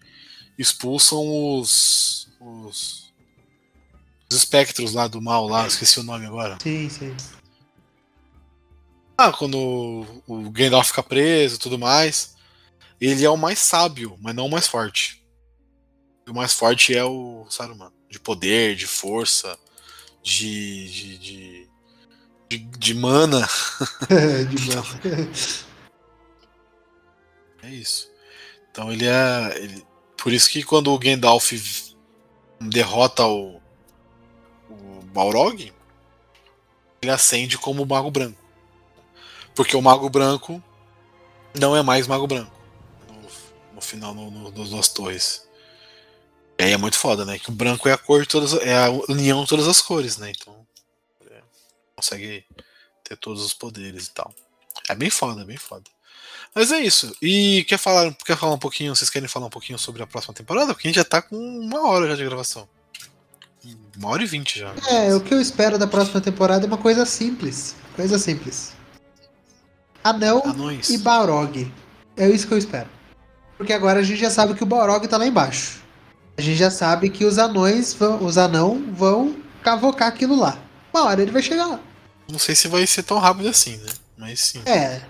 [0.59, 1.21] expulsam
[1.59, 3.13] os, os,
[4.29, 6.59] os espectros lá do mal, lá, esqueci o nome agora.
[6.61, 7.15] Sim, sim.
[9.17, 12.35] Ah, quando o, o Gandalf fica preso e tudo mais,
[13.01, 15.25] ele é o mais sábio, mas não o mais forte.
[16.29, 17.93] O mais forte é o Saruman.
[18.11, 19.57] De poder, de força,
[20.21, 20.89] de.
[20.91, 21.19] de.
[21.19, 21.72] de,
[22.59, 23.49] de, de mana.
[24.49, 24.85] De boa.
[27.63, 28.11] É isso.
[28.71, 29.53] Então ele é.
[29.57, 31.53] ele- por isso que quando o Gandalf
[32.61, 33.61] derrota o.
[34.71, 35.73] o Balrog,
[37.03, 38.39] ele acende como o Mago Branco.
[39.55, 40.63] Porque o Mago Branco
[41.59, 42.53] não é mais Mago Branco.
[43.09, 45.47] No, no final, no, no, nos- nas torres.
[46.59, 47.39] E aí é muito foda, né?
[47.39, 48.55] Que o branco é a cor de todas.
[48.55, 50.31] É a união de todas as cores, né?
[50.37, 50.62] Então.
[52.03, 52.45] Consegue
[53.05, 54.35] ter todos os poderes e tal.
[54.89, 55.85] É bem foda, é bem foda.
[56.55, 57.15] Mas é isso.
[57.23, 58.95] E quer falar, quer falar um pouquinho?
[58.95, 60.75] Vocês querem falar um pouquinho sobre a próxima temporada?
[60.75, 62.69] Porque a gente já tá com uma hora já de gravação.
[63.97, 64.75] Uma hora e vinte já.
[64.89, 67.77] É, o que eu espero da próxima temporada é uma coisa simples.
[67.95, 68.73] Coisa simples.
[70.03, 70.91] Anel Anões.
[70.91, 71.73] e Balrog.
[72.17, 72.89] É isso que eu espero.
[73.57, 75.81] Porque agora a gente já sabe que o Balrog tá lá embaixo.
[76.37, 80.59] A gente já sabe que os anões vão, os anão vão cavocar aquilo lá.
[80.93, 81.81] Uma hora ele vai chegar lá.
[82.33, 83.91] Não sei se vai ser tão rápido assim, né?
[84.17, 84.63] Mas sim.
[84.65, 85.03] É,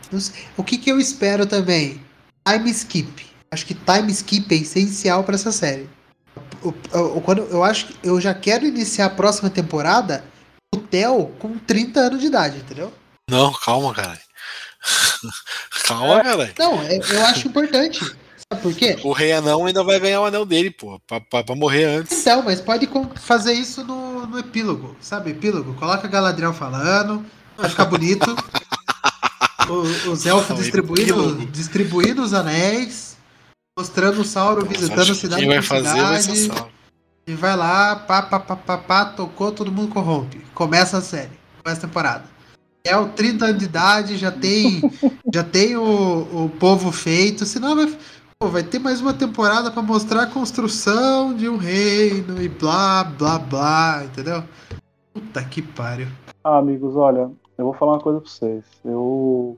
[0.57, 2.03] o que, que eu espero também?
[2.47, 3.27] Time skip.
[3.51, 5.89] Acho que time skip é essencial pra essa série.
[6.63, 10.25] O- quando, eu acho que eu já quero iniciar a próxima temporada
[10.75, 12.93] o Theo com 30 anos de idade, entendeu?
[13.31, 14.21] Não, calma, caralho.
[15.87, 16.55] calma, caralho.
[16.59, 18.01] Não, é- eu acho importante.
[18.01, 18.99] Sabe por quê?
[19.05, 20.99] O Rei Anão ainda vai ganhar o anel dele, pô.
[21.07, 22.21] Pra, pra, pra morrer antes.
[22.21, 25.31] Então, mas pode fazer isso no, no epílogo, sabe?
[25.31, 25.75] Epílogo.
[25.75, 27.25] Coloca Galadriel falando,
[27.57, 28.35] vai ficar bonito.
[29.69, 33.17] O- os elfos distribuindo, distribuindo os anéis,
[33.79, 36.59] mostrando o Sauron visitando a cidade Quem vai fazer vai ser cidade.
[36.59, 36.73] Sauron.
[37.27, 40.45] E vai lá, pá, pá, pá, pá, pá, tocou, todo mundo corrompe.
[40.55, 41.31] Começa a série,
[41.63, 42.25] começa a temporada.
[42.85, 44.83] É o 30 anos de idade, já tem,
[45.33, 45.83] já tem o,
[46.47, 47.97] o povo feito, senão vai,
[48.43, 53.05] pô, vai ter mais uma temporada pra mostrar a construção de um reino e blá,
[53.05, 54.43] blá, blá, entendeu?
[55.15, 56.09] Puta que pariu.
[56.43, 58.65] Ah, amigos, olha, eu vou falar uma coisa pra vocês.
[58.85, 59.57] Eu.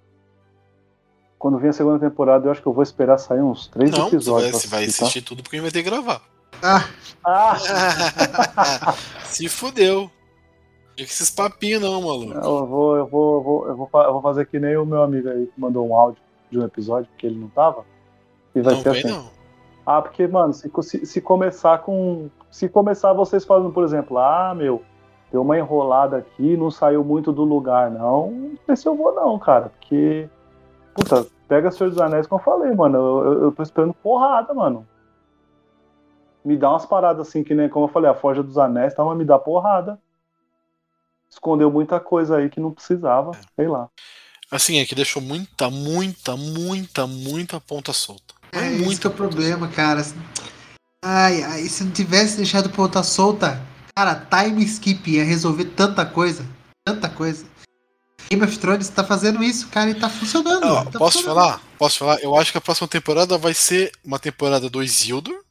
[1.38, 4.08] Quando vem a segunda temporada, eu acho que eu vou esperar sair uns três Não,
[4.08, 4.50] episódios.
[4.50, 5.04] pra você vai assistir, tá?
[5.06, 6.20] assistir tudo porque a gente vai ter que gravar.
[6.62, 6.84] Ah,
[7.24, 7.56] Ah!
[9.24, 10.10] Se fudeu.
[10.98, 12.34] Não esses papinhos não, maluco.
[12.34, 15.02] Eu vou, eu vou, eu vou, eu vou, eu vou fazer que nem o meu
[15.02, 17.84] amigo aí que mandou um áudio de um episódio, porque ele não tava.
[18.54, 19.08] E vai não ser assim.
[19.08, 19.30] não.
[19.86, 22.30] Ah, porque, mano, se, se, se começar com.
[22.50, 24.82] Se começar vocês falando, por exemplo, ah, meu,
[25.30, 28.30] deu uma enrolada aqui, não saiu muito do lugar, não.
[28.30, 29.70] Não sei se eu vou, não, cara.
[29.78, 30.28] Porque.
[30.94, 32.96] Puta, pega Senhor dos Anéis, como eu falei, mano.
[32.96, 34.86] Eu, eu, eu tô esperando porrada, mano.
[36.44, 39.02] Me dá umas paradas assim, que nem, como eu falei, a Forja dos Anéis, tá,
[39.04, 39.98] mas me dá porrada.
[41.28, 43.88] Escondeu muita coisa aí que não precisava, sei lá.
[44.50, 48.33] Assim, é que deixou muita, muita, muita, muita ponta solta.
[48.54, 50.04] É, é o problema, cara.
[51.04, 53.60] Ai, ai, se não tivesse deixado ponta solta,
[53.94, 56.46] cara, time skip ia resolver tanta coisa.
[56.86, 57.44] Tanta coisa.
[58.30, 60.64] Game of Thrones tá fazendo isso, cara, e tá funcionando.
[60.64, 61.36] Ó, tá posso funcionando.
[61.36, 61.62] falar?
[61.78, 62.20] Posso falar?
[62.22, 65.44] Eu acho que a próxima temporada vai ser uma temporada do Isildur.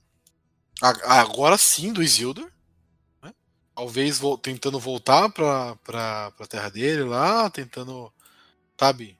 [1.05, 2.49] Agora sim, do Isildur.
[3.21, 3.31] né?
[3.75, 8.11] Talvez tentando voltar pra, pra, pra terra dele lá, tentando,
[8.79, 9.17] sabe,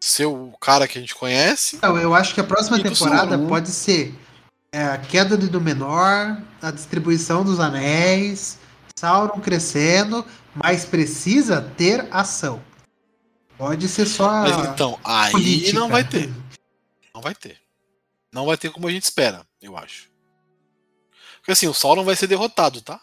[0.00, 1.76] ser o cara que a gente conhece.
[1.76, 4.14] Então, eu acho que a próxima do temporada pode ser
[4.72, 8.58] é, a queda de Númenor, a distribuição dos anéis,
[8.96, 12.62] Sauron crescendo, mas precisa ter ação.
[13.56, 15.78] Pode ser só Mas então, aí política.
[15.78, 16.32] não vai ter.
[17.12, 17.60] Não vai ter.
[18.32, 20.08] Não vai ter como a gente espera, eu acho.
[21.38, 23.00] Porque assim, o Sauron vai ser derrotado, tá?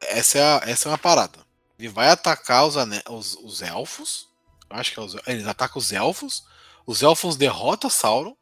[0.00, 1.38] Essa é, a, essa é uma parada.
[1.78, 2.76] Ele vai atacar os,
[3.08, 4.27] os, os elfos.
[4.70, 6.44] Acho que é os, eles atacam os elfos.
[6.86, 8.34] Os elfos derrotam Sauron.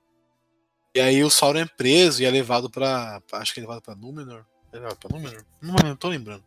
[0.95, 3.21] E aí o Sauron é preso e é levado pra.
[3.29, 4.45] pra- Acho que é levado pra Númenor.
[4.73, 5.45] É levado pra Númenor?
[5.63, 6.43] Não, não tô lembrando.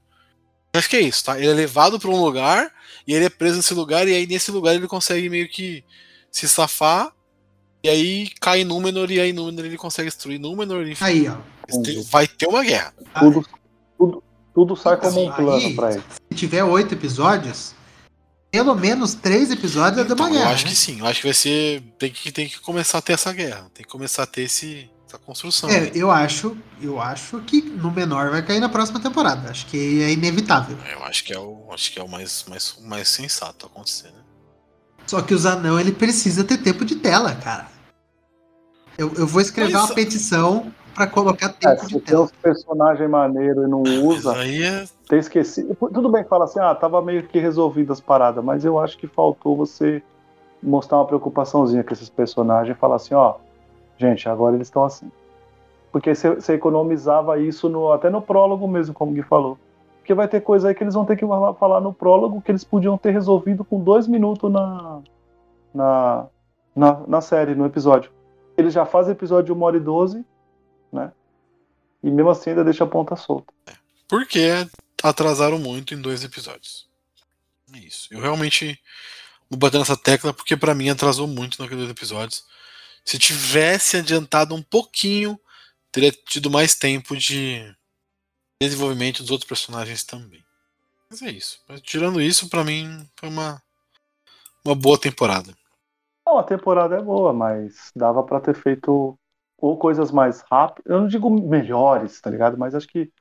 [0.73, 1.37] Acho que é isso, tá?
[1.37, 2.71] Ele é levado pra um lugar
[3.07, 4.07] e ele é preso nesse lugar.
[4.07, 5.83] E aí nesse lugar ele consegue meio que
[6.31, 7.11] se safar.
[7.83, 10.85] E aí cai Númenor e aí Númenor ele consegue destruir Númenor.
[10.87, 11.37] Enfim, Aí, ó.
[11.81, 12.93] tem- vai ter uma guerra.
[13.19, 13.45] Tudo,
[13.97, 14.23] tudo,
[14.53, 16.03] tudo sai como um Aí- plano pra ele.
[16.31, 17.73] Se tiver oito episódios,
[18.51, 20.51] pelo menos três episódios é de Então, uma eu guerra.
[20.53, 20.71] acho né?
[20.71, 20.99] que sim.
[20.99, 21.81] Eu acho que vai ser.
[21.99, 23.69] Tem que, tem que começar a ter essa guerra.
[23.73, 25.69] Tem que começar a ter esse, essa construção.
[25.69, 29.49] É, eu acho, eu acho que no menor vai cair na próxima temporada.
[29.51, 30.77] Acho que é inevitável.
[30.91, 34.19] Eu acho que é o, acho que é o mais, mais, mais sensato acontecer, né?
[35.05, 37.67] Só que os anão ele precisa ter tempo de tela, cara.
[38.97, 42.23] Eu, eu vou escrever Mas- uma petição pra colocar É, tempo se de tem tela.
[42.23, 44.85] uns personagens maneiros e não usa, aí é.
[45.07, 45.75] ter esquecido.
[45.75, 48.97] Tudo bem que fala assim, ah, tava meio que resolvido as paradas, mas eu acho
[48.97, 50.03] que faltou você
[50.61, 53.35] mostrar uma preocupaçãozinha com esses personagens e falar assim, ó,
[53.97, 55.09] gente, agora eles estão assim.
[55.91, 59.57] Porque você economizava isso no, até no prólogo mesmo, como o Gui falou.
[59.99, 62.51] Porque vai ter coisa aí que eles vão ter que falar- falar no prólogo que
[62.51, 64.99] eles podiam ter resolvido com dois minutos na,
[65.73, 66.25] na,
[66.75, 68.11] na, na série, no episódio.
[68.57, 70.25] Eles já fazem episódio de 1 hora e 12,
[70.91, 71.11] né?
[72.03, 73.53] E mesmo assim ainda deixa a ponta solta.
[74.07, 74.67] Porque
[75.03, 76.87] atrasaram muito em dois episódios.
[77.73, 78.07] É isso.
[78.11, 78.81] Eu realmente
[79.49, 82.45] vou bater nessa tecla porque pra mim atrasou muito naqueles dois episódios.
[83.05, 85.39] Se tivesse adiantado um pouquinho,
[85.91, 87.63] teria tido mais tempo de
[88.61, 90.43] desenvolvimento dos outros personagens também.
[91.09, 91.61] Mas é isso.
[91.67, 93.61] Mas tirando isso, pra mim foi uma
[94.63, 95.55] uma boa temporada.
[96.25, 99.17] Não, a temporada é boa, mas dava pra ter feito
[99.61, 100.91] ou coisas mais rápidas.
[100.91, 102.57] Eu não digo melhores, tá ligado?
[102.57, 103.11] Mas acho que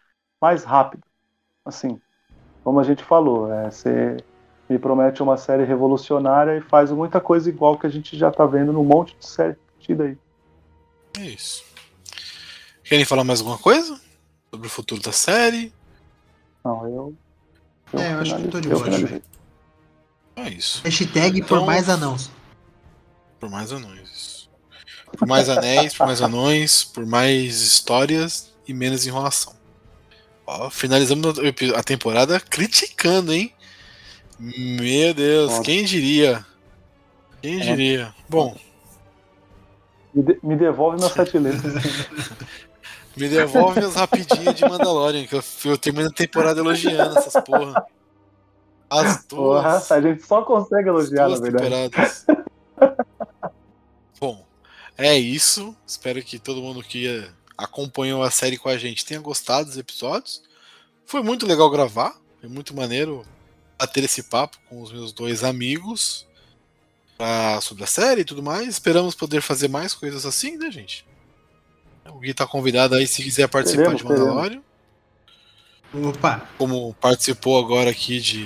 [0.40, 1.02] mais rápido.
[1.65, 2.01] Assim,
[2.65, 4.16] como a gente falou, é, você
[4.69, 8.47] me promete uma série revolucionária e faz muita coisa igual que a gente já tá
[8.47, 10.19] vendo num monte de série tida aí.
[11.19, 11.65] É isso.
[12.85, 14.01] Querem falar mais alguma coisa?
[14.51, 15.73] Sobre o futuro da série?
[16.65, 17.15] Não, eu.
[17.94, 19.23] É, eu acho que tô de eu boa.
[20.36, 20.82] É isso.
[20.85, 22.31] Hashtag por Então- mais anãos.
[23.40, 24.38] Por mais anões.
[25.16, 29.55] Por mais anéis, por mais anões, por mais histórias e menos enrolação.
[30.47, 31.35] Ó, finalizamos
[31.74, 33.52] a temporada criticando, hein?
[34.39, 36.44] Meu Deus, quem diria?
[37.43, 38.14] Quem diria?
[38.28, 38.56] Bom,
[40.14, 41.74] Me, de- me devolve meus sete letras.
[43.16, 47.85] me devolve as rapidinhas de Mandalorian, que eu, eu termino a temporada elogiando essas porra.
[48.90, 49.62] As duas.
[49.62, 51.90] Porra, a gente só consegue elogiar, na verdade.
[51.90, 52.26] temporadas.
[54.20, 54.47] Bom,
[54.98, 55.74] é isso.
[55.86, 57.26] Espero que todo mundo que
[57.56, 60.42] acompanhou a série com a gente tenha gostado dos episódios.
[61.06, 62.14] Foi muito legal gravar.
[62.40, 63.24] Foi muito maneiro
[63.78, 66.26] bater esse papo com os meus dois amigos
[67.16, 68.68] pra- sobre a série e tudo mais.
[68.68, 71.06] Esperamos poder fazer mais coisas assim, né, gente?
[72.06, 74.62] O Gui tá convidado aí se quiser participar Teremos, de Mandalorian.
[75.92, 78.44] Opa, Como participou agora aqui de,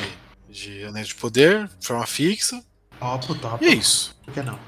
[0.49, 2.65] de Anéis de Poder, de forma fixa.
[2.99, 3.65] top, top.
[3.65, 4.17] E é isso.
[4.25, 4.59] Por que não?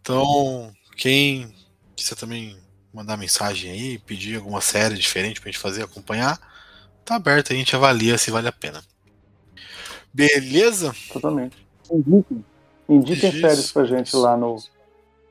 [0.00, 1.54] Então, quem
[1.94, 2.58] quiser também
[2.92, 6.38] mandar mensagem aí, pedir alguma série diferente pra gente fazer, acompanhar,
[7.04, 8.82] tá aberto, a gente avalia se vale a pena.
[10.12, 10.94] Beleza?
[11.12, 11.56] Totalmente.
[11.90, 12.44] Indiquem.
[12.88, 13.40] Indiquem Isso.
[13.40, 14.56] séries pra gente lá no,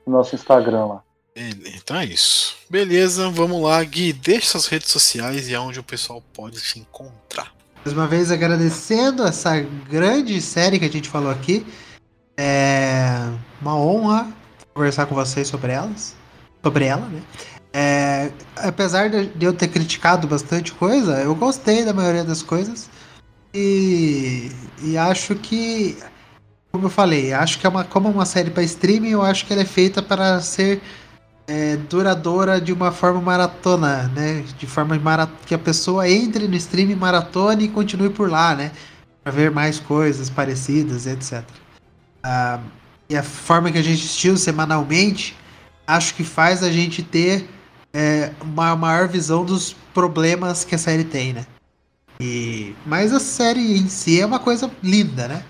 [0.06, 1.04] no nosso Instagram lá.
[1.36, 2.56] Então é isso.
[2.68, 4.12] Beleza, vamos lá, Gui.
[4.12, 7.54] Deixe suas redes sociais e aonde o pessoal pode te encontrar.
[7.86, 11.66] Mais uma vez agradecendo essa grande série que a gente falou aqui.
[12.36, 13.30] É
[13.62, 14.34] uma honra
[14.78, 16.16] conversar com vocês sobre elas.
[16.64, 17.22] Sobre ela, né?
[17.74, 22.90] É, apesar de eu ter criticado bastante coisa, eu gostei da maioria das coisas.
[23.54, 24.52] E,
[24.84, 25.98] e acho que,
[26.72, 29.46] como eu falei, acho que é uma, como é uma série para streaming, eu acho
[29.46, 30.82] que ela é feita para ser
[31.48, 34.44] é, duradoura de uma forma maratona, né?
[34.58, 35.00] De forma
[35.46, 38.72] que a pessoa entre no stream maratona e continue por lá, né?
[39.24, 41.44] Para ver mais coisas parecidas, etc.
[42.24, 42.60] Ah,
[43.10, 45.36] e a forma que a gente assistiu semanalmente,
[45.86, 47.50] acho que faz a gente ter
[47.94, 51.46] é, uma maior visão dos problemas que a série tem, né?
[52.20, 55.44] E, mas a série em si é uma coisa linda, né?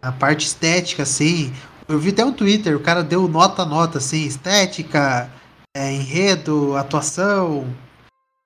[0.00, 1.52] A parte estética, assim.
[1.88, 5.30] Eu vi até um Twitter, o cara deu nota nota, assim, estética,
[5.76, 7.66] é, enredo, atuação.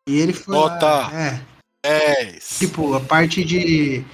[0.09, 0.55] E ele foi.
[0.55, 0.87] Nota!
[0.87, 1.41] Lá, é.
[1.85, 2.25] É.
[2.59, 4.05] Tipo, a parte de.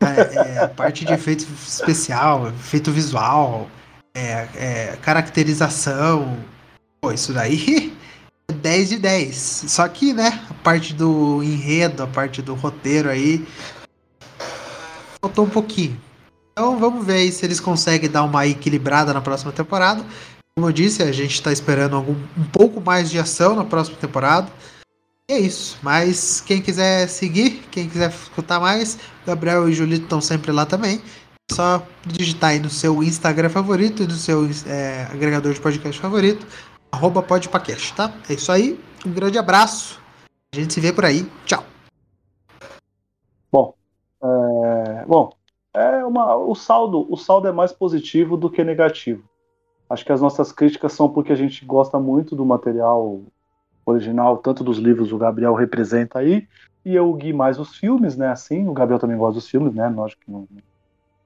[0.00, 3.70] É, é, a parte de efeito especial, efeito visual,
[4.14, 6.38] é, é, caracterização.
[7.00, 7.96] Pô, isso daí
[8.52, 9.36] 10 de 10.
[9.68, 13.46] Só que, né, a parte do enredo, a parte do roteiro aí.
[15.20, 16.00] Faltou um pouquinho.
[16.52, 20.04] Então vamos ver aí se eles conseguem dar uma equilibrada na próxima temporada.
[20.56, 23.96] Como eu disse, a gente está esperando algum, um pouco mais de ação na próxima
[23.96, 24.50] temporada.
[25.30, 25.78] E é isso.
[25.82, 31.00] Mas quem quiser seguir, quem quiser escutar mais, Gabriel e Julito estão sempre lá também.
[31.52, 36.46] Só digitar aí no seu Instagram favorito e no seu é, agregador de podcast favorito,
[36.92, 38.12] arroba podpacast, tá?
[38.28, 38.78] É isso aí.
[39.04, 40.00] Um grande abraço.
[40.52, 41.26] A gente se vê por aí.
[41.44, 41.64] Tchau.
[43.50, 43.74] Bom,
[44.22, 45.32] é, bom,
[45.74, 49.24] é uma, o saldo, o saldo é mais positivo do que negativo.
[49.88, 53.22] Acho que as nossas críticas são porque a gente gosta muito do material
[53.84, 56.46] original, tanto dos livros o Gabriel representa aí,
[56.84, 58.28] e eu Gui mais os filmes, né?
[58.28, 59.88] Assim, o Gabriel também gosta dos filmes, né?
[59.88, 60.46] Lógico que não,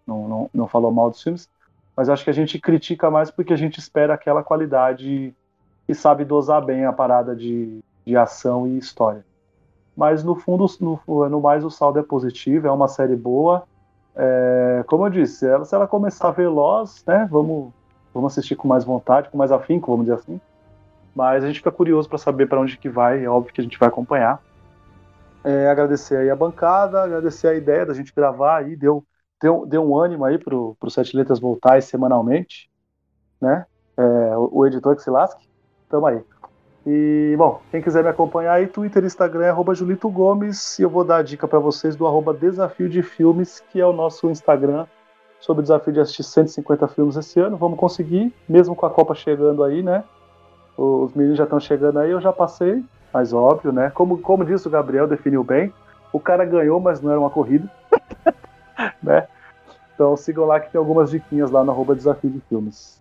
[0.06, 1.48] não, não, não falou mal dos filmes,
[1.97, 5.35] mas acho que a gente critica mais porque a gente espera aquela qualidade
[5.89, 9.24] e sabe dosar bem a parada de, de ação e história.
[9.97, 13.64] Mas no fundo, no, no mais, o saldo é positivo, é uma série boa.
[14.16, 17.28] É, como eu disse, ela, se ela começar veloz, né?
[17.31, 17.72] Vamos
[18.14, 20.40] vamos assistir com mais vontade, com mais afinco, vamos dizer assim.
[21.14, 23.64] Mas a gente fica curioso para saber para onde que vai, é óbvio que a
[23.64, 24.40] gente vai acompanhar.
[25.43, 29.05] É, agradecer aí a bancada, agradecer a ideia da gente gravar aí, deu,
[29.45, 32.71] deu, deu um ânimo aí pro, pro Sete Letras voltar semanalmente,
[33.39, 33.66] né?
[33.95, 35.47] É, o, o, editor que se lasque,
[35.91, 36.23] tamo aí.
[36.87, 41.05] E, bom, quem quiser me acompanhar aí, Twitter, Instagram, arroba Julito Gomes, e eu vou
[41.05, 44.87] dar a dica para vocês do arroba Desafio de Filmes, que é o nosso Instagram,
[45.39, 47.59] sobre o desafio de assistir 150 filmes esse ano.
[47.59, 50.05] Vamos conseguir, mesmo com a Copa chegando aí, né?
[50.77, 53.91] Os meninos já estão chegando aí, eu já passei, mas óbvio, né?
[53.91, 55.73] Como, como disse o Gabriel, definiu bem.
[56.12, 57.71] O cara ganhou, mas não era uma corrida.
[59.03, 59.29] né?
[59.95, 63.01] Então sigam lá que tem algumas diquinhas lá no arroba desafio de filmes.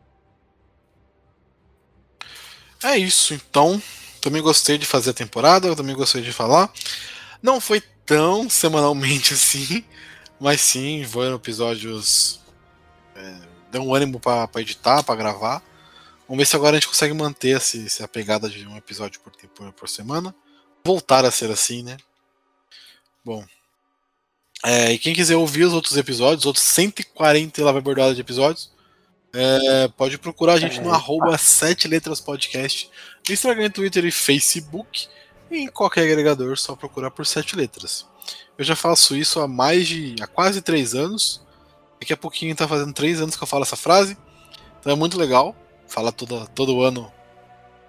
[2.84, 3.82] É isso, então.
[4.22, 6.72] Também gostei de fazer a temporada, também gostei de falar.
[7.42, 9.84] Não foi tão semanalmente assim.
[10.40, 12.40] Mas sim, foram episódios.
[13.16, 13.36] É,
[13.72, 15.62] deu um ânimo para editar, para gravar.
[16.28, 19.72] Vamos ver se agora a gente consegue manter essa, essa pegada de um episódio por,
[19.74, 20.34] por semana.
[20.86, 21.98] Voltar a ser assim, né?
[23.24, 23.46] Bom.
[24.66, 28.22] É, e quem quiser ouvir os outros episódios, outros 140 e lá vai bordada de
[28.22, 28.72] episódios,
[29.34, 32.90] é, pode procurar a gente no arroba 7 letras podcast
[33.28, 35.08] no Instagram, Twitter e Facebook.
[35.52, 38.06] E em qualquer agregador, só procurar por 7 letras.
[38.58, 40.16] Eu já faço isso há mais de.
[40.22, 41.42] há quase três anos.
[42.00, 44.18] Daqui a pouquinho tá fazendo três anos que eu falo essa frase.
[44.80, 45.56] Então é muito legal.
[45.88, 47.12] Falar todo, todo ano.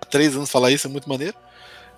[0.01, 1.37] Há três anos falar isso é muito maneiro.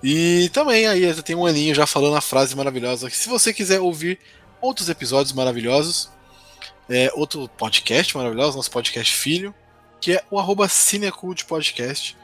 [0.02, 3.08] E também aí eu tenho um aninho já falando a frase maravilhosa.
[3.08, 4.18] Que se você quiser ouvir
[4.66, 6.10] outros episódios maravilhosos,
[6.88, 9.54] é, outro podcast maravilhoso, nosso podcast filho,
[10.00, 12.16] que é o arroba Cinecult Podcast.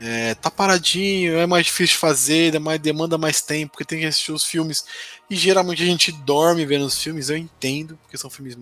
[0.00, 4.32] É, tá paradinho, é mais difícil de fazer, demanda mais tempo, porque tem que assistir
[4.32, 4.84] os filmes.
[5.28, 8.56] E geralmente a gente dorme vendo os filmes, eu entendo, porque são filmes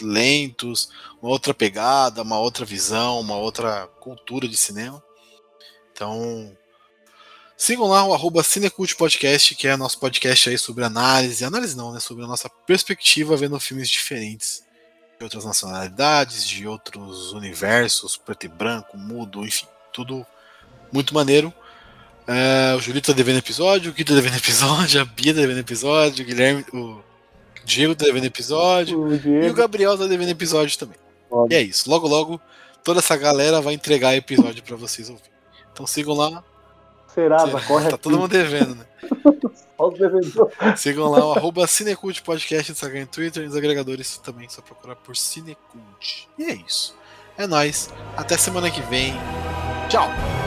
[0.00, 0.88] lentos,
[1.20, 5.02] uma outra pegada, uma outra visão, uma outra cultura de cinema.
[5.92, 6.56] Então,
[7.56, 11.92] sigam lá o arroba Cinecult Podcast, que é nosso podcast aí sobre análise, análise não,
[11.92, 12.00] né?
[12.00, 14.62] Sobre a nossa perspectiva vendo filmes diferentes,
[15.18, 20.26] de outras nacionalidades, de outros universos, preto e branco, mudo, enfim, tudo
[20.92, 21.52] muito maneiro.
[22.26, 25.60] É, o Julito tá devendo episódio, o Gui tá devendo episódio, a Bia tá devendo
[25.60, 27.00] episódio, o Guilherme, o
[27.64, 30.98] Diego tá devendo episódio o e o Gabriel tá devendo episódio também.
[31.50, 31.88] E é isso.
[31.88, 32.40] Logo, logo,
[32.82, 35.30] toda essa galera vai entregar episódio para vocês ouvirem.
[35.72, 36.44] Então sigam lá.
[37.16, 37.98] Serasa, corre Tá aqui.
[37.98, 38.84] todo mundo devendo, né?
[40.76, 44.94] Sigam lá o arroba Cinecult Podcast Instagram e Twitter e nos agregadores também, só procurar
[44.96, 46.28] por Cinecult.
[46.38, 46.94] E é isso.
[47.36, 47.90] É nóis.
[48.16, 49.14] Até semana que vem.
[49.88, 50.45] Tchau!